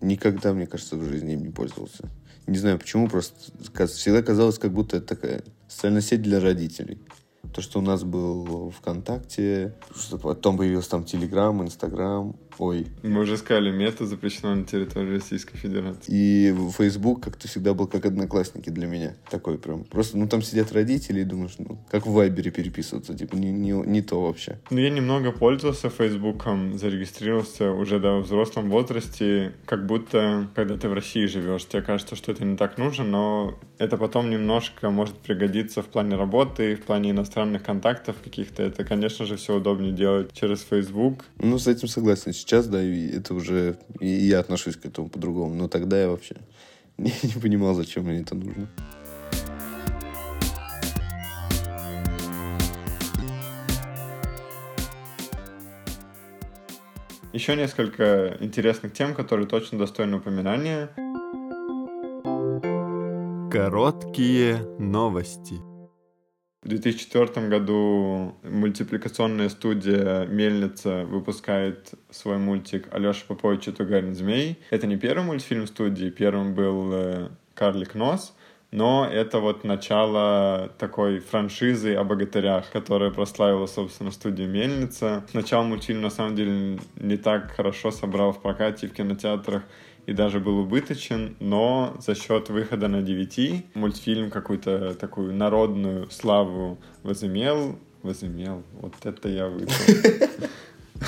никогда, 0.02 0.54
мне 0.54 0.68
кажется, 0.68 0.96
в 0.96 1.04
жизни 1.04 1.34
им 1.34 1.44
не 1.44 1.50
пользовался. 1.50 2.10
Не 2.48 2.58
знаю 2.58 2.78
почему, 2.78 3.08
просто 3.08 3.36
всегда 3.88 4.22
казалось, 4.22 4.60
как 4.60 4.72
будто 4.72 4.98
это 4.98 5.08
такая 5.08 5.44
социальная 5.68 6.02
сеть 6.02 6.22
для 6.22 6.40
родителей. 6.40 7.00
То, 7.54 7.62
что 7.62 7.80
у 7.80 7.82
нас 7.82 8.04
был 8.04 8.72
ВКонтакте, 8.72 9.76
что 9.96 10.18
потом 10.18 10.58
появился 10.58 10.92
там 10.92 11.06
Телеграм, 11.06 11.62
Инстаграм, 11.64 12.36
Ой. 12.58 12.88
Мы 13.04 13.22
уже 13.22 13.38
сказали, 13.38 13.72
мета 13.72 14.06
запрещена 14.06 14.56
на 14.56 14.64
территории 14.66 15.16
Российской 15.16 15.58
Федерации. 15.58 16.12
И 16.12 16.56
Facebook 16.78 17.24
как-то 17.24 17.48
всегда 17.48 17.74
был 17.74 17.88
как 17.88 18.06
одноклассники 18.06 18.70
для 18.70 18.88
меня. 18.88 19.16
Такой 19.30 19.58
прям. 19.58 19.84
Просто, 19.84 20.18
ну, 20.18 20.28
там 20.28 20.42
сидят 20.42 20.72
родители 20.72 21.22
и 21.22 21.24
думаешь, 21.24 21.56
ну, 21.58 21.78
как 21.90 22.06
в 22.06 22.12
Вайбере 22.12 22.52
переписываться. 22.52 23.16
Типа, 23.16 23.36
не, 23.36 23.52
не, 23.52 23.72
не 23.72 24.02
то 24.02 24.22
вообще. 24.22 24.60
Ну, 24.70 24.80
я 24.80 24.90
немного 24.90 25.32
пользовался 25.32 25.90
Фейсбуком, 25.90 26.78
зарегистрировался 26.78 27.72
уже 27.72 28.00
да, 28.00 28.16
в 28.16 28.24
взрослом 28.24 28.70
возрасте, 28.70 29.54
как 29.66 29.86
будто, 29.86 30.50
когда 30.56 30.78
ты 30.78 30.90
в 30.90 30.94
России 30.94 31.26
живешь, 31.26 31.66
тебе 31.66 31.82
кажется, 31.82 32.16
что 32.16 32.32
это 32.32 32.46
не 32.46 32.58
так 32.58 32.78
нужно, 32.78 33.04
но 33.04 33.60
это 33.78 33.98
потом 33.98 34.30
немножко 34.30 34.90
может 34.90 35.16
пригодиться 35.16 35.82
в 35.82 35.88
плане 35.88 36.16
работы, 36.16 36.76
в 36.76 36.84
плане 36.84 37.12
иностранных 37.12 37.64
контактов 37.64 38.16
каких-то. 38.24 38.64
Это, 38.64 38.84
конечно 38.84 39.26
же, 39.26 39.36
все 39.38 39.56
удобнее 39.56 39.92
делать 39.92 40.32
через 40.34 40.62
Facebook. 40.62 41.26
Ну, 41.40 41.58
с 41.60 41.68
этим 41.68 41.88
согласен 41.88 42.34
сейчас, 42.46 42.68
да, 42.68 42.82
и 42.82 43.10
это 43.10 43.34
уже... 43.34 43.78
И 44.00 44.08
я 44.08 44.40
отношусь 44.40 44.78
к 44.78 44.86
этому 44.86 45.10
по-другому. 45.10 45.56
Но 45.56 45.68
тогда 45.68 46.00
я 46.00 46.10
вообще 46.10 46.36
не, 46.98 47.12
не 47.24 47.42
понимал, 47.42 47.74
зачем 47.74 48.06
мне 48.06 48.22
это 48.22 48.36
нужно. 48.36 48.68
Еще 57.34 57.58
несколько 57.58 58.38
интересных 58.40 58.94
тем, 58.94 59.14
которые 59.14 59.46
точно 59.46 59.78
достойны 59.78 60.18
упоминания. 60.18 60.90
Короткие 63.52 64.58
новости. 64.80 65.75
В 66.66 66.68
2004 66.68 67.48
году 67.48 68.34
мультипликационная 68.42 69.50
студия 69.50 70.26
«Мельница» 70.26 71.06
выпускает 71.06 71.92
свой 72.10 72.40
мультик 72.40 72.88
«Алеша 72.92 73.24
Попович 73.28 73.68
и 73.68 73.72
Тугарин 73.72 74.16
Змей». 74.16 74.58
Это 74.72 74.88
не 74.88 74.98
первый 74.98 75.24
мультфильм 75.24 75.68
студии, 75.68 76.10
первым 76.10 76.56
был 76.56 76.92
э, 76.92 77.30
«Карлик 77.54 77.94
Нос», 77.94 78.34
но 78.72 79.08
это 79.08 79.42
вот 79.42 79.64
начало 79.64 80.72
такой 80.80 81.20
франшизы 81.20 81.94
о 81.94 82.04
богатырях, 82.04 82.72
которая 82.72 83.12
прославила, 83.12 83.68
собственно, 83.68 84.10
студию 84.10 84.50
«Мельница». 84.50 85.24
Сначала 85.30 85.62
мультфильм, 85.62 86.02
на 86.02 86.10
самом 86.10 86.36
деле, 86.36 86.80
не 86.96 87.18
так 87.18 87.52
хорошо 87.52 87.92
собрал 87.92 88.32
в 88.32 88.42
прокате 88.42 88.88
и 88.88 88.90
в 88.90 88.94
кинотеатрах 88.94 89.62
и 90.06 90.14
даже 90.14 90.40
был 90.40 90.60
убыточен, 90.60 91.36
но 91.40 91.96
за 92.00 92.16
счет 92.16 92.50
выхода 92.50 92.88
на 92.88 92.98
DVD 92.98 93.64
мультфильм 93.74 94.30
какую-то 94.30 94.94
такую 94.94 95.34
народную 95.34 96.10
славу 96.12 96.78
возымел, 97.04 97.80
возымел, 98.04 98.64
вот 98.82 98.94
это 99.04 99.30
я 99.30 99.48
выпал, 99.48 99.74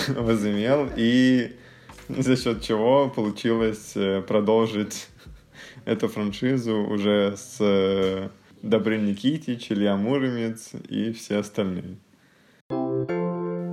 возымел, 0.23 0.89
и 0.95 1.55
за 2.09 2.35
счет 2.35 2.61
чего 2.61 3.09
получилось 3.09 3.91
э, 3.95 4.21
продолжить 4.21 5.07
эту 5.85 6.07
франшизу 6.07 6.77
уже 6.77 7.35
с 7.37 7.57
э, 7.59 8.29
Добрын 8.63 9.05
Никитич, 9.05 9.71
Илья 9.71 9.95
Муромец 9.95 10.71
и 10.89 11.11
все 11.11 11.37
остальные. 11.37 11.97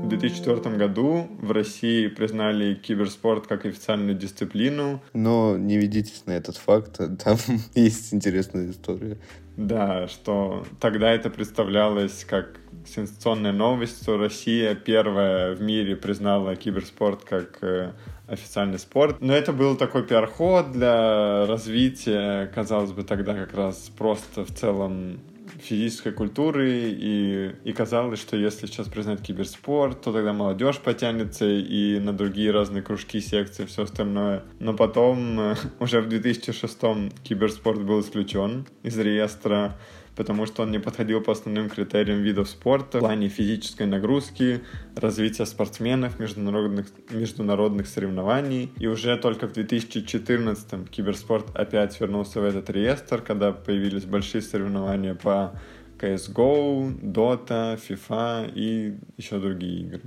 В 0.05 0.09
2004 0.09 0.77
году 0.77 1.29
в 1.41 1.51
России 1.51 2.09
признали 2.09 2.75
киберспорт 2.75 3.47
как 3.47 3.65
официальную 3.65 4.15
дисциплину. 4.15 5.03
Но 5.15 5.57
не 5.57 5.79
ведитесь 5.79 6.25
на 6.27 6.33
этот 6.33 6.59
факт, 6.59 7.01
там 7.25 7.39
есть 7.75 8.13
интересная 8.13 8.71
история. 8.71 9.17
Да, 9.57 10.07
что 10.09 10.67
тогда 10.79 11.11
это 11.11 11.31
представлялось 11.31 12.27
как 12.29 12.61
сенсационная 12.87 13.53
новость, 13.53 14.03
что 14.03 14.19
Россия 14.19 14.75
первая 14.75 15.55
в 15.55 15.63
мире 15.63 15.97
признала 15.97 16.55
киберспорт 16.55 17.25
как 17.25 17.63
э, 17.63 17.93
официальный 18.27 18.79
спорт. 18.79 19.17
Но 19.21 19.33
это 19.33 19.55
был 19.55 19.75
такой 19.75 20.07
пиар-ход 20.07 20.73
для 20.73 21.47
развития, 21.47 22.53
казалось 22.55 22.93
бы, 22.93 23.05
тогда 23.05 23.33
как 23.33 23.55
раз 23.55 23.91
просто 23.97 24.45
в 24.45 24.53
целом 24.53 25.21
физической 25.65 26.13
культуры, 26.13 26.71
и, 26.71 27.55
и 27.65 27.73
казалось, 27.73 28.21
что 28.21 28.37
если 28.37 28.67
сейчас 28.67 28.89
признать 28.89 29.23
киберспорт, 29.23 30.03
то 30.03 30.13
тогда 30.13 30.33
молодежь 30.33 30.79
потянется 30.79 31.47
и 31.47 31.99
на 31.99 32.13
другие 32.13 32.51
разные 32.51 32.83
кружки, 32.83 33.21
секции, 33.21 33.65
все 33.65 33.83
остальное. 33.85 34.45
Но 34.61 34.75
потом, 34.75 35.41
э, 35.41 35.55
уже 35.81 36.01
в 36.01 36.09
2006 36.09 36.79
киберспорт 37.23 37.83
был 37.83 38.01
исключен 38.01 38.67
из 38.83 38.99
реестра 38.99 39.77
потому 40.17 40.47
что 40.47 40.63
он 40.63 40.71
не 40.71 40.79
подходил 40.79 41.21
по 41.21 41.33
основным 41.33 41.69
критериям 41.69 42.21
видов 42.23 42.49
спорта 42.49 42.99
в 42.99 43.01
плане 43.01 43.29
физической 43.29 43.87
нагрузки, 43.87 44.63
развития 44.95 45.47
спортсменов, 45.47 46.19
международных, 46.19 46.87
международных 47.11 47.87
соревнований. 47.87 48.73
И 48.79 48.87
уже 48.87 49.17
только 49.17 49.49
в 49.49 49.53
2014 49.53 50.89
киберспорт 50.91 51.55
опять 51.55 52.01
вернулся 52.01 52.41
в 52.41 52.45
этот 52.45 52.71
реестр, 52.71 53.21
когда 53.21 53.53
появились 53.53 54.05
большие 54.05 54.43
соревнования 54.43 55.15
по 55.15 55.59
CSGO, 55.99 57.01
Dota, 57.01 57.81
FIFA 57.81 58.53
и 58.55 58.99
еще 59.17 59.39
другие 59.39 59.83
игры. 59.83 60.03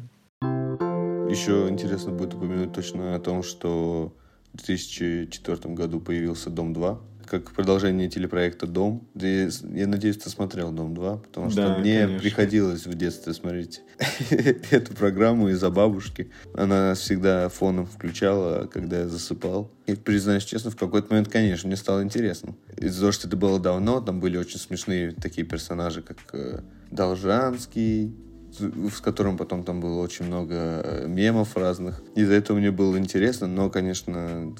Еще 1.30 1.68
интересно 1.70 2.12
будет 2.12 2.36
упомянуть 2.36 2.74
точно 2.74 3.16
о 3.16 3.20
том, 3.20 3.44
что 3.44 4.14
в 4.54 4.58
2004 4.66 5.74
году 5.74 6.00
появился 6.00 6.50
Дом 6.50 6.74
2, 6.74 7.00
как 7.28 7.52
продолжение 7.52 8.10
телепроекта 8.10 8.68
«Дом». 8.68 9.08
Я 9.14 9.88
надеюсь, 9.88 10.18
ты 10.18 10.30
смотрел 10.30 10.72
«Дом 10.72 10.94
2», 10.94 11.24
потому 11.24 11.50
что 11.50 11.68
да, 11.68 11.78
мне 11.78 12.02
конечно. 12.02 12.20
приходилось 12.20 12.86
в 12.86 12.94
детстве 12.96 13.34
смотреть 13.34 13.82
эту 14.72 14.94
программу 14.94 15.50
из-за 15.50 15.70
бабушки. 15.70 16.32
Она 16.54 16.94
всегда 16.96 17.50
фоном 17.50 17.86
включала, 17.86 18.66
когда 18.68 19.00
я 19.00 19.08
засыпал. 19.08 19.72
И, 19.86 19.96
признаюсь 19.96 20.44
честно, 20.44 20.72
в 20.72 20.76
какой-то 20.76 21.10
момент, 21.10 21.30
конечно, 21.30 21.68
мне 21.68 21.78
стало 21.78 22.04
интересно. 22.04 22.56
Из-за 22.78 23.02
того, 23.02 23.12
что 23.12 23.28
это 23.28 23.38
было 23.38 23.60
давно, 23.60 24.02
там 24.02 24.20
были 24.20 24.38
очень 24.38 24.60
смешные 24.60 25.12
такие 25.12 25.46
персонажи, 25.46 26.02
как 26.02 26.18
э, 26.34 26.62
Должанский, 26.92 28.16
с 28.60 29.02
которым 29.02 29.38
потом 29.38 29.64
там 29.64 29.80
было 29.80 30.02
очень 30.02 30.26
много 30.26 30.56
э, 30.84 31.08
мемов 31.08 31.56
разных. 31.56 32.02
Из-за 32.16 32.34
этого 32.34 32.58
мне 32.58 32.72
было 32.72 32.98
интересно, 32.98 33.48
но, 33.48 33.70
конечно, 33.70 34.54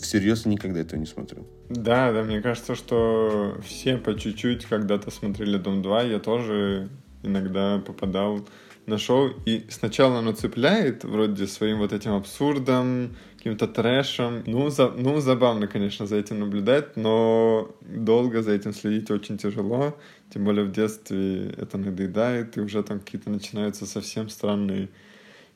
всерьез 0.00 0.46
никогда 0.46 0.80
этого 0.80 0.98
не 0.98 1.06
смотрел. 1.06 1.46
Да, 1.68 2.12
да, 2.12 2.22
мне 2.22 2.40
кажется, 2.40 2.74
что 2.74 3.56
все 3.64 3.96
по 3.96 4.18
чуть-чуть 4.18 4.66
когда-то 4.66 5.10
смотрели 5.10 5.56
«Дом 5.58 5.82
2», 5.82 6.10
я 6.10 6.18
тоже 6.18 6.88
иногда 7.22 7.78
попадал 7.78 8.46
на 8.86 8.98
шоу, 8.98 9.30
и 9.46 9.64
сначала 9.70 10.18
оно 10.18 10.32
цепляет 10.32 11.04
вроде 11.04 11.46
своим 11.46 11.78
вот 11.78 11.92
этим 11.92 12.12
абсурдом, 12.12 13.16
каким-то 13.44 13.68
трэшем. 13.68 14.42
Ну, 14.46 14.70
за, 14.70 14.88
ну, 14.88 15.20
забавно, 15.20 15.66
конечно, 15.66 16.06
за 16.06 16.16
этим 16.16 16.40
наблюдать, 16.40 16.96
но 16.96 17.76
долго 17.82 18.40
за 18.40 18.52
этим 18.52 18.72
следить 18.72 19.10
очень 19.10 19.36
тяжело. 19.36 19.94
Тем 20.32 20.44
более 20.44 20.64
в 20.64 20.72
детстве 20.72 21.50
это 21.58 21.76
надоедает, 21.76 22.56
и 22.56 22.60
уже 22.60 22.82
там 22.82 23.00
какие-то 23.00 23.28
начинаются 23.28 23.84
совсем 23.84 24.30
странные 24.30 24.88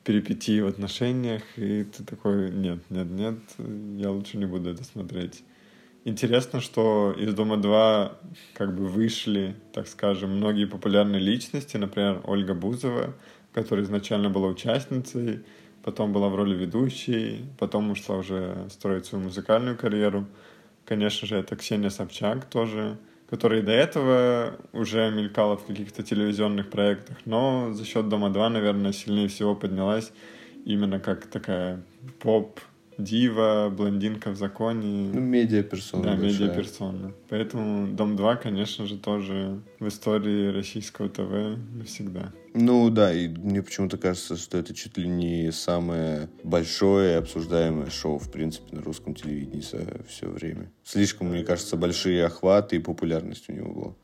перипетии 0.03 0.61
в 0.61 0.67
отношениях, 0.67 1.41
и 1.57 1.83
ты 1.83 2.03
такой, 2.03 2.51
нет, 2.51 2.77
нет, 2.91 3.07
нет, 3.09 3.39
я 3.97 4.11
лучше 4.11 4.37
не 4.37 4.45
буду 4.45 4.69
это 4.69 4.83
смотреть. 4.83 5.43
Интересно, 6.05 6.61
что 6.61 7.15
из 7.17 7.33
«Дома 7.33 7.55
2» 7.55 8.11
как 8.53 8.75
бы 8.75 8.87
вышли, 8.87 9.55
так 9.73 9.87
скажем, 9.87 10.37
многие 10.37 10.65
популярные 10.65 11.19
личности, 11.19 11.77
например, 11.77 12.21
Ольга 12.23 12.53
Бузова, 12.53 13.15
которая 13.51 13.83
изначально 13.83 14.29
была 14.29 14.47
участницей, 14.47 15.39
потом 15.83 16.13
была 16.13 16.29
в 16.29 16.35
роли 16.35 16.55
ведущей, 16.55 17.45
потом 17.57 17.91
ушла 17.91 18.17
уже 18.17 18.67
строить 18.69 19.05
свою 19.05 19.25
музыкальную 19.25 19.77
карьеру. 19.77 20.25
Конечно 20.85 21.27
же, 21.27 21.37
это 21.37 21.55
Ксения 21.55 21.89
Собчак 21.89 22.45
тоже, 22.45 22.97
которая 23.29 23.59
и 23.59 23.63
до 23.63 23.71
этого 23.71 24.57
уже 24.73 25.11
мелькала 25.11 25.57
в 25.57 25.65
каких-то 25.65 26.03
телевизионных 26.03 26.69
проектах, 26.69 27.17
но 27.25 27.73
за 27.73 27.85
счет 27.85 28.09
«Дома-2», 28.09 28.49
наверное, 28.49 28.91
сильнее 28.91 29.27
всего 29.27 29.55
поднялась 29.55 30.11
именно 30.65 30.99
как 30.99 31.27
такая 31.27 31.83
поп 32.19 32.59
дива, 32.99 33.73
блондинка 33.75 34.31
в 34.31 34.35
законе. 34.35 35.11
Ну, 35.13 35.21
медиаперсона. 35.21 36.03
Да, 36.03 36.15
медиаперсона. 36.15 37.13
Поэтому 37.29 37.87
Дом-2, 37.87 38.37
конечно 38.41 38.85
же, 38.85 38.97
тоже 38.97 39.61
в 39.79 39.87
истории 39.87 40.47
российского 40.47 41.09
ТВ 41.09 41.57
навсегда. 41.73 42.31
Ну 42.53 42.89
да, 42.89 43.13
и 43.13 43.27
мне 43.27 43.61
почему-то 43.61 43.97
кажется, 43.97 44.35
что 44.35 44.57
это 44.57 44.73
чуть 44.73 44.97
ли 44.97 45.07
не 45.07 45.51
самое 45.51 46.29
большое 46.43 47.17
обсуждаемое 47.17 47.89
шоу, 47.89 48.17
в 48.17 48.31
принципе, 48.31 48.75
на 48.75 48.81
русском 48.81 49.15
телевидении 49.15 49.61
за 49.61 50.03
все 50.07 50.27
время. 50.27 50.71
Слишком, 50.83 51.27
мне 51.27 51.43
кажется, 51.43 51.77
большие 51.77 52.25
охваты 52.25 52.77
и 52.77 52.79
популярность 52.79 53.49
у 53.49 53.53
него 53.53 53.73
была. 53.73 53.95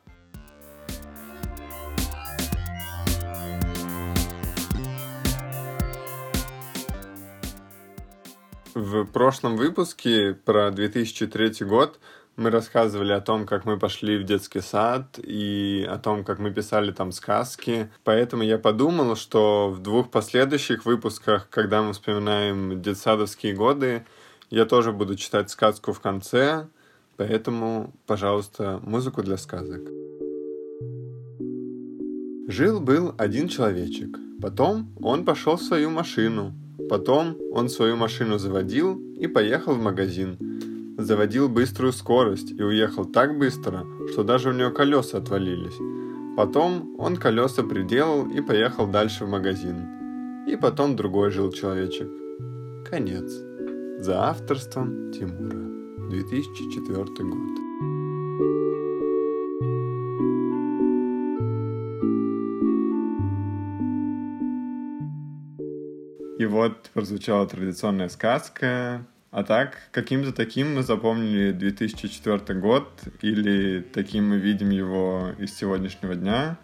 В 8.75 9.05
прошлом 9.05 9.55
выпуске 9.55 10.33
про 10.33 10.69
2003 10.69 11.65
год 11.65 11.97
мы 12.35 12.49
рассказывали 12.49 13.13
о 13.13 13.21
том, 13.21 13.45
как 13.45 13.63
мы 13.63 13.79
пошли 13.79 14.17
в 14.17 14.25
детский 14.25 14.59
сад 14.59 15.17
и 15.23 15.87
о 15.89 15.97
том, 15.97 16.25
как 16.25 16.39
мы 16.39 16.51
писали 16.51 16.91
там 16.91 17.13
сказки. 17.13 17.89
Поэтому 18.03 18.43
я 18.43 18.57
подумал, 18.57 19.15
что 19.15 19.69
в 19.69 19.81
двух 19.81 20.11
последующих 20.11 20.83
выпусках, 20.83 21.47
когда 21.49 21.81
мы 21.83 21.93
вспоминаем 21.93 22.81
детсадовские 22.81 23.53
годы, 23.53 24.05
я 24.49 24.65
тоже 24.65 24.91
буду 24.91 25.15
читать 25.15 25.49
сказку 25.49 25.93
в 25.93 26.01
конце. 26.01 26.67
Поэтому, 27.15 27.93
пожалуйста, 28.05 28.81
музыку 28.83 29.23
для 29.23 29.37
сказок. 29.37 29.83
Жил-был 32.49 33.15
один 33.17 33.47
человечек. 33.47 34.17
Потом 34.41 34.93
он 35.01 35.23
пошел 35.23 35.55
в 35.55 35.63
свою 35.63 35.91
машину, 35.91 36.53
Потом 36.89 37.37
он 37.51 37.69
свою 37.69 37.95
машину 37.95 38.37
заводил 38.37 38.99
и 39.15 39.27
поехал 39.27 39.73
в 39.73 39.81
магазин. 39.81 40.37
Заводил 40.97 41.49
быструю 41.49 41.93
скорость 41.93 42.51
и 42.51 42.63
уехал 42.63 43.05
так 43.05 43.37
быстро, 43.37 43.85
что 44.11 44.23
даже 44.23 44.49
у 44.49 44.53
него 44.53 44.71
колеса 44.71 45.17
отвалились. 45.17 45.77
Потом 46.37 46.95
он 46.99 47.17
колеса 47.17 47.63
приделал 47.63 48.29
и 48.29 48.41
поехал 48.41 48.87
дальше 48.87 49.25
в 49.25 49.29
магазин. 49.29 50.45
И 50.47 50.55
потом 50.55 50.95
другой 50.95 51.31
жил 51.31 51.51
человечек. 51.51 52.09
Конец. 52.89 53.31
За 53.99 54.29
авторством 54.29 55.11
Тимура. 55.11 55.65
2004 56.09 57.29
год. 57.29 57.64
Вот 66.55 66.89
прозвучала 66.93 67.45
традиционная 67.47 68.09
сказка. 68.09 69.05
А 69.31 69.43
так, 69.43 69.77
каким-то 69.91 70.31
таким 70.31 70.75
мы 70.75 70.83
запомнили 70.83 71.51
2004 71.51 72.57
год, 72.57 72.87
или 73.21 73.81
таким 73.81 74.29
мы 74.29 74.37
видим 74.37 74.69
его 74.69 75.31
из 75.37 75.53
сегодняшнего 75.53 76.15
дня. 76.15 76.57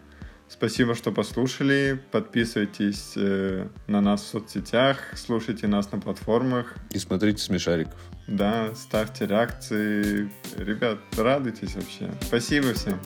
Спасибо, 0.48 0.94
что 0.94 1.12
послушали. 1.12 2.00
Подписывайтесь 2.10 3.12
э, 3.16 3.68
на 3.88 4.00
нас 4.00 4.22
в 4.22 4.26
соцсетях, 4.26 4.98
слушайте 5.14 5.66
нас 5.66 5.92
на 5.92 6.00
платформах. 6.00 6.74
И 6.90 6.98
смотрите 6.98 7.42
смешариков. 7.42 8.00
Да, 8.26 8.74
ставьте 8.74 9.26
реакции. 9.26 10.30
Ребят, 10.56 10.98
радуйтесь 11.18 11.74
вообще. 11.74 12.10
Спасибо 12.22 12.72
всем. 12.72 12.98